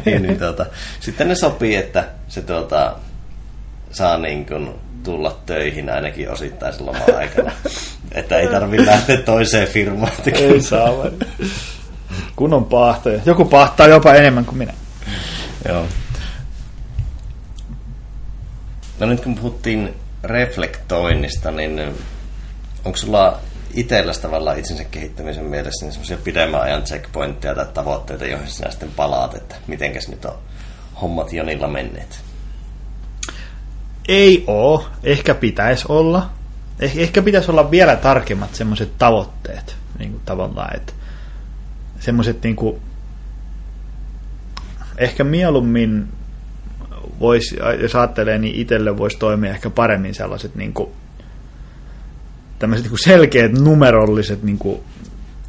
[0.06, 0.66] niin, niin, tuota,
[1.00, 2.96] sitten ne sopii, että se tuota,
[3.92, 4.70] saa niin kuin
[5.04, 7.52] tulla töihin ainakin osittain loman aikana.
[8.12, 10.54] että ei tarvitse lähteä toiseen firmaan tekemään.
[10.54, 10.90] Ei saa
[12.36, 13.20] Kunnon pahtoja.
[13.26, 14.74] Joku pahtaa jopa enemmän kuin minä.
[15.68, 15.86] Joo.
[19.00, 19.94] No nyt kun puhuttiin
[20.24, 21.80] reflektoinnista, niin
[22.86, 23.40] onko sulla
[23.74, 28.92] itsellä tavallaan itsensä kehittämisen mielessä niin semmoisia pidemmän ajan checkpointteja tai tavoitteita, joihin sinä sitten
[28.96, 30.38] palaat, että mitenkäs nyt on
[31.02, 32.20] hommat Jonilla menneet?
[34.08, 34.88] Ei oo.
[35.04, 36.30] Ehkä pitäisi olla.
[36.82, 39.76] Eh- ehkä pitäisi olla vielä tarkemmat semmoiset tavoitteet.
[40.00, 40.94] Niin kuin tavallaan, että
[42.00, 42.82] semmoiset niin kuin,
[44.98, 46.08] ehkä mieluummin
[47.20, 50.90] voisi, jos ajattelee, niin itselle voisi toimia ehkä paremmin sellaiset niin kuin,
[52.60, 54.82] tämmöiset niin kuin selkeät numerolliset niin kuin,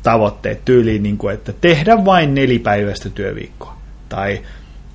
[0.03, 3.79] tavoitteet tyyliin, niin kuin, että tehdä vain nelipäiväistä työviikkoa.
[4.09, 4.43] Tai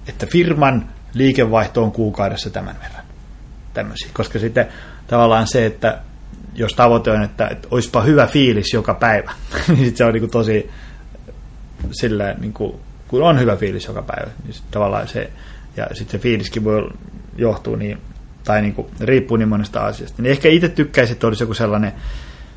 [0.08, 3.06] että firman liikevaihto on kuukaudessa tämän verran.
[3.74, 4.10] Tämmöisiä.
[4.14, 4.68] Koska sitten
[5.08, 6.00] tavallaan se, että
[6.56, 9.32] jos tavoite on, että, että olisipa hyvä fiilis joka päivä,
[9.68, 10.70] niin sitten se on niin kuin tosi
[11.92, 12.76] sillä, niin kuin,
[13.08, 15.30] kun on hyvä fiilis joka päivä, niin tavallaan se,
[15.78, 16.90] ja sitten se fiiliskin voi
[17.38, 17.98] johtua niin
[18.44, 20.22] tai niin kuin, riippuu niin monesta asiasta.
[20.22, 21.94] Niin ehkä itse tykkäisin, että olisi joku sellainen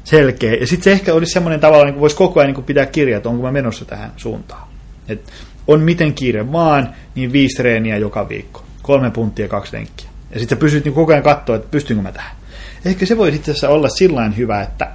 [0.04, 0.54] selkeä.
[0.54, 2.86] Ja sitten se ehkä olisi semmoinen tavalla, niin kuin voisi koko ajan niin kuin pitää
[2.86, 4.68] kirjaa, että onko mä menossa tähän suuntaan.
[5.08, 5.32] Et
[5.66, 8.64] on miten kiire vaan, niin viisi treeniä joka viikko.
[8.82, 10.08] Kolme punttia, kaksi lenkkiä.
[10.30, 12.36] Ja sitten pysyt niin koko ajan katsoa, että pystynkö mä tähän.
[12.84, 14.92] Ehkä se voisi itse asiassa olla sillä hyvä, että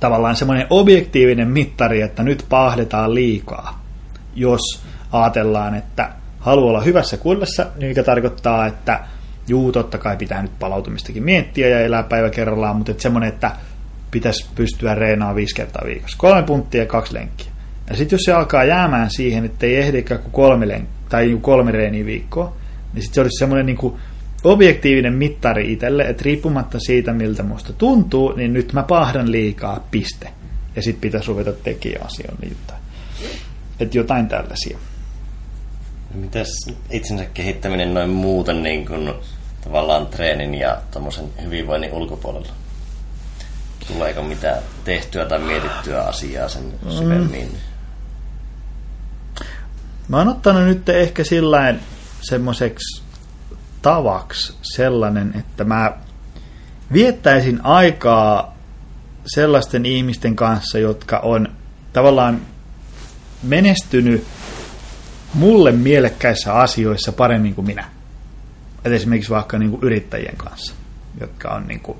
[0.00, 3.84] tavallaan semmoinen objektiivinen mittari, että nyt pahdetaan liikaa.
[4.34, 4.82] Jos
[5.12, 6.10] ajatellaan, että
[6.40, 9.00] haluaa olla hyvässä kunnossa, niin mikä tarkoittaa, että
[9.48, 13.50] juu, totta kai pitää nyt palautumistakin miettiä ja elää päivä kerrallaan, mutta et semmoinen, että
[14.10, 16.18] pitäisi pystyä reenaamaan viisi kertaa viikossa.
[16.18, 17.50] Kolme punttia ja kaksi lenkkiä.
[17.90, 21.72] Ja sitten jos se alkaa jäämään siihen, että ei ehdikään kuin kolme, lenk- tai kolme
[21.72, 22.56] reeniä viikkoa,
[22.94, 23.94] niin sitten se olisi semmoinen niin kuin
[24.44, 30.28] objektiivinen mittari itselle, että riippumatta siitä, miltä musta tuntuu, niin nyt mä pahdan liikaa, piste.
[30.76, 32.74] Ja sitten pitäisi ruveta tekemään asioita.
[33.80, 34.78] Että jotain tällaisia.
[36.14, 36.48] Mitäs
[36.90, 39.14] itsensä kehittäminen noin muuten niin kuin,
[39.64, 40.78] tavallaan treenin ja
[41.42, 42.52] hyvinvoinnin ulkopuolella?
[43.88, 46.90] Tuleeko mitään tehtyä tai mietittyä asiaa sen mm.
[46.90, 47.48] syvemmin?
[47.48, 47.58] Mm.
[50.08, 51.74] Mä oon ottanut nyt ehkä sillä
[52.20, 53.02] semmoiseksi
[53.82, 55.92] tavaksi sellainen, että mä
[56.92, 58.56] viettäisin aikaa
[59.26, 61.48] sellaisten ihmisten kanssa, jotka on
[61.92, 62.40] tavallaan
[63.42, 64.26] menestynyt
[65.34, 67.84] mulle mielekkäissä asioissa paremmin kuin minä.
[68.84, 70.74] Et esimerkiksi vaikka niin kuin yrittäjien kanssa,
[71.20, 71.98] jotka on niin kuin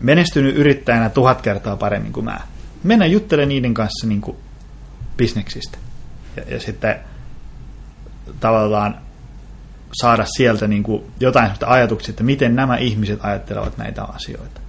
[0.00, 2.40] menestynyt yrittäjänä tuhat kertaa paremmin kuin mä.
[2.82, 4.36] Mennä juttelemaan niiden kanssa niin kuin
[5.16, 5.78] bisneksistä.
[6.36, 7.00] Ja, ja sitten
[8.40, 9.00] tavallaan
[9.92, 14.60] saada sieltä niin kuin jotain ajatuksia, että miten nämä ihmiset ajattelevat näitä asioita.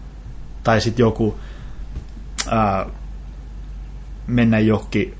[0.63, 1.39] Tai sitten joku
[2.49, 2.85] ää,
[4.27, 5.18] mennä johonkin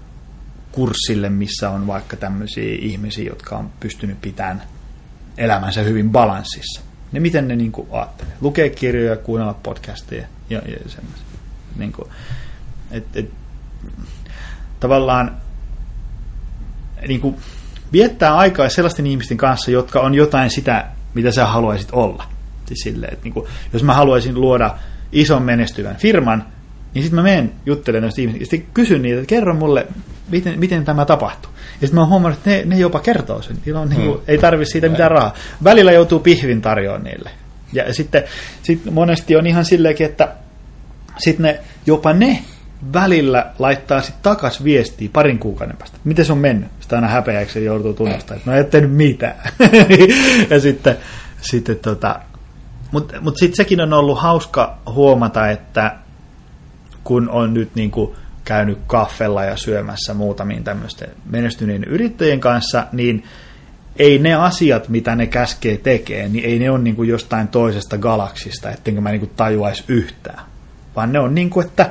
[0.72, 4.62] kurssille, missä on vaikka tämmöisiä ihmisiä, jotka on pystynyt pitämään
[5.38, 6.82] elämänsä hyvin balanssissa.
[7.12, 8.34] Ne miten ne niin ajattelee.
[8.42, 11.26] Lukee kirjoja, kuunnella podcasteja ja, ja semmoisia.
[11.76, 12.10] Niin kuin,
[12.92, 13.32] et, et,
[14.80, 15.38] tavallaan
[17.08, 17.36] niin kuin,
[17.92, 22.24] viettää aikaa sellaisten ihmisten kanssa, jotka on jotain sitä, mitä sä haluaisit olla.
[22.66, 24.76] Siis silleen, että niin kuin, jos mä haluaisin luoda
[25.12, 26.46] ison menestyvän firman,
[26.94, 29.88] niin sitten mä menen juttelemaan näistä ihmisistä, sitten kysyn niitä, että kerro mulle,
[30.32, 31.52] miten, miten tämä tapahtuu.
[31.56, 33.58] Ja sitten mä oon huomannut, että ne, ne jopa kertoo sen.
[33.66, 34.24] Niillä on, niin kuin, hmm.
[34.28, 35.34] Ei tarvitse siitä mitään rahaa.
[35.64, 37.30] Välillä joutuu pihvin tarjoamaan niille.
[37.74, 38.24] Ja sitten
[38.64, 40.36] sit monesti on ihan silleenkin, että
[41.18, 42.44] sitten ne, jopa ne
[42.94, 45.98] välillä laittaa sitten takas viestiä parin kuukauden päästä.
[46.04, 46.70] Miten se on mennyt?
[46.80, 49.36] Sitä aina häpeäksi joutuu tunnustamaan, että no ei tehnyt mitään.
[50.50, 50.98] ja sitten,
[51.42, 52.20] sitten tota,
[52.92, 55.96] mutta mut sitten sekin on ollut hauska huomata, että
[57.04, 58.16] kun on nyt niin kuin
[58.50, 63.24] käynyt kaffella ja syömässä muutamiin tämmöisten menestyneen yrittäjien kanssa, niin
[63.96, 67.98] ei ne asiat, mitä ne käskee tekee, niin ei ne ole niin kuin jostain toisesta
[67.98, 70.40] galaksista, ettenkö mä niin kuin tajuaisi yhtään.
[70.96, 71.90] Vaan ne on niin kuin, että,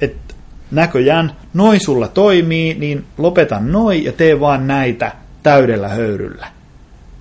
[0.00, 0.34] että
[0.70, 5.12] näköjään noin sulla toimii, niin lopeta noin ja tee vaan näitä
[5.42, 6.46] täydellä höyryllä.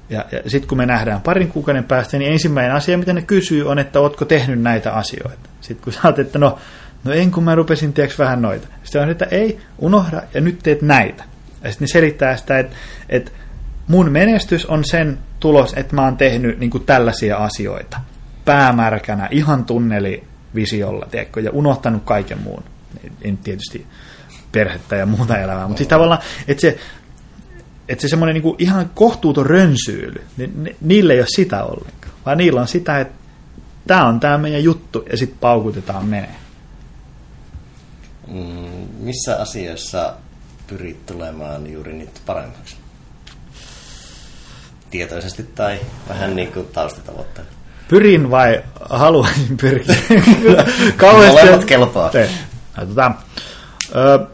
[0.10, 3.70] Ja, ja sitten kun me nähdään parin kuukauden päästä, niin ensimmäinen asia, mitä ne kysyy,
[3.70, 5.50] on, että ootko tehnyt näitä asioita.
[5.62, 6.58] Sitten kun sä oot, että no,
[7.04, 8.68] no en kun mä rupesin tiedätkö vähän noita.
[8.84, 11.24] Sitten on, että ei, unohda ja nyt teet näitä.
[11.64, 12.76] Ja sitten ne selittää sitä, että,
[13.10, 13.32] että
[13.88, 18.00] mun menestys on sen tulos, että mä oon tehnyt niin kuin tällaisia asioita.
[18.46, 20.24] Päämärkänä, ihan tunneli
[20.56, 22.64] visiolla, tiedätkö, ja unohtanut kaiken muun.
[23.22, 23.86] En tietysti
[24.52, 26.78] perhettä ja muuta elämää, mutta siis tavallaan, että se,
[27.90, 32.62] että se semmoinen niin ihan kohtuuton rönsyily, niin niille ei ole sitä ollenkaan, vaan niillä
[32.62, 33.14] on sitä, että
[33.88, 36.36] tämä on tämä meidän juttu, ja sitten paukutetaan menee.
[38.34, 40.14] Mm, missä asiassa
[40.68, 42.76] pyrit tulemaan juuri nyt paremmaksi?
[44.90, 45.80] Tietoisesti tai
[46.10, 47.50] vähän niin kuin taustatavoitteena?
[47.88, 49.96] Pyrin vai haluaisin pyrkiä?
[50.98, 51.42] Kauheasti.
[51.42, 52.12] Molemmat kelpaa.
[52.78, 53.12] No, tota,
[53.96, 54.28] ö,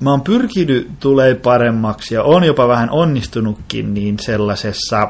[0.00, 5.08] mä oon pyrkinyt tulee paremmaksi ja on jopa vähän onnistunutkin niin sellaisessa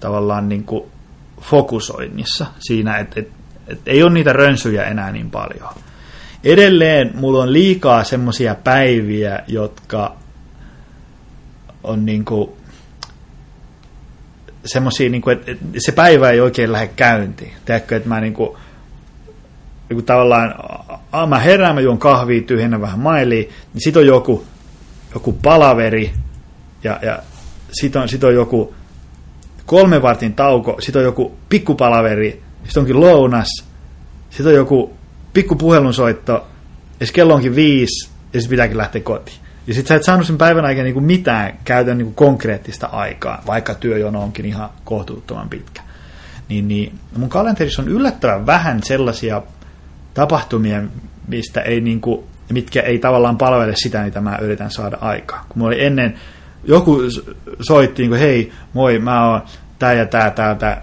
[0.00, 0.84] tavallaan niin kuin
[1.40, 3.30] fokusoinnissa siinä, että et,
[3.72, 5.68] et ei ole niitä rönsyjä enää niin paljon.
[6.44, 10.16] Edelleen mulla on liikaa semmoisia päiviä, jotka
[11.82, 12.50] on niin kuin
[14.64, 17.52] semmoisia, niin kuin, että se päivä ei oikein lähde käyntiin.
[17.64, 18.56] Tiedätkö, että mä niin kuin,
[19.88, 20.54] niin kuin tavallaan,
[21.28, 24.46] mä herään, mä juon kahvia, tyhjennä vähän mailiin, niin sit on joku,
[25.14, 26.12] joku palaveri,
[26.84, 27.18] ja, ja
[27.72, 28.74] sit on, sit on joku
[29.66, 33.48] kolme vartin tauko, sit on joku pikkupalaveri, sit onkin lounas,
[34.30, 34.96] sit on joku
[35.32, 36.32] pikku puhelunsoitto,
[37.00, 39.36] ja sitten kello onkin viisi, ja sitten pitääkin lähteä kotiin.
[39.66, 43.74] Ja sitten sä et saanut sen päivän aikana niinku mitään käytön niinku konkreettista aikaa, vaikka
[43.74, 45.82] työjono onkin ihan kohtuuttoman pitkä.
[46.48, 49.42] Niin, niin mun kalenterissa on yllättävän vähän sellaisia
[50.14, 50.82] tapahtumia,
[51.28, 55.44] mistä ei niinku, mitkä ei tavallaan palvele sitä, mitä mä yritän saada aikaa.
[55.48, 56.14] Kun mulla oli ennen,
[56.64, 56.98] joku
[57.60, 59.42] soitti, niin hei, moi, mä oon
[59.78, 60.82] tää ja tää täältä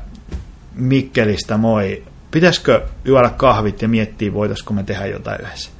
[0.80, 2.04] Mikkelistä, moi.
[2.32, 5.72] Pitäisikö juoda kahvit ja miettiä, voitaisiko me tehdä jotain yhdessä?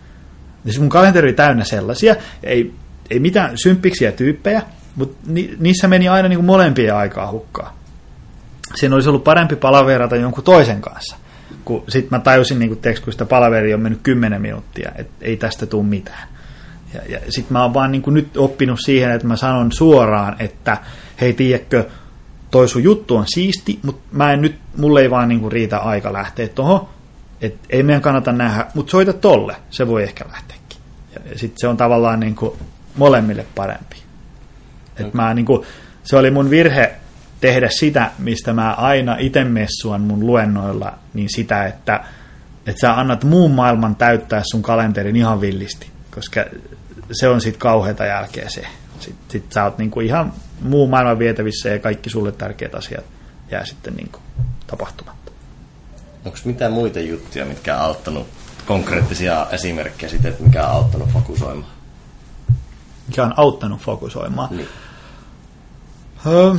[0.64, 2.74] Siis mun kalenteri oli täynnä sellaisia, ei,
[3.10, 4.62] ei mitään symppiksiä tyyppejä,
[4.96, 7.80] mutta ni, niissä meni aina niin kuin molempien aikaa hukkaa.
[8.76, 11.18] Siinä olisi ollut parempi palaverata jonkun toisen kanssa–
[11.66, 15.14] kun sitten mä tajusin, niin kun, teeks, kun sitä palaveria on mennyt 10 minuuttia, että
[15.22, 16.28] ei tästä tule mitään.
[16.94, 20.78] Ja, ja sitten mä oon vaan niin nyt oppinut siihen, että mä sanon suoraan, että
[21.22, 21.86] hei, tiedätkö,
[22.52, 26.14] toi sun juttu on siisti, mutta mä en nyt, mulle ei vaan niin riitä aika
[26.14, 26.90] lähteä tuohon,
[27.42, 30.80] että ei meidän kannata nähdä, mutta soita tolle, se voi ehkä lähteäkin.
[31.14, 32.52] Ja, sitten se on tavallaan niin kuin
[32.96, 33.96] molemmille parempi.
[34.96, 35.12] Et okay.
[35.14, 35.66] mä niin kuin,
[36.04, 36.96] se oli mun virhe
[37.42, 42.04] tehdä sitä, mistä mä aina itse messuan mun luennoilla, niin sitä, että,
[42.68, 46.46] että sä annat muun maailman täyttää sun kalenterin ihan villisti, koska
[47.12, 48.62] se on sitten kauheata jälkeä se.
[49.02, 53.06] Sitten sit sä oot niinku ihan muu maailman vietävissä ja kaikki sulle tärkeät asiat
[53.52, 54.20] jää sitten niinku
[54.68, 55.32] tapahtumatta.
[56.26, 58.28] Onko mitään muita juttuja, mitkä on auttanut,
[58.66, 61.72] konkreettisia esimerkkejä siitä, että mikä on auttanut fokusoimaan?
[63.08, 64.50] Mikä on auttanut fokusoimaan?
[64.52, 64.68] Niin.
[66.26, 66.56] Öö,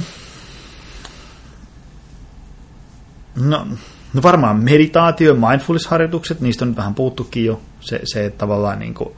[3.35, 3.67] No,
[4.15, 7.61] no varmaan meditaatio, mindfulness-harjoitukset, niistä on nyt vähän puuttukin jo.
[7.81, 9.11] Se, se että tavallaan niin kuin,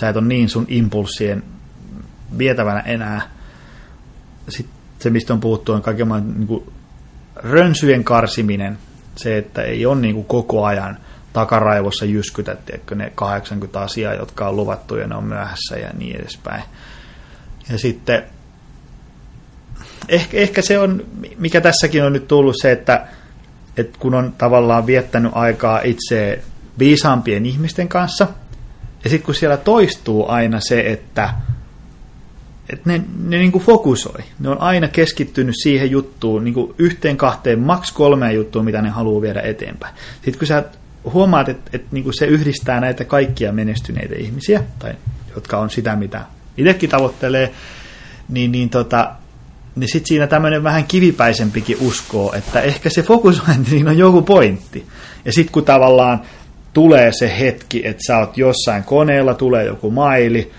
[0.00, 1.42] sä et ole niin sun impulssien
[2.38, 3.20] vietävänä enää.
[4.48, 6.72] Sitten se, mistä on puhuttu, on kaiken niin kuin,
[7.36, 8.78] rönsyjen karsiminen.
[9.16, 10.98] Se, että ei ole niin kuin, koko ajan
[11.32, 16.20] takaraivossa jyskytä, tiedätkö, ne 80 asiaa, jotka on luvattu ja ne on myöhässä ja niin
[16.20, 16.62] edespäin.
[17.70, 18.22] Ja sitten
[20.08, 21.04] ehkä, ehkä se on,
[21.38, 23.06] mikä tässäkin on nyt tullut se, että
[23.76, 26.42] että kun on tavallaan viettänyt aikaa itse
[26.78, 28.28] viisaampien ihmisten kanssa,
[29.04, 31.34] ja sitten kun siellä toistuu aina se, että,
[32.68, 37.16] että ne, ne niin kuin fokusoi, ne on aina keskittynyt siihen juttuun, niin kuin yhteen,
[37.16, 39.94] kahteen, maks kolmeen juttuun, mitä ne haluaa viedä eteenpäin.
[40.14, 40.64] Sitten kun sä
[41.12, 44.94] huomaat, että, että niin kuin se yhdistää näitä kaikkia menestyneitä ihmisiä, tai
[45.34, 46.24] jotka on sitä, mitä
[46.56, 47.52] itsekin tavoittelee,
[48.28, 49.12] niin, niin tota,
[49.76, 54.86] niin sitten siinä tämmöinen vähän kivipäisempikin uskoo, että ehkä se fokusointi, siinä on joku pointti.
[55.24, 56.22] Ja sitten kun tavallaan
[56.72, 60.52] tulee se hetki, että sä oot jossain koneella, tulee joku maili,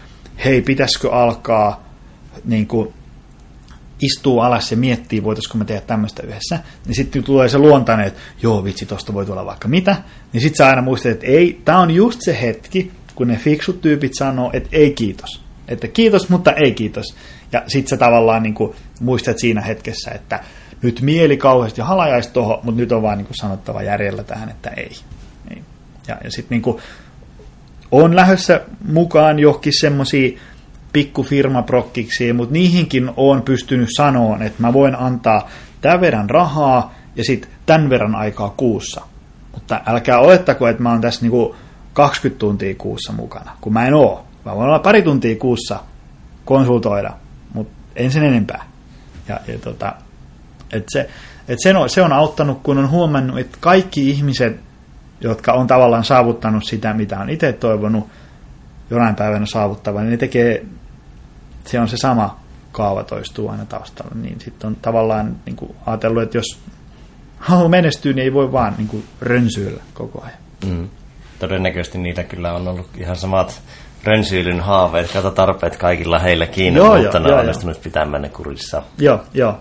[0.45, 1.86] hei, pitäisikö alkaa
[2.45, 2.93] niin kuin,
[4.01, 8.19] istuu alas ja miettii, voitaisiko me tehdä tämmöistä yhdessä, niin sitten tulee se luontainen, että
[8.41, 9.95] joo vitsi, tosta voi tulla vaikka mitä,
[10.33, 13.81] niin sitten sä aina muistat, että ei, tämä on just se hetki, kun ne fiksut
[13.81, 15.41] tyypit sanoo, että ei kiitos.
[15.67, 17.15] Että kiitos, mutta ei kiitos.
[17.51, 20.43] Ja sitten sä tavallaan niin kuin muistat siinä hetkessä, että
[20.81, 24.69] nyt mieli kauheasti halajaisi tuohon, mutta nyt on vaan niin kuin sanottava järjellä tähän, että
[24.69, 24.91] ei.
[25.51, 25.61] ei.
[26.07, 26.77] Ja, ja sitten niin
[27.91, 30.39] on lähdössä mukaan johonkin semmoisia
[30.97, 35.49] pikkufirmaprokkiksi, mutta niihinkin on pystynyt sanoa, että mä voin antaa
[35.81, 39.01] tämän verran rahaa ja sitten tämän verran aikaa kuussa.
[39.53, 41.55] Mutta älkää olettako, että mä oon tässä niinku
[41.93, 44.25] 20 tuntia kuussa mukana, kun mä en oo.
[44.45, 45.79] Mä voin olla pari tuntia kuussa
[46.45, 47.13] konsultoida,
[47.53, 48.65] mutta en sen enempää.
[49.27, 49.93] Ja, ja tota,
[50.73, 51.09] et se,
[51.47, 54.59] et se, on, se on auttanut, kun on huomannut, että kaikki ihmiset,
[55.21, 58.07] jotka on tavallaan saavuttanut sitä, mitä on itse toivonut
[58.89, 60.65] jonain päivänä saavuttavan, niin ne tekee,
[61.67, 62.39] se on se sama
[62.71, 66.59] kaava toistuu aina taustalla, niin sitten on tavallaan niin kuin ajatellut, että jos
[67.39, 70.37] haluaa menestyä, niin ei voi vaan niin kuin rönsyillä koko ajan.
[70.65, 70.89] Mm.
[71.39, 73.61] Todennäköisesti niillä kyllä on ollut ihan samat
[74.03, 78.83] rönsyilyn haaveet, kato tarpeet kaikilla heilläkin, joo, mutta ne on onnistunut pitämään ne kurissa.
[78.97, 79.57] Joo, joo.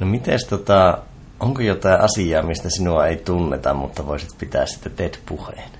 [0.00, 0.98] No mites tota,
[1.40, 5.70] onko jotain asiaa, mistä sinua ei tunneta, mutta voisit pitää sitten TED-puheen?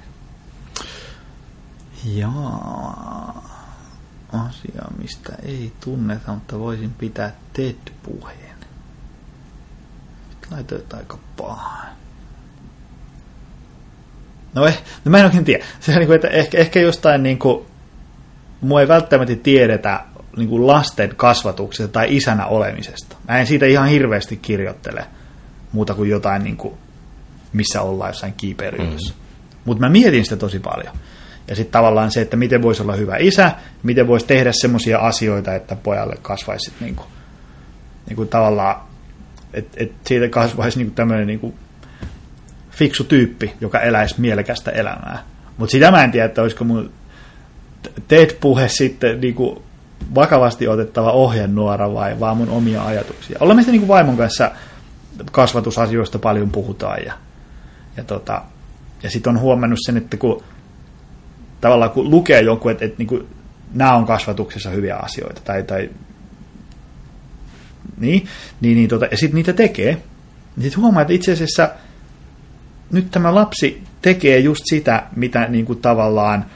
[2.04, 3.55] Jaa,
[4.36, 8.56] asia, mistä ei tunneta, mutta voisin pitää TED-puheen.
[10.50, 11.86] Laitoit aika pahaa.
[14.54, 15.64] No, eh, no mä en oikein tiedä.
[15.80, 17.66] Se on niin kuin, että ehkä, ehkä jostain niin kuin,
[18.60, 20.04] mua ei välttämättä tiedetä
[20.36, 23.16] niin kuin lasten kasvatuksesta tai isänä olemisesta.
[23.28, 25.06] Mä en siitä ihan hirveästi kirjoittele
[25.72, 26.74] muuta kuin jotain, niin kuin,
[27.52, 29.14] missä ollaan jossain kiipeilyydessä.
[29.14, 29.20] Mm.
[29.64, 30.94] Mutta mä mietin sitä tosi paljon.
[31.48, 33.52] Ja sitten tavallaan se, että miten voisi olla hyvä isä,
[33.82, 37.08] miten voisi tehdä semmoisia asioita, että pojalle kasvaisi niin kuin,
[38.08, 38.80] niin kuin tavallaan,
[39.52, 41.54] että et siitä kasvaisi niin tämmöinen niin
[42.70, 45.22] fiksu tyyppi, joka eläisi mielekästä elämää.
[45.58, 46.90] Mutta sitä mä en tiedä, että olisiko mun
[48.08, 49.62] TED-puhe sitten niin kuin
[50.14, 53.38] vakavasti otettava ohjenuora vai vaan mun omia ajatuksia.
[53.40, 54.50] Olemme sitten niin vaimon kanssa
[55.32, 57.12] kasvatusasioista paljon puhutaan ja,
[57.96, 58.42] ja, tota,
[59.02, 60.42] ja sitten on huomannut sen, että kun
[61.60, 63.26] tavallaan kun lukee jonkun, että, että niin kuin,
[63.74, 65.90] nämä on kasvatuksessa hyviä asioita tai, tai
[67.96, 68.28] niin,
[68.60, 69.92] niin, niin tota, ja sitten niitä tekee,
[70.56, 71.70] niin sitten huomaa, että itse asiassa
[72.92, 76.46] nyt tämä lapsi tekee just sitä, mitä niin kuin tavallaan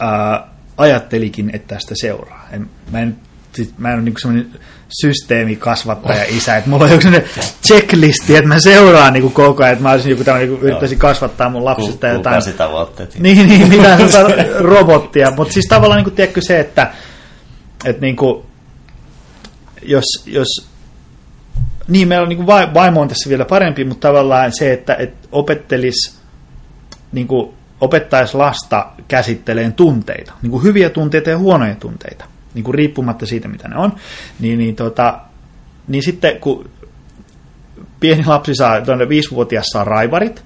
[0.00, 2.48] ää, ajattelikin, että tästä seuraa.
[2.52, 3.16] En, mä en,
[3.52, 4.50] sit, mä en ole niin semmoinen
[4.88, 7.30] systeemikasvattaja isä, että mulla on joku sellainen
[7.62, 11.48] checklisti, että mä seuraan niin koko ajan, että mä olisin joku tämmöinen, niin yrittäisin kasvattaa
[11.48, 12.34] mun lapsista jotain.
[13.18, 14.00] Niin, niin, mitään
[14.58, 16.92] robottia, mutta siis tavallaan niin kuin, tiedätkö se, että,
[17.84, 18.42] että niin kuin,
[19.82, 20.68] jos, jos
[21.88, 25.28] niin, meillä on niin kuin vaimo on tässä vielä parempi, mutta tavallaan se, että, että
[25.32, 26.16] opettelis
[27.12, 32.24] niin kuin opettaisi lasta käsitteleen tunteita, niin kuin hyviä tunteita ja huonoja tunteita,
[32.56, 33.92] niin kuin riippumatta siitä, mitä ne on,
[34.40, 35.20] niin, niin, tota,
[35.88, 36.70] niin sitten kun
[38.00, 40.44] pieni lapsi saa, tuonne viisivuotias saa raivarit,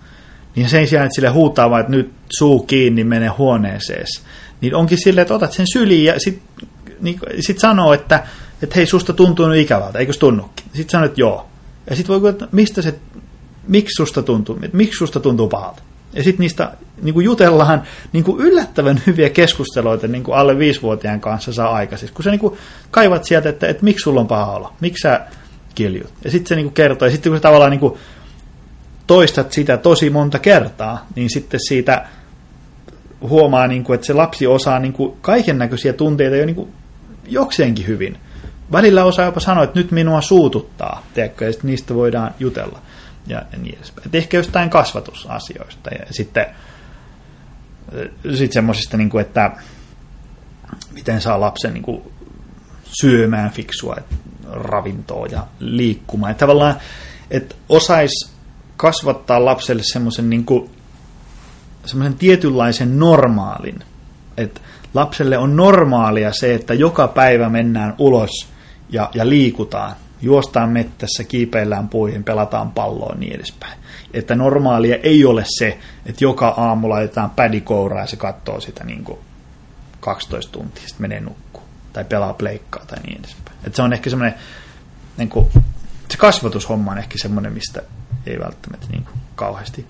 [0.57, 4.05] niin sen sijaan, että sille huutaa vaan, että nyt suu kiinni, mene huoneeseen,
[4.61, 6.69] niin onkin silleen, että otat sen syliin ja sitten
[7.01, 8.27] niin, sit sanoo, että,
[8.63, 10.67] että hei, susta tuntuu nyt ikävältä, eikö tunnukin?
[10.73, 11.47] Sitten sanoo, että joo.
[11.91, 12.95] Ja sitten voi että mistä se,
[13.69, 15.83] miksi susta tuntuu, miksi susta tuntuu pahalta?
[16.13, 16.73] Ja sitten niistä
[17.03, 17.83] niin kuin jutellaan
[18.13, 22.15] niin kuin yllättävän hyviä keskusteluita niin kuin alle viisivuotiaan kanssa saa aikaiseksi.
[22.15, 22.59] Kun sä niin kuin
[22.91, 25.21] kaivat sieltä, että, että miksi sulla on paha olla, miksi sä
[25.75, 26.13] kiljut.
[26.25, 27.95] Ja sitten se niin kuin kertoo, ja sitten kun sä tavallaan niin kuin
[29.07, 32.07] toistat sitä tosi monta kertaa, niin sitten siitä
[33.21, 36.73] huomaa, niin kuin, että se lapsi osaa niin kuin kaiken näköisiä tunteita jo niin kuin
[37.29, 38.17] jokseenkin hyvin.
[38.73, 42.79] Välillä osaa jopa sanoa, että nyt minua suututtaa, tiedätkö, ja niistä voidaan jutella
[43.31, 44.07] ja niin edespäin.
[44.07, 46.47] Et ehkä jostain kasvatusasioista ja sitten
[48.35, 49.51] sit semmoisista, niin kuin, että
[50.93, 52.03] miten saa lapsen niin kuin,
[53.01, 53.97] syömään fiksua
[54.51, 56.31] ravintoa ja liikkumaan.
[56.31, 56.77] Että tavallaan,
[57.31, 58.31] että osaisi
[58.77, 60.47] kasvattaa lapselle semmoisen niin
[61.87, 63.85] semmoisen tietynlaisen normaalin.
[64.37, 64.61] Että
[64.95, 68.49] lapselle on normaalia se, että joka päivä mennään ulos
[68.91, 73.79] ja, ja liikutaan juostaan mettässä, kiipeillään puihin, pelataan palloa niin edespäin.
[74.15, 77.63] Että normaalia ei ole se, että joka aamu laitetaan pädi
[78.01, 79.19] ja se katsoo sitä niin kuin
[80.01, 83.57] 12 tuntia, sitten menee nukkuu tai pelaa pleikkaa tai niin edespäin.
[83.65, 84.39] Että se on ehkä semmoinen,
[85.17, 85.49] niin kuin,
[86.09, 87.83] se kasvatushomma on ehkä semmoinen, mistä
[88.27, 89.87] ei välttämättä niin kuin kauheasti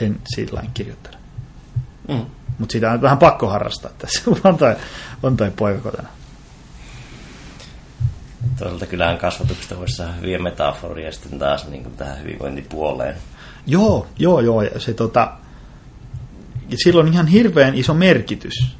[0.00, 0.18] en
[0.52, 1.16] lain kirjoittele.
[2.08, 2.26] Mm.
[2.58, 4.76] Mutta siitä on vähän pakko harrastaa tässä, on toi,
[5.22, 6.08] on toi poika kotona.
[8.58, 13.16] Toisaalta kyllähän kasvatuksesta voisi saada hyviä metaforia sitten taas niin kuin tähän hyvinvointipuoleen.
[13.66, 14.62] Joo, joo, joo.
[14.78, 15.32] Se, tota,
[16.84, 18.76] sillä on ihan hirveän iso merkitys.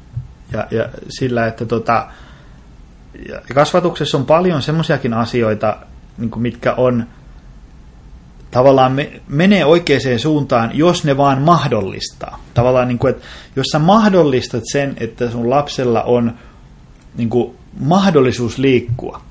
[0.53, 2.07] Ja, ja sillä, että tota,
[3.53, 5.77] kasvatuksessa on paljon semmoisiakin asioita,
[6.17, 7.07] niin kuin mitkä on
[8.51, 12.43] tavallaan me, menee oikeaan suuntaan, jos ne vaan mahdollistaa.
[12.53, 13.25] Tavallaan, niin kuin, että
[13.55, 16.33] jos sä mahdollistat sen, että sun lapsella on
[17.15, 19.21] niin kuin mahdollisuus liikkua,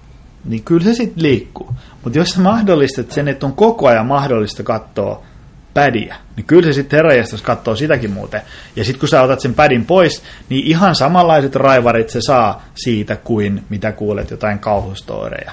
[0.47, 1.75] niin kyllä se sitten liikkuu.
[2.05, 5.23] Mutta jos sä mahdollistat sen, että on koko ajan mahdollista katsoa
[5.75, 8.43] pädiä, niin kyllä se sitten herranjestas katsoo sitäkin muuten.
[8.77, 13.17] Ja sitten kun sä otat sen pädin pois, niin ihan samanlaiset raivarit se saa siitä
[13.17, 15.53] kuin mitä kuulet jotain kauhustoireja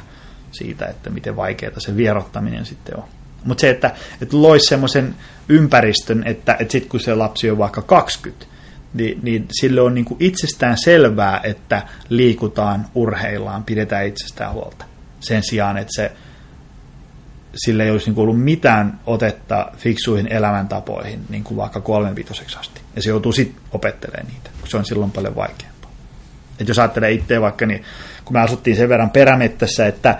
[0.51, 3.03] siitä, että miten vaikeaa se vierottaminen sitten on.
[3.43, 3.91] Mutta se, että,
[4.21, 5.15] että loisi semmoisen
[5.49, 8.45] ympäristön, että, että sitten kun se lapsi on vaikka 20,
[8.93, 14.85] niin, niin sille on niin kuin itsestään selvää, että liikutaan, urheillaan, pidetään itsestään huolta.
[15.19, 16.11] Sen sijaan, että se,
[17.55, 22.81] sille ei olisi niin kuin ollut mitään otetta fiksuihin elämäntapoihin, niin kuin vaikka kolmenvitoseksi asti.
[22.95, 25.91] Ja se joutuu sitten opettelemaan niitä, kun se on silloin paljon vaikeampaa.
[26.59, 27.83] Et jos ajattelee itseä vaikka, niin
[28.25, 30.17] kun me asuttiin sen verran perämettässä, että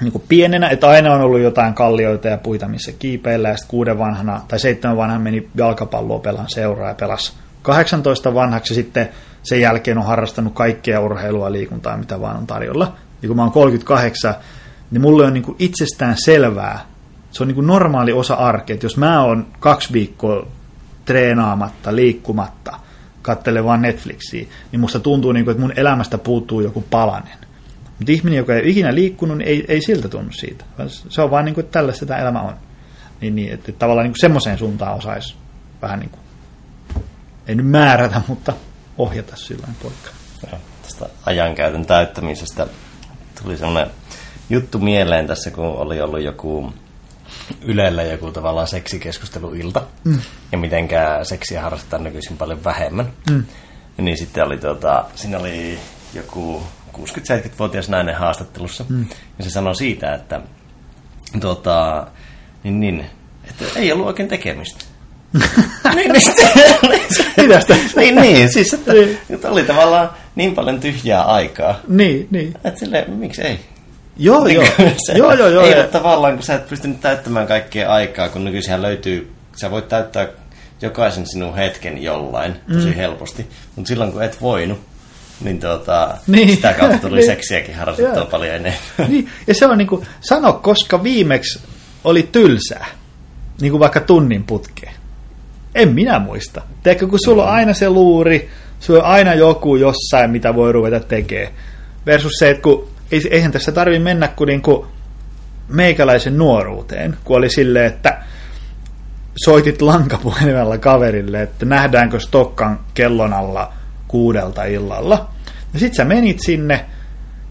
[0.00, 3.70] niin kuin pienenä, että aina on ollut jotain kallioita ja puita, missä kiipeillä, ja sitten
[3.70, 7.32] kuuden vanhana tai seitsemän vanhana meni jalkapalloa pelaan seuraa ja pelasi
[7.62, 9.08] 18 vanhaksi sitten
[9.42, 12.96] sen jälkeen on harrastanut kaikkea urheilua liikuntaa, mitä vaan on tarjolla.
[13.22, 14.34] Ja kun mä oon 38,
[14.90, 16.80] niin mulle on niin kuin itsestään selvää,
[17.30, 20.46] se on niin kuin normaali osa arkea, että jos mä oon kaksi viikkoa
[21.04, 22.78] treenaamatta, liikkumatta,
[23.22, 27.38] katselen vaan Netflixiä, niin musta tuntuu, niin kuin, että mun elämästä puuttuu joku palanen.
[27.98, 30.64] Mutta ihminen, joka ei ole ikinä liikkunut, niin ei, ei siltä tunnu siitä.
[30.88, 32.54] Se on vaan niin kuin, että tällaista tämä elämä on.
[33.20, 35.36] Niin, niin että, tavallaan niin semmoiseen suuntaan osaisi
[35.82, 36.21] vähän niin kuin
[37.46, 38.52] ei nyt määrätä, mutta
[38.98, 40.10] ohjata sillä poikka.
[40.82, 42.66] tästä ajankäytön täyttämisestä
[43.42, 43.94] tuli sellainen
[44.50, 46.72] juttu mieleen tässä, kun oli ollut joku
[47.62, 50.20] Ylellä joku tavallaan seksikeskusteluilta, mm.
[50.52, 53.12] ja mitenkään seksiä harrastetaan nykyisin paljon vähemmän.
[53.30, 53.44] Mm.
[53.98, 55.78] Niin sitten oli, tuota, siinä oli
[56.14, 56.62] joku
[56.98, 59.06] 60-70-vuotias nainen haastattelussa, mm.
[59.38, 60.40] ja se sanoi siitä, että
[61.40, 62.06] tuota,
[62.64, 63.06] niin, niin,
[63.44, 64.84] että ei ollut oikein tekemistä.
[65.94, 67.52] Niin, niin,
[67.96, 69.18] niin, niin, siis että, niin.
[69.30, 71.80] että oli tavallaan niin paljon tyhjää aikaa.
[71.88, 72.54] Niin, niin.
[72.64, 73.60] Että sille, miksi ei?
[74.16, 74.64] Joo, joo.
[75.06, 75.64] se, joo, joo, joo.
[75.64, 79.88] Ei ole tavallaan, kun sä et pystynyt täyttämään kaikkea aikaa, kun nykyisin löytyy, sä voit
[79.88, 80.28] täyttää
[80.82, 82.94] jokaisen sinun hetken jollain tosi mm.
[82.94, 83.46] helposti,
[83.76, 84.80] mutta silloin kun et voinut,
[85.40, 86.48] niin, tuota, niin.
[86.48, 87.26] sitä kautta tuli niin.
[87.26, 88.80] seksiäkin harrastettua paljon enemmän.
[89.08, 89.28] Niin.
[89.46, 91.60] Ja se on niin kuin, sano, koska viimeksi
[92.04, 92.86] oli tylsää,
[93.60, 94.91] niin kuin vaikka tunnin putkeen.
[95.74, 96.62] En minä muista.
[96.82, 98.50] Tiedätkö, kun sulla on aina se luuri,
[98.80, 101.52] sulla on aina joku jossain, mitä voi ruveta tekemään.
[102.06, 102.88] Versus se, että kun,
[103.30, 104.86] eihän tässä tarvi mennä kuin, niin kuin
[105.68, 108.22] meikäläisen nuoruuteen, kun oli silleen, että
[109.44, 113.72] soitit lankapuhelimella kaverille, että nähdäänkö Stokkan kellon alla
[114.08, 115.28] kuudelta illalla.
[115.74, 116.84] Ja sit sä menit sinne,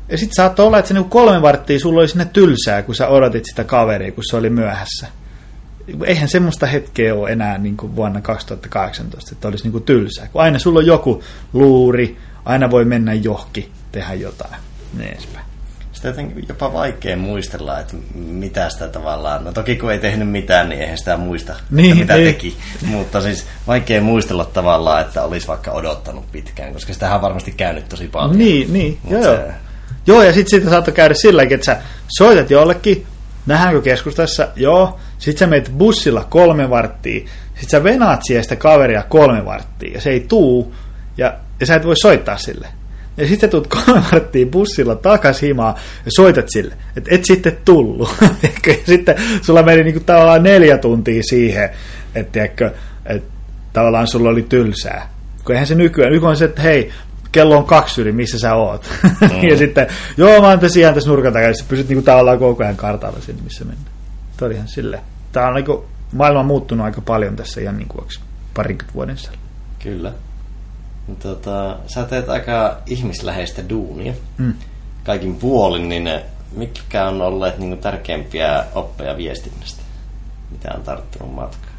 [0.10, 3.08] ja sit saattoi olla, että se niinku kolme varttia sulla oli sinne tylsää, kun sä
[3.08, 5.08] odotit sitä kaveria, kun se oli myöhässä
[6.06, 10.28] eihän semmoista hetkeä ole enää niin kuin vuonna 2018, että olisi niin kuin tylsää.
[10.28, 14.56] Kun aina sulla on joku luuri, aina voi mennä johki, tehdä jotain.
[14.98, 15.46] Niin edespäin.
[15.92, 20.70] Sitä jotenkin jopa vaikea muistella, että mitä sitä tavallaan, no toki kun ei tehnyt mitään,
[20.70, 22.26] niin eihän sitä muista, niin, mitä ei.
[22.26, 22.58] teki.
[22.86, 27.90] Mutta siis vaikea muistella tavallaan, että olisi vaikka odottanut pitkään, koska sitä on varmasti käynyt
[27.90, 28.38] tosi paljon.
[28.38, 29.30] Niin, niin, joo, se...
[29.30, 29.52] joo.
[30.08, 31.82] Joo, ja sitten siitä saattoi käydä silläkin, että sä
[32.18, 33.06] soitat jollekin,
[33.46, 37.28] nähdäänkö keskustassa, joo, sit sä meet bussilla kolme varttia,
[37.60, 40.76] sit sä venaat siihen sitä kaveria kolme varttia, ja se ei tuu,
[41.18, 42.68] ja, ja sä et voi soittaa sille.
[43.18, 48.10] Ja sitten tuut kolme varttia bussilla takas himaa ja soitat sille, että et sitten tullut.
[48.68, 51.70] ja sitten sulla meni niinku tavallaan neljä tuntia siihen,
[52.16, 52.44] että
[53.06, 53.24] et
[53.74, 55.10] tavallaan sulla oli tylsää.
[55.44, 56.92] Kun eihän se nykyään, nykyään se, että hei,
[57.32, 58.90] kello on kaksi yli, missä sä oot.
[59.22, 59.50] Mm.
[59.50, 59.88] ja sitten,
[60.18, 63.20] joo, mä oon tässä ihan tässä nurkan takana, ja pysyt niinku tavallaan koko ajan kartalla
[63.20, 63.91] sinne, missä mennään.
[64.48, 65.04] Ihan silleen.
[65.32, 68.08] Tämä on niinku, maailma on muuttunut aika paljon tässä ihan niinku
[68.54, 69.40] parikymmentä vuoden sisällä.
[69.80, 70.14] Kyllä.
[71.20, 74.14] Tota, sä teet aika ihmisläheistä duunia.
[74.38, 74.54] Mm.
[75.04, 76.10] Kaikin puolin, niin
[76.56, 79.82] mitkä on olleet niin tärkeimpiä oppeja viestinnästä?
[80.52, 81.74] Mitä on tarttunut matkaan?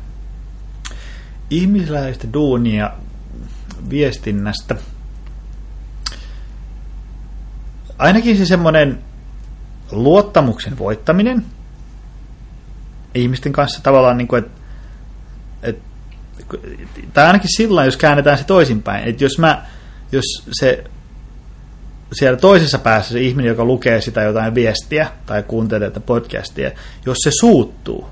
[1.51, 2.91] Ihmisläheistä duunia
[3.91, 4.77] viestinnästä–
[8.03, 8.99] ainakin se semmoinen
[9.93, 11.45] luottamuksen voittaminen
[13.15, 14.61] ihmisten kanssa tavallaan, niin kuin, että,
[15.63, 15.83] että
[17.13, 19.67] tai ainakin sillä jos käännetään se toisinpäin, että jos mä,
[20.13, 20.85] jos se
[22.13, 26.71] siellä toisessa päässä se ihminen, joka lukee sitä jotain viestiä tai kuuntelee tätä podcastia,
[27.07, 28.09] jos se suuttuu,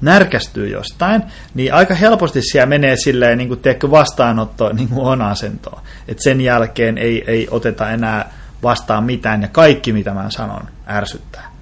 [0.00, 1.22] närkästyy jostain,
[1.54, 5.82] niin aika helposti siellä menee silleen, niin kuin teekö vastaanotto niin kuin on asentoon.
[6.08, 8.32] Että sen jälkeen ei, ei oteta enää
[8.62, 11.52] vastaa mitään ja kaikki mitä mä sanon ärsyttää.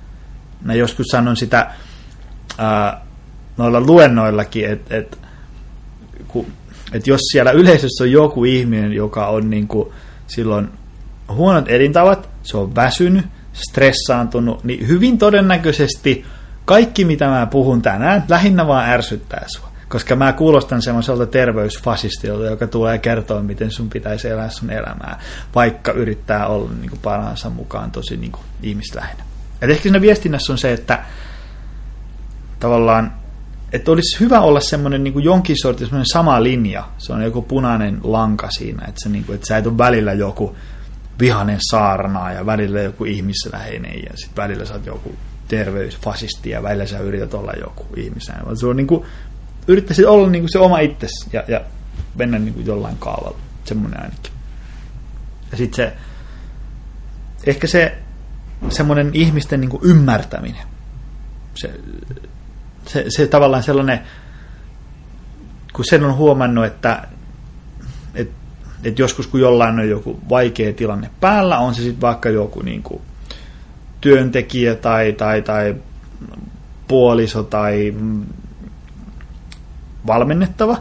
[0.62, 1.70] Mä joskus sanon sitä
[2.58, 3.00] ää,
[3.56, 5.18] noilla luennoillakin, että et,
[6.92, 9.88] et jos siellä yleisössä on joku ihminen, joka on niin kuin
[10.26, 10.68] silloin
[11.28, 16.24] huonot elintavat, se on väsynyt, stressaantunut, niin hyvin todennäköisesti
[16.64, 19.74] kaikki, mitä mä puhun tänään, lähinnä vaan ärsyttää sua.
[19.88, 25.20] Koska mä kuulostan semmoiselta terveysfasistilta, joka tulee kertoa, miten sun pitäisi elää sun elämää,
[25.54, 29.24] vaikka yrittää olla niin kuin parhaansa mukaan tosi niin kuin ihmisläheinen.
[29.62, 31.04] Et ehkä siinä viestinnässä on se, että
[32.64, 33.12] tavallaan,
[33.72, 36.88] että olisi hyvä olla semmoinen niin kuin jonkin sortin semmoinen sama linja.
[36.98, 40.12] Se on joku punainen lanka siinä, että, se, niin kuin, että sä et ole välillä
[40.12, 40.56] joku
[41.20, 45.14] vihanen saarnaa ja välillä joku ihmisläheinen ja sitten välillä sä oot joku
[45.48, 48.56] terveysfasisti ja välillä sä yrität olla joku ihmisläheinen.
[48.56, 49.04] Se on niin kuin,
[49.68, 51.60] yrittäisit olla niin kuin se oma itsesi ja, ja
[52.14, 53.38] mennä niin kuin jollain kaavalla.
[53.64, 54.32] Semmoinen ainakin.
[55.50, 55.96] Ja sitten se,
[57.46, 57.98] ehkä se
[58.68, 60.66] semmoinen ihmisten niin kuin ymmärtäminen.
[61.54, 61.70] Se,
[62.86, 64.00] se, se tavallaan sellainen,
[65.72, 67.08] kun sen on huomannut, että
[68.14, 68.30] et,
[68.84, 72.82] et joskus kun jollain on joku vaikea tilanne päällä, on se sitten vaikka joku niin
[72.82, 73.02] kuin
[74.00, 75.74] työntekijä tai, tai, tai
[76.88, 77.94] puoliso tai
[80.06, 80.76] valmennettava,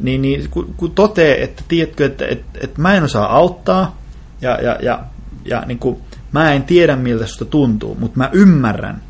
[0.00, 3.98] niin, niin kun, kun totee, että tiedätkö, että, että, että mä en osaa auttaa
[4.40, 5.04] ja, ja, ja,
[5.44, 5.96] ja niin kuin,
[6.32, 9.02] mä en tiedä miltä susta tuntuu, mutta mä ymmärrän,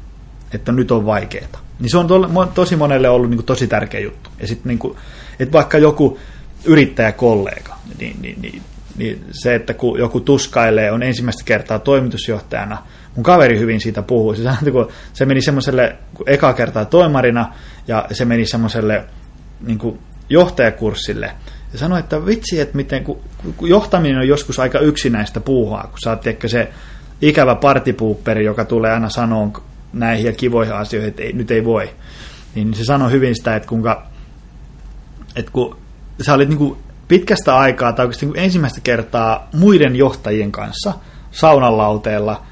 [0.53, 1.68] että nyt on vaikeaa.
[1.81, 2.07] Niin se on
[2.55, 4.31] tosi monelle ollut niin kuin tosi tärkeä juttu.
[4.41, 4.99] Ja sitten niin kuin,
[5.41, 6.19] että vaikka joku
[6.65, 8.63] yrittäjäkollega, niin, niin, niin,
[8.97, 12.83] niin se, että kun joku tuskailee, on ensimmäistä kertaa toimitusjohtajana,
[13.17, 14.35] mun kaveri hyvin siitä puhuu.
[14.35, 15.97] Se, kun se meni semmoiselle
[16.27, 17.53] eka kertaa toimarina
[17.89, 19.05] ja se meni semmoiselle
[19.61, 19.99] niin
[20.31, 21.35] johtajakurssille
[21.73, 23.21] ja sanoi, että vitsi, että miten, kun,
[23.57, 26.69] kun johtaminen on joskus aika yksinäistä puuhaa, kun sä oot se
[27.23, 29.63] ikävä partipuupperi, joka tulee aina sanoa
[29.93, 31.91] näihin ja kivoihin asioihin, että ei, nyt ei voi.
[32.55, 34.07] Niin se sanoi hyvin sitä, että kuinka,
[35.37, 35.77] että kun
[36.23, 36.79] sä olit niin kuin
[37.09, 40.93] pitkästä aikaa tai oikeasti niin ensimmäistä kertaa muiden johtajien kanssa
[41.31, 42.43] saunalauteella,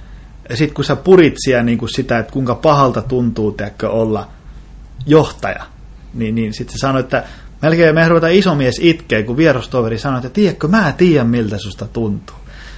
[0.48, 4.28] ja sitten kun sä purit siellä niin kuin sitä, että kuinka pahalta tuntuu teekö, olla
[5.06, 5.64] johtaja,
[6.14, 7.24] niin, niin sitten se sanoi, että
[7.62, 12.36] melkein me ruvetaan isomies itkeä, kun vierustoveri sanoi, että tiedätkö, mä tiedän miltä susta tuntuu.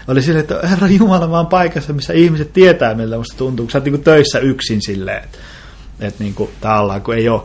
[0.09, 3.71] Oli silleen, että Herra Jumala, mä oon paikassa, missä ihmiset tietää, miltä musta tuntuu, kun
[3.71, 5.39] sä oot niin töissä yksin silleen, että,
[6.01, 7.43] että niin kuin, tavallaan, kun ei ole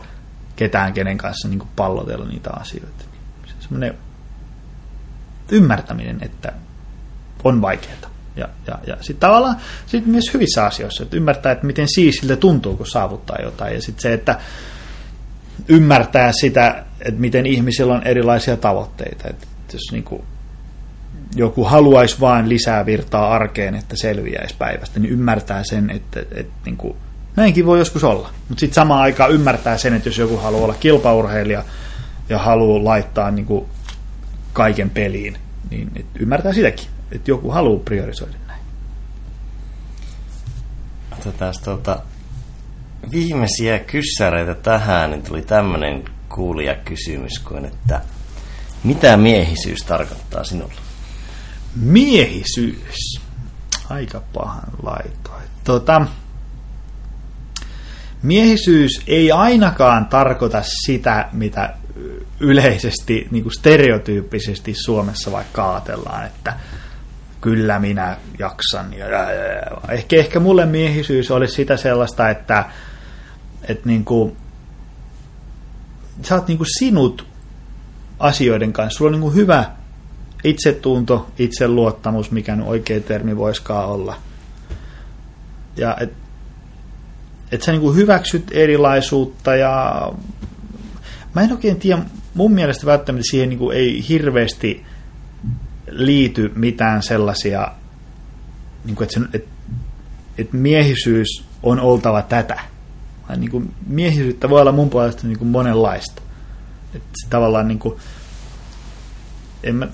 [0.56, 3.04] ketään, kenen kanssa niin pallotella niitä asioita.
[3.46, 3.94] Se semmoinen
[5.50, 6.52] ymmärtäminen, että
[7.44, 7.94] on vaikeaa.
[8.36, 12.76] Ja, ja, ja sitten tavallaan sit myös hyvissä asioissa, että ymmärtää, että miten siisiltä tuntuu,
[12.76, 13.74] kun saavuttaa jotain.
[13.74, 14.38] Ja sitten se, että
[15.68, 19.28] ymmärtää sitä, että miten ihmisillä on erilaisia tavoitteita.
[19.28, 20.22] Että jos niin kuin
[21.36, 26.52] joku haluaisi vain lisää virtaa arkeen, että selviäisi päivästä, niin ymmärtää sen, että, että, että
[26.64, 26.96] niin kuin,
[27.36, 28.30] näinkin voi joskus olla.
[28.48, 31.64] Mutta sitten samaan aikaan ymmärtää sen, että jos joku haluaa olla kilpaurheilija
[32.28, 33.66] ja haluaa laittaa niin kuin
[34.52, 35.38] kaiken peliin,
[35.70, 38.60] niin ymmärtää sitäkin, että joku haluaa priorisoida näin.
[41.18, 41.98] Otetaan tuota
[43.12, 48.00] viimeisiä kyssäreitä tähän, niin tuli tämmöinen kuulijakysymys kuin, että
[48.84, 50.83] mitä miehisyys tarkoittaa sinulle?
[51.76, 53.20] Miehisyys.
[53.90, 55.44] Aika pahan laitoin.
[55.64, 56.06] Tota,
[58.22, 61.74] miehisyys ei ainakaan tarkoita sitä, mitä
[62.40, 66.56] yleisesti, niin kuin stereotyyppisesti Suomessa vaikka ajatellaan, että
[67.40, 68.92] kyllä minä jaksan.
[68.92, 69.80] Ja, ja, ja.
[69.88, 72.64] Ehkä, ehkä mulle miehisyys olisi sitä sellaista, että,
[73.68, 74.36] että niin kuin,
[76.22, 77.26] sä oot niin kuin sinut
[78.18, 78.98] asioiden kanssa.
[78.98, 79.64] Sulla on niin kuin hyvä
[80.44, 84.16] itsetunto, itseluottamus, mikä nyt oikea termi voiskaan olla.
[85.76, 86.12] Ja et,
[87.52, 90.12] et sä niin hyväksyt erilaisuutta ja
[91.34, 92.02] mä en oikein tiedä,
[92.34, 94.86] mun mielestä välttämättä siihen niin ei hirveästi
[95.90, 97.68] liity mitään sellaisia,
[98.84, 99.50] niin että, että,
[100.38, 102.60] että miehisyys on oltava tätä.
[103.36, 106.22] Niin miehisyyttä voi olla mun puolesta niin monenlaista.
[106.94, 107.96] Että tavallaan niin kuin,
[109.64, 109.88] en mä,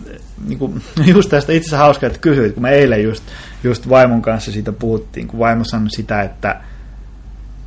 [0.47, 0.83] niin kuin,
[1.15, 3.25] just tästä itse asiassa hauskaa, että kysyit, kun me eilen just,
[3.65, 6.61] just vaimon kanssa siitä puhuttiin, kun vaimo sanoi sitä, että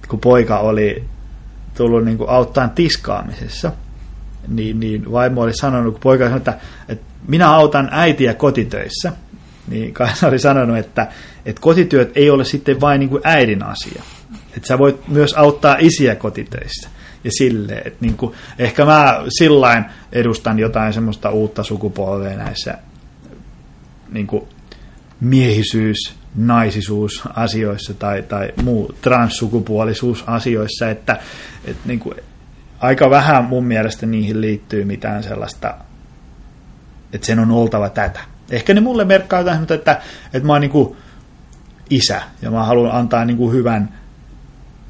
[0.07, 1.03] kun poika oli
[1.77, 3.71] tullut niin auttaan tiskaamisessa,
[4.47, 6.57] niin, niin vaimo oli sanonut, kun poika sanoi, että,
[6.89, 9.11] että minä autan äitiä kotitöissä,
[9.67, 11.07] niin Kaisa oli sanonut, että,
[11.45, 14.03] että kotityöt ei ole sitten vain niin kuin äidin asia.
[14.57, 16.89] Että sä voit myös auttaa isiä kotitöissä
[17.23, 22.77] ja silleen, että niin kuin, ehkä mä sillain edustan jotain semmoista uutta sukupolvea näissä
[24.11, 24.43] niin kuin
[25.19, 31.19] miehisyys, naisisuus asioissa tai, tai muu transsukupuolisuus asioissa, että,
[31.65, 32.15] että niin kuin,
[32.79, 35.75] aika vähän mun mielestä niihin liittyy mitään sellaista,
[37.13, 38.19] että sen on oltava tätä.
[38.49, 40.01] Ehkä ne mulle merkkaa jotain, mutta että,
[40.33, 40.95] että mä oon niin kuin
[41.89, 43.93] isä ja mä haluan antaa niin kuin hyvän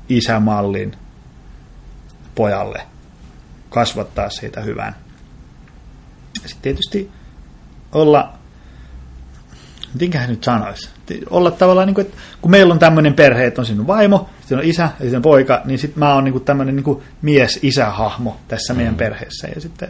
[0.10, 0.96] isämallin
[2.36, 2.82] pojalle,
[3.70, 4.96] kasvattaa siitä hyvän.
[6.44, 7.12] Ja sitten tietysti
[7.92, 8.34] olla,
[9.94, 10.90] mitenköhän nyt sanoisi,
[11.30, 14.58] olla tavallaan, niin kuin, että kun meillä on tämmöinen perhe, että on sinun vaimo, sitten
[14.58, 17.04] on isä ja sitten on poika, niin sitten mä oon niin kuin tämmöinen niin kuin
[17.22, 18.78] mies-isä-hahmo tässä mm.
[18.78, 19.48] meidän perheessä.
[19.56, 19.90] Ja sitten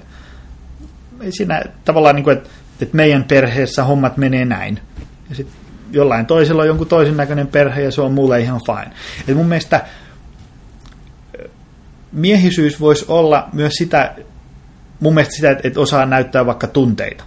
[1.29, 2.49] siinä tavallaan, niin kuin, että,
[2.81, 4.79] että meidän perheessä hommat menee näin.
[5.29, 5.55] Ja sitten
[5.91, 8.95] jollain toisella on jonkun toisen näköinen perhe ja se on mulle ihan fine.
[9.27, 9.85] Et mun mielestä
[12.13, 14.15] miehisyys voisi olla myös sitä,
[14.99, 17.23] mun mielestä sitä, että osaa näyttää vaikka tunteita.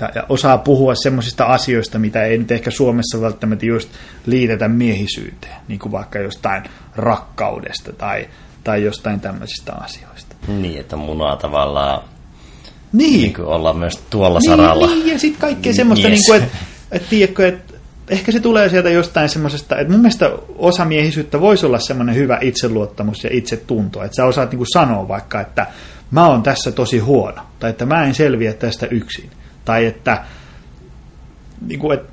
[0.00, 3.88] Ja, ja osaa puhua semmoisista asioista, mitä ei nyt ehkä Suomessa välttämättä just
[4.26, 5.56] liitetä miehisyyteen.
[5.68, 6.62] Niin kuin vaikka jostain
[6.96, 8.28] rakkaudesta tai,
[8.64, 10.36] tai jostain tämmöisistä asioista.
[10.48, 12.04] Niin, että munaa tavallaan
[12.92, 13.20] niin.
[13.20, 14.86] niin kuin olla myös tuolla niin, saralla.
[14.86, 16.18] Niin, ja sitten kaikkea semmoista, yes.
[16.18, 16.58] niin kuin, että,
[16.92, 17.71] että, tiedätkö, että
[18.08, 22.38] ehkä se tulee sieltä jostain semmoisesta, että mun mielestä osa miehisyyttä voisi olla semmoinen hyvä
[22.40, 25.66] itseluottamus ja itsetunto, että sä osaat niin kuin sanoa vaikka, että
[26.10, 29.30] mä oon tässä tosi huono, tai että mä en selviä tästä yksin,
[29.64, 30.24] tai että,
[31.66, 32.12] niin kuin, että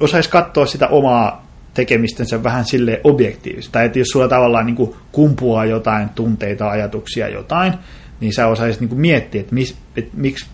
[0.00, 4.94] osaisi katsoa sitä omaa tekemistensä vähän sille objektiivisesti, tai että jos sulla tavallaan niin kuin
[5.12, 7.74] kumpuaa jotain tunteita, ajatuksia, jotain,
[8.20, 9.56] niin sä osaisit niin kuin miettiä, että,
[9.96, 10.46] että miksi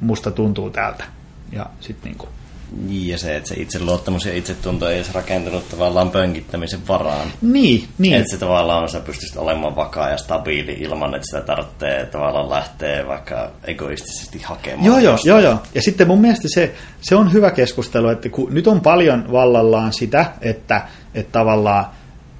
[0.00, 1.04] musta tuntuu täältä,
[1.52, 2.43] ja sitten niin kuin niin,
[2.88, 7.28] ja se, että se itseluottamus ja itsetunto ei edes rakentunut tavallaan pönkittämisen varaan.
[7.42, 8.14] Niin, niin.
[8.14, 13.06] Että se tavallaan sä pystyisit olemaan vakaa ja stabiili ilman, että sitä tarvitsee tavallaan lähteä
[13.06, 14.86] vaikka egoistisesti hakemaan.
[14.86, 15.58] Joo, joo, joo, joo.
[15.74, 19.92] Ja sitten mun mielestä se, se on hyvä keskustelu, että kun nyt on paljon vallallaan
[19.92, 20.82] sitä, että,
[21.14, 21.86] että tavallaan,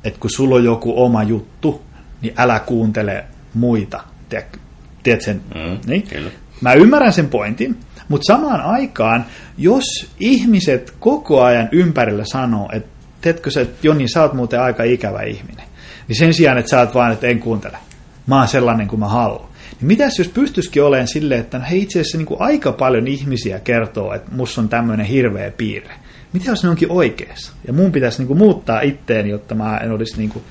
[0.05, 1.83] että kun sulla on joku oma juttu,
[2.23, 3.25] niin älä kuuntele
[3.55, 4.01] muita.
[4.29, 4.59] Tiedätkö,
[5.03, 5.41] tiedät sen?
[5.55, 6.03] Mm, niin?
[6.03, 6.31] Kyllä.
[6.61, 7.77] Mä ymmärrän sen pointin,
[8.15, 9.25] mutta samaan aikaan,
[9.59, 9.85] jos
[10.21, 12.89] ihmiset koko ajan ympärillä sanoo, että
[13.21, 15.67] teetkö sä, että Joni, sä oot muuten aika ikävä ihminen,
[16.09, 17.79] niin sen sijaan, että sä oot vaan, että en kuuntele,
[18.27, 19.49] mä oon sellainen kuin mä haluan.
[19.81, 23.07] Niin mitäs jos pystyisikin olemaan silleen, että no hei itse asiassa niin kuin aika paljon
[23.07, 25.95] ihmisiä kertoo, että musta on tämmöinen hirveä piirre.
[26.33, 27.53] Mitä jos ne onkin oikeassa?
[27.67, 30.45] Ja mun pitäisi niin kuin muuttaa itteeni, jotta mä en olisi niin kuin.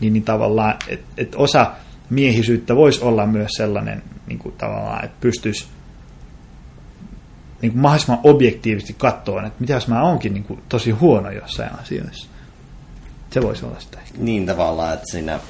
[0.00, 1.72] Niin, niin tavallaan, että et osa
[2.10, 5.75] miehisyyttä voisi olla myös sellainen niin kuin tavallaan, että pystyisi
[7.62, 11.70] niin kuin mahdollisimman objektiivisesti katsoa, että mitä jos mä oonkin niin kuin tosi huono jossain
[11.80, 12.28] asioissa.
[13.30, 13.98] Se voisi olla sitä.
[14.18, 15.40] Niin tavallaan, että siinä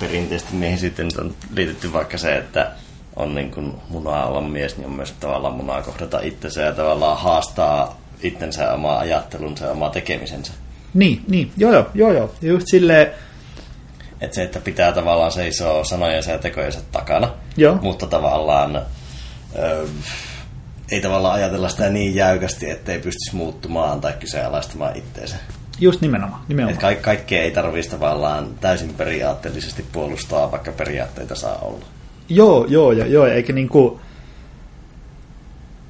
[0.00, 2.70] perinteisesti meihin sitten on liitetty vaikka se, että
[3.16, 7.18] on niin kuin munaa olla mies, niin on myös tavallaan munaa kohdata itsensä ja tavallaan
[7.18, 10.52] haastaa itsensä omaa ajattelunsa ja omaa tekemisensä.
[10.94, 12.34] Niin, niin, joo joo, joo joo.
[12.42, 13.10] Just silleen,
[14.20, 17.78] että se, että pitää tavallaan seisoa sanojensa ja tekojensa takana, Joo.
[17.82, 18.82] mutta tavallaan
[19.58, 19.86] ö,
[20.90, 25.36] ei tavallaan ajatella sitä niin jäykästi, ettei pystyisi muuttumaan tai kyseenalaistamaan itteensä.
[25.80, 26.42] just nimenomaan.
[26.48, 26.74] nimenomaan.
[26.74, 31.84] Et ka- kaikkea ei tarvitsisi tavallaan täysin periaatteellisesti puolustaa, vaikka periaatteita saa olla.
[32.28, 34.00] Joo, joo, ja, joo, eikä niinku...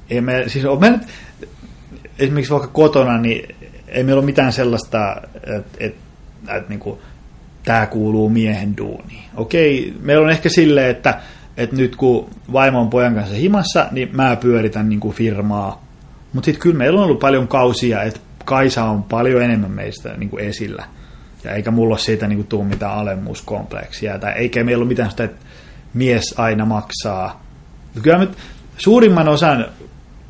[0.09, 1.01] Ei me, siis on me nyt,
[2.19, 3.55] esimerkiksi vaikka kotona, niin
[3.87, 5.15] ei meillä ole mitään sellaista,
[5.57, 5.95] että et,
[6.57, 7.01] et, niinku,
[7.63, 9.23] tämä kuuluu miehen duuniin.
[9.35, 11.19] Okei, meillä on ehkä silleen, että,
[11.57, 15.83] että nyt kun vaimo on pojan kanssa himassa, niin mä pyöritän niinku firmaa.
[16.33, 20.37] Mutta sitten kyllä meillä on ollut paljon kausia, että Kaisa on paljon enemmän meistä niinku
[20.37, 20.85] esillä.
[21.43, 24.19] Ja eikä mulla ole siitä niinku tuu mitään alemmuuskompleksia.
[24.19, 25.45] Tai eikä meillä ole mitään sitä, että
[25.93, 27.43] mies aina maksaa.
[28.01, 28.27] Kyllä me
[28.77, 29.65] suurimman osan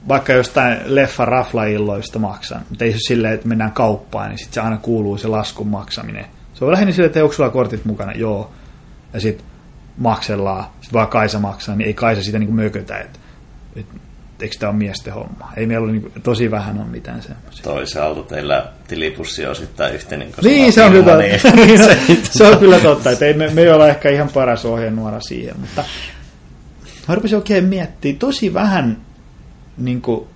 [0.08, 2.62] vaikka jostain leffa raflailloista maksan.
[2.70, 5.68] Mutta ei se ole silleen, että mennään kauppaan, niin sitten se aina kuuluu se laskun
[5.68, 6.26] maksaminen.
[6.54, 8.12] Se on lähinnä silleen, että onko sulla kortit mukana?
[8.12, 8.52] Joo.
[9.14, 9.46] Ja sitten
[9.98, 13.20] maksellaan, sitten vaan Kaisa maksaa, niin ei Kaisa sitä niinku mökötä, että
[13.76, 13.86] et,
[14.42, 15.52] eikö tämä ole miesten homma.
[15.58, 17.64] Ei meillä ole niinku, tosi vähän on mitään semmoisia.
[17.64, 20.28] Toisaalta teillä tilipussi on osittain yhteinen.
[20.28, 22.32] koska Niin, se on kyllä niin- totta.
[22.38, 25.60] se on kyllä totta, että ei, me, me ei olla ehkä ihan paras ohjenuora siihen,
[25.60, 25.84] mutta
[27.08, 28.98] mä rupesin oikein miettimään, tosi vähän
[29.78, 30.28] niin kuin,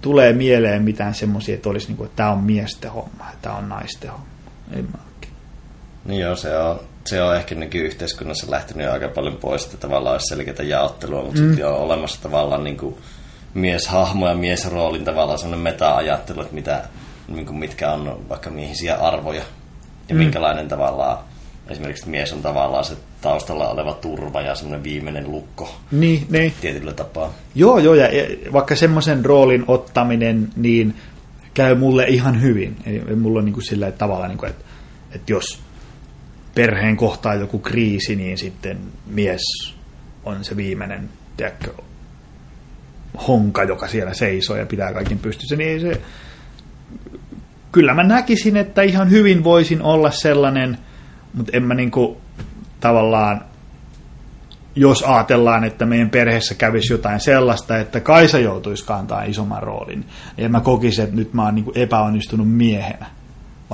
[0.00, 3.56] tulee mieleen mitään semmoisia, että olisi niin kuin, että tämä on miesten homma ja tämä
[3.56, 4.26] on naisten homma.
[4.76, 5.34] Ei mä oikein.
[6.04, 10.12] Niin joo, se on, se on ehkä nyky-yhteiskunnassa lähtenyt jo aika paljon pois, että tavallaan
[10.12, 11.46] olisi selkeää jaottelua, mutta mm.
[11.46, 12.96] sitten on olemassa tavallaan niin kuin
[13.54, 16.84] mieshahmo ja miesroolin tavallaan sellainen meta-ajattelu, että mitä,
[17.28, 19.42] niin kuin mitkä on vaikka miehisiä arvoja
[20.08, 20.18] ja mm.
[20.18, 21.18] minkälainen tavallaan
[21.68, 26.52] esimerkiksi mies on tavallaan se taustalla oleva turva ja semmoinen viimeinen lukko Niin, niin.
[26.60, 27.32] tietyllä tapaa.
[27.54, 30.94] Joo, joo, ja ja vaikka semmoisen roolin ottaminen, niin
[31.54, 32.76] käy mulle ihan hyvin.
[32.86, 34.64] Ei, ei mulla on niin kuin sillä tavalla, niin kuin, että,
[35.12, 35.58] että jos
[36.54, 39.42] perheen kohtaa joku kriisi, niin sitten mies
[40.24, 41.70] on se viimeinen, tiedätkö,
[43.28, 46.00] honka, joka siellä seisoo ja pitää kaikin pystyssä, niin se...
[47.72, 50.78] Kyllä mä näkisin, että ihan hyvin voisin olla sellainen,
[51.34, 52.20] mutta en mä niinku
[52.80, 53.44] tavallaan
[54.76, 60.04] jos ajatellaan, että meidän perheessä kävisi jotain sellaista, että Kaisa joutuisi kantaa isomman roolin,
[60.36, 63.06] ja mä kokisin, että nyt mä oon niin kuin epäonnistunut miehenä.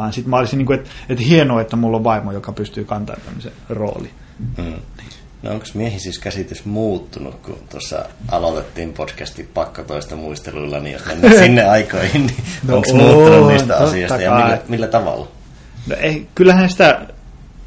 [0.01, 2.85] Vaan sitten mä olisin, niin kuin, että, että hienoa, että mulla on vaimo, joka pystyy
[2.85, 4.11] kantamaan tämmöisen roolin.
[4.57, 4.75] Hmm.
[5.43, 11.07] No onko miehi siis käsitys muuttunut, kun tuossa aloitettiin podcastin pakko toista muisteluilla, niin jos
[11.07, 15.29] mennään sinne aikoihin, niin no onko muuttunut niistä asioista ja millä, millä tavalla?
[15.87, 17.07] No ei, kyllähän sitä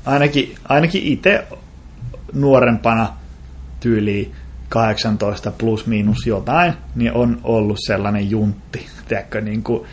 [0.06, 1.48] ainakin, ainakin itse
[2.34, 3.14] nuorempana
[3.80, 4.32] tyyli
[4.70, 8.86] 18 plus miinus jotain, niin on ollut sellainen juntti.
[9.08, 9.88] Tiedätkö, niin kuin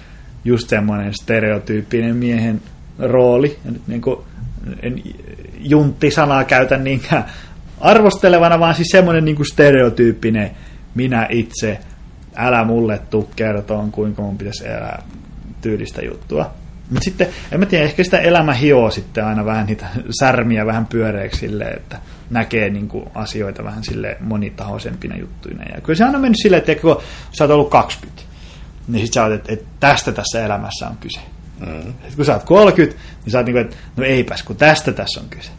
[0.45, 2.63] just semmoinen stereotyyppinen miehen
[2.99, 3.59] rooli.
[3.65, 4.19] Ja nyt niin kuin,
[4.83, 5.03] en
[5.59, 7.25] juntti-sanaa käytä niinkään
[7.81, 10.51] arvostelevana, vaan siis semmoinen niin stereotyyppinen
[10.95, 11.79] minä itse,
[12.37, 15.03] älä mulle tuu kertoon, kuinka mun pitäisi elää
[15.63, 16.51] tyylistä juttua.
[16.91, 19.87] Mutta sitten, en mä tiedä, ehkä sitä elämä hioo sitten aina vähän niitä
[20.21, 21.99] särmiä vähän pyöreäksi silleen, että
[22.31, 25.65] näkee niin kuin asioita vähän sille monitahoisempina juttuina.
[25.75, 27.03] Ja kyllä se on mennyt silleen, että kun
[27.39, 28.23] sä oot ollut 20,
[28.93, 31.21] niin sit sä oot, että, että tästä tässä elämässä on kyse.
[31.61, 31.95] Mm.
[32.17, 35.21] kun sä oot 30, niin sä oot niin kuin, että no eipäs, kun tästä tässä
[35.21, 35.51] on kyse.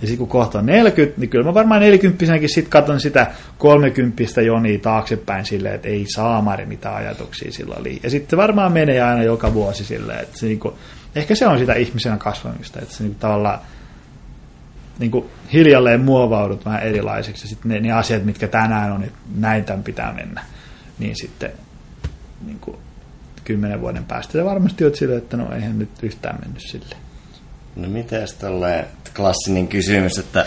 [0.00, 3.26] Ja sitten kun kohta on 40, niin kyllä mä varmaan 40 sitten katon sitä
[3.58, 8.00] 30 Joni taaksepäin silleen, että ei saamari mitä ajatuksia sillä oli.
[8.02, 10.78] Ja sitten varmaan menee aina joka vuosi silleen, että se niinku,
[11.14, 13.58] ehkä se on sitä ihmisenä kasvamista, että se niinku tavallaan
[14.98, 17.44] niinku hiljalleen muovaudut vähän erilaiseksi.
[17.44, 20.42] Ja sitten ne, ne asiat, mitkä tänään on, että näin tämän pitää mennä,
[20.98, 21.52] niin sitten
[22.44, 22.78] niinku,
[23.44, 27.00] kymmenen vuoden päästä se varmasti oot silleen, että no eihän nyt yhtään mennyt silleen.
[27.76, 28.86] No miten tolleen
[29.16, 30.46] klassinen kysymys, että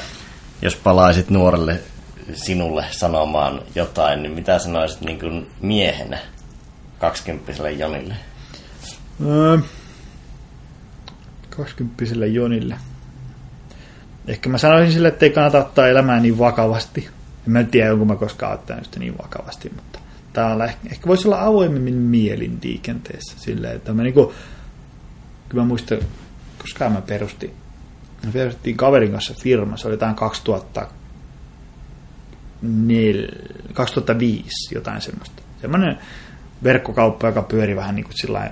[0.61, 1.79] jos palaisit nuorelle
[2.33, 6.19] sinulle sanomaan jotain, niin mitä sanoisit niin kuin miehenä
[6.99, 8.15] kaksikymppiselle Jonille?
[9.25, 9.57] Öö,
[11.49, 12.75] kaksikymppiselle Jonille.
[14.27, 17.09] Ehkä mä sanoisin sille, että ei kannata ottaa elämää niin vakavasti.
[17.47, 19.98] En mä tiedä, onko mä koskaan ottanut sitä niin vakavasti, mutta
[20.47, 23.39] on ehkä, ehkä voisi olla avoimemmin mielin liikenteessä.
[23.39, 24.33] Silleen, että mä niinku,
[25.49, 25.99] kyllä mä muistan,
[26.57, 27.53] koska mä perustin
[28.25, 30.87] me perustettiin kaverin kanssa firma, se oli jotain 2000,
[33.73, 35.41] 2005, jotain semmoista.
[35.61, 35.97] Semmoinen
[36.63, 38.51] verkkokauppa, joka pyöri vähän niin kuin sillä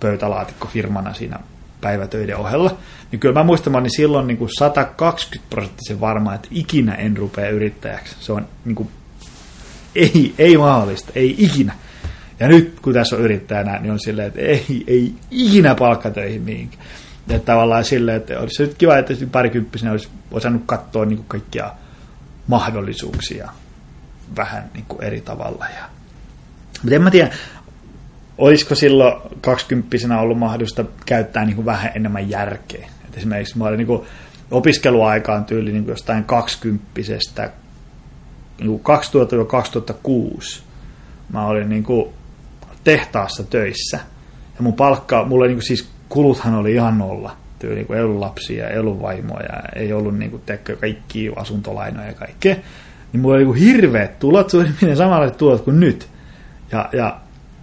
[0.00, 1.38] pöytälaatikkofirmana siinä
[1.80, 2.76] päivätöiden ohella.
[3.12, 7.50] Niin kyllä mä mä olin silloin niin kuin 120 prosenttisen varma, että ikinä en rupea
[7.50, 8.16] yrittäjäksi.
[8.20, 8.88] Se on niin kuin,
[9.98, 11.72] ei, ei mahdollista, ei ikinä.
[12.40, 16.82] Ja nyt kun tässä on yrittäjänä, niin on silleen, että ei, ei ikinä palkkatöihin mihinkään.
[17.28, 21.72] Ja tavallaan silleen, että olisi nyt kiva, että parikymppisenä olisi osannut katsoa niin kuin kaikkia
[22.46, 23.48] mahdollisuuksia
[24.36, 25.64] vähän niin kuin eri tavalla.
[25.64, 25.84] Ja...
[26.82, 27.30] Mutta en mä tiedä,
[28.38, 32.88] olisiko silloin kaksikymppisenä ollut mahdollista käyttää niin kuin vähän enemmän järkeä.
[33.08, 34.06] Et esimerkiksi mä olin niin kuin
[34.50, 37.50] opiskeluaikaan tyyli niin kuin jostain kaksikymppisestä
[38.60, 40.62] niin 2000-2006
[41.32, 42.08] mä olin niin kuin
[42.84, 43.98] tehtaassa töissä.
[44.56, 47.36] Ja mun palkka, mulla niin kuin siis kuluthan oli ihan nolla.
[47.58, 52.06] Tyyli, kun ei ollut lapsia, ei ollut vaimoja, ei ollut niin kuin, tekkö, kaikki asuntolainoja
[52.06, 52.56] ja kaikkea.
[53.12, 56.08] Niin mulla oli niin hirveät tulot, suurin piirtein samanlaiset tulot kuin nyt.
[56.72, 57.20] Ja, ja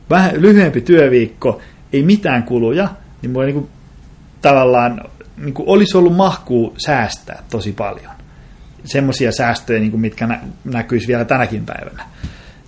[0.09, 1.61] vähän lyhyempi työviikko,
[1.93, 2.89] ei mitään kuluja,
[3.21, 3.69] niin mulla niin kuin,
[4.41, 5.01] tavallaan
[5.37, 8.14] niin kuin olisi ollut mahkuu säästää tosi paljon.
[8.85, 12.03] Semmoisia säästöjä, niin kuin, mitkä nä- näkyisi vielä tänäkin päivänä.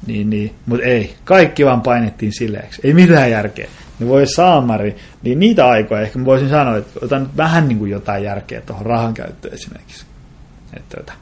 [0.08, 2.82] Niin, niin, mutta ei, kaikki vaan painettiin silleeksi.
[2.84, 3.68] Ei mitään järkeä
[4.00, 7.78] niin voi saamari, niin niitä aikoja ehkä mä voisin sanoa, että otan nyt vähän niin
[7.78, 10.06] kuin jotain järkeä tuohon rahan käyttöön esimerkiksi.
[10.74, 11.14] Että, että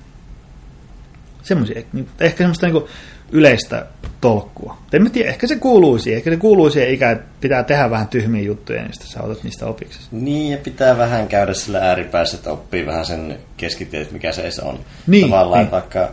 [1.42, 2.86] semmoisia, niin, ehkä semmoista niin kuin
[3.32, 3.86] yleistä
[4.22, 4.78] tolkkua.
[4.94, 7.90] En mä tiedä, ehkä se kuuluu siihen, ehkä se kuuluu siihen ikään, että pitää tehdä
[7.90, 10.00] vähän tyhmiä juttuja, niin sitten sä otat niistä opiksi.
[10.12, 14.80] Niin, ja pitää vähän käydä sillä ääripäässä, että oppii vähän sen keskitiedet, mikä se on.
[15.08, 15.72] Niin, Tavallaan niin.
[15.72, 16.10] vaikka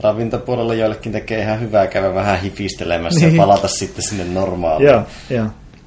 [0.00, 3.36] ravintopuolella joillekin tekee ihan hyvää käydä vähän hifistelemässä niin.
[3.36, 4.90] ja palata sitten sinne normaaliin.
[4.90, 5.46] Joo, joo.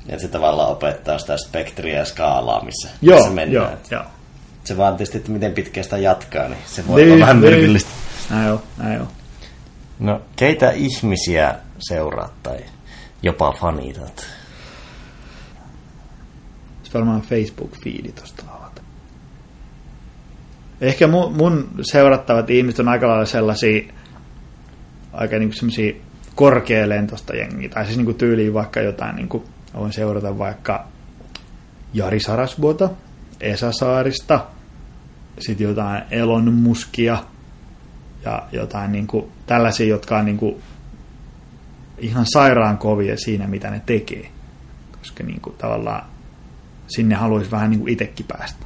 [0.10, 3.78] Että se tavallaan opettaa sitä spektriä ja skaalaa, missä, joo, missä mennään.
[3.92, 4.04] Joo, joo.
[4.64, 7.54] Se vaan tietysti, että miten pitkään sitä jatkaa, niin se voi niin, olla vähän niin.
[7.54, 7.90] myrkyllistä.
[8.30, 9.08] Näin on, näin on.
[10.00, 12.58] No, keitä ihmisiä seuraat tai
[13.24, 14.28] jopa fanitat?
[16.84, 18.82] Se varmaan Facebook-fiidi tuosta avata.
[20.82, 23.94] Ehkä mun, mun seurattavat ihmiset on aika lailla sellaisia
[25.14, 25.94] aika niinku semmoisia
[26.36, 29.44] korkealentoista jengiä, tai siis niinku tyyliin vaikka jotain niinku
[29.74, 30.88] voin seurata vaikka
[31.94, 32.90] Jari Sarasvuota,
[33.42, 34.46] Esa Saarista,
[35.40, 37.18] sitten jotain Elon Muskia
[38.28, 40.56] ja jotain niin kuin, tällaisia, jotka on niin kuin,
[41.98, 44.32] ihan sairaan kovia siinä, mitä ne tekee.
[45.00, 46.06] Koska niin kuin, tavallaan
[46.88, 48.66] sinne haluaisi vähän niin kuin itsekin päästä.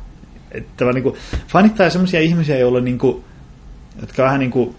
[0.52, 1.16] Että niin kuin,
[1.48, 3.24] fanittaa sellaisia ihmisiä, joilla niin kuin,
[4.02, 4.76] jotka vähän niin kuin,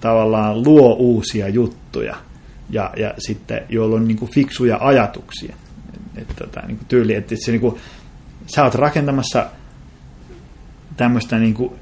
[0.00, 2.16] tavallaan luo uusia juttuja
[2.70, 5.56] ja, ja sitten joilla on niin kuin, fiksuja ajatuksia.
[6.16, 7.76] Että, tota, niin kuin tyyli, että se, niin kuin,
[8.46, 9.46] sä oot rakentamassa
[10.96, 11.72] tämmöistä niin kuin,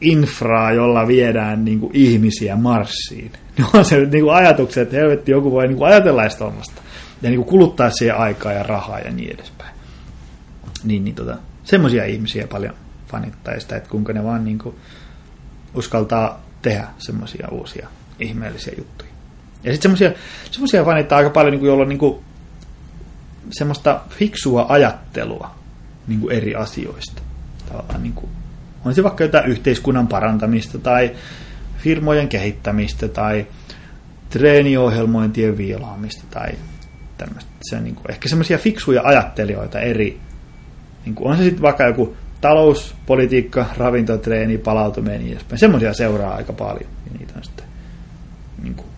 [0.00, 3.32] infraa, jolla viedään niin kuin, ihmisiä Marsiin.
[3.58, 6.44] Ne on se niin kuin, ajatukset, että helvetti, joku voi niin kuin, ajatella sitä
[7.22, 9.74] ja niin kuin, kuluttaa siihen aikaa ja rahaa ja niin edespäin.
[10.84, 12.74] Niin, niin tota, semmoisia ihmisiä paljon
[13.06, 14.74] fanittaa sitä, että kuinka ne vaan niin kuin,
[15.74, 17.88] uskaltaa tehdä semmoisia uusia
[18.18, 19.10] ihmeellisiä juttuja.
[19.64, 20.12] Ja sitten semmoisia,
[20.50, 22.24] semmoisia fanittaa aika paljon, niin kuin, joilla on niin kuin,
[23.50, 25.54] semmoista fiksua ajattelua
[26.06, 27.22] niin kuin eri asioista.
[27.68, 28.30] Tavallaan niin kuin,
[28.88, 31.10] on se vaikka jotain yhteiskunnan parantamista tai
[31.78, 33.46] firmojen kehittämistä tai
[34.30, 36.48] treeniohjelmointien viilaamista tai
[37.18, 37.50] tämmöistä.
[37.62, 40.20] Se on niin kuin, ehkä semmoisia fiksuja ajattelijoita eri,
[41.04, 45.58] niin kuin, on se sitten vaikka joku talouspolitiikka, ravintotreeni, palautuminen ja niin edespäin.
[45.58, 47.66] Semmoisia seuraa aika paljon ja niitä on sitten
[48.62, 48.88] niin kuin,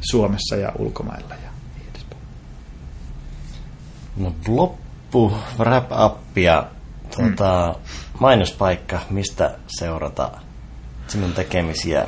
[0.00, 2.22] Suomessa ja ulkomailla ja niin edespäin.
[4.16, 6.66] No loppu, wrap up ja
[7.16, 8.09] tuota, mm.
[8.20, 10.30] Mainospaikka, mistä seurata
[11.08, 12.06] sinun tekemisiä,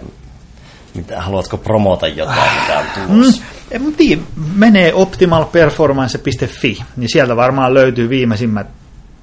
[0.95, 3.43] mitä, haluatko promota jotain, mitä on tulossa?
[3.43, 4.23] Mm, en tiedä,
[4.55, 8.67] menee optimalperformance.fi, niin sieltä varmaan löytyy viimeisimmät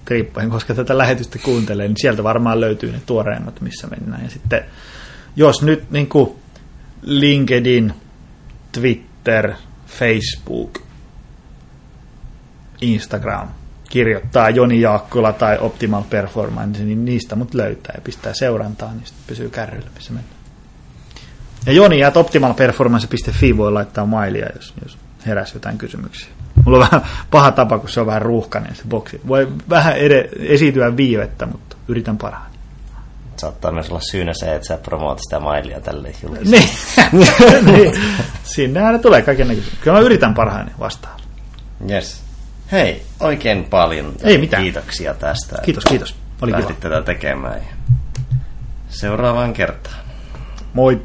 [0.07, 4.23] riippuen, koska tätä lähetystä kuuntelee, niin sieltä varmaan löytyy ne tuoreimmat, missä mennään.
[4.23, 4.65] Ja sitten,
[5.35, 6.35] jos nyt niin kuin
[7.01, 7.93] LinkedIn,
[8.71, 9.53] Twitter,
[9.87, 10.79] Facebook,
[12.81, 13.49] Instagram
[13.89, 19.23] kirjoittaa Joni Jaakkula tai Optimal Performance, niin niistä mut löytää ja pistää seurantaa, niin sitten
[19.27, 20.39] pysyy kärryillä, missä mennään.
[21.65, 26.29] Ja Joni at optimalperformance.fi voi laittaa mailia, jos, jos heräsi jotain kysymyksiä.
[26.65, 29.21] Mulla on vähän paha tapa, kun se on vähän ruuhkainen se boksi.
[29.27, 32.55] Voi vähän ed- esityä viivettä, mutta yritän parhaani.
[33.37, 36.57] Saattaa myös olla syynä se, että sä promoot sitä mailia tälle julkisesti.
[37.11, 37.25] Niin.
[37.73, 38.01] niin.
[38.43, 39.73] Sinnehän tulee kaiken näköisiä.
[39.81, 41.19] Kyllä mä yritän parhaani vastaan.
[41.89, 42.28] Yes.
[42.71, 44.63] Hei, oikein paljon Ei mitään.
[44.63, 45.61] kiitoksia tästä.
[45.65, 46.15] Kiitos, kiitos.
[46.41, 46.79] Oli Lähdit kiva.
[46.79, 47.61] tätä tekemään.
[48.89, 49.95] Seuraavaan kertaan.
[50.73, 51.01] Moi.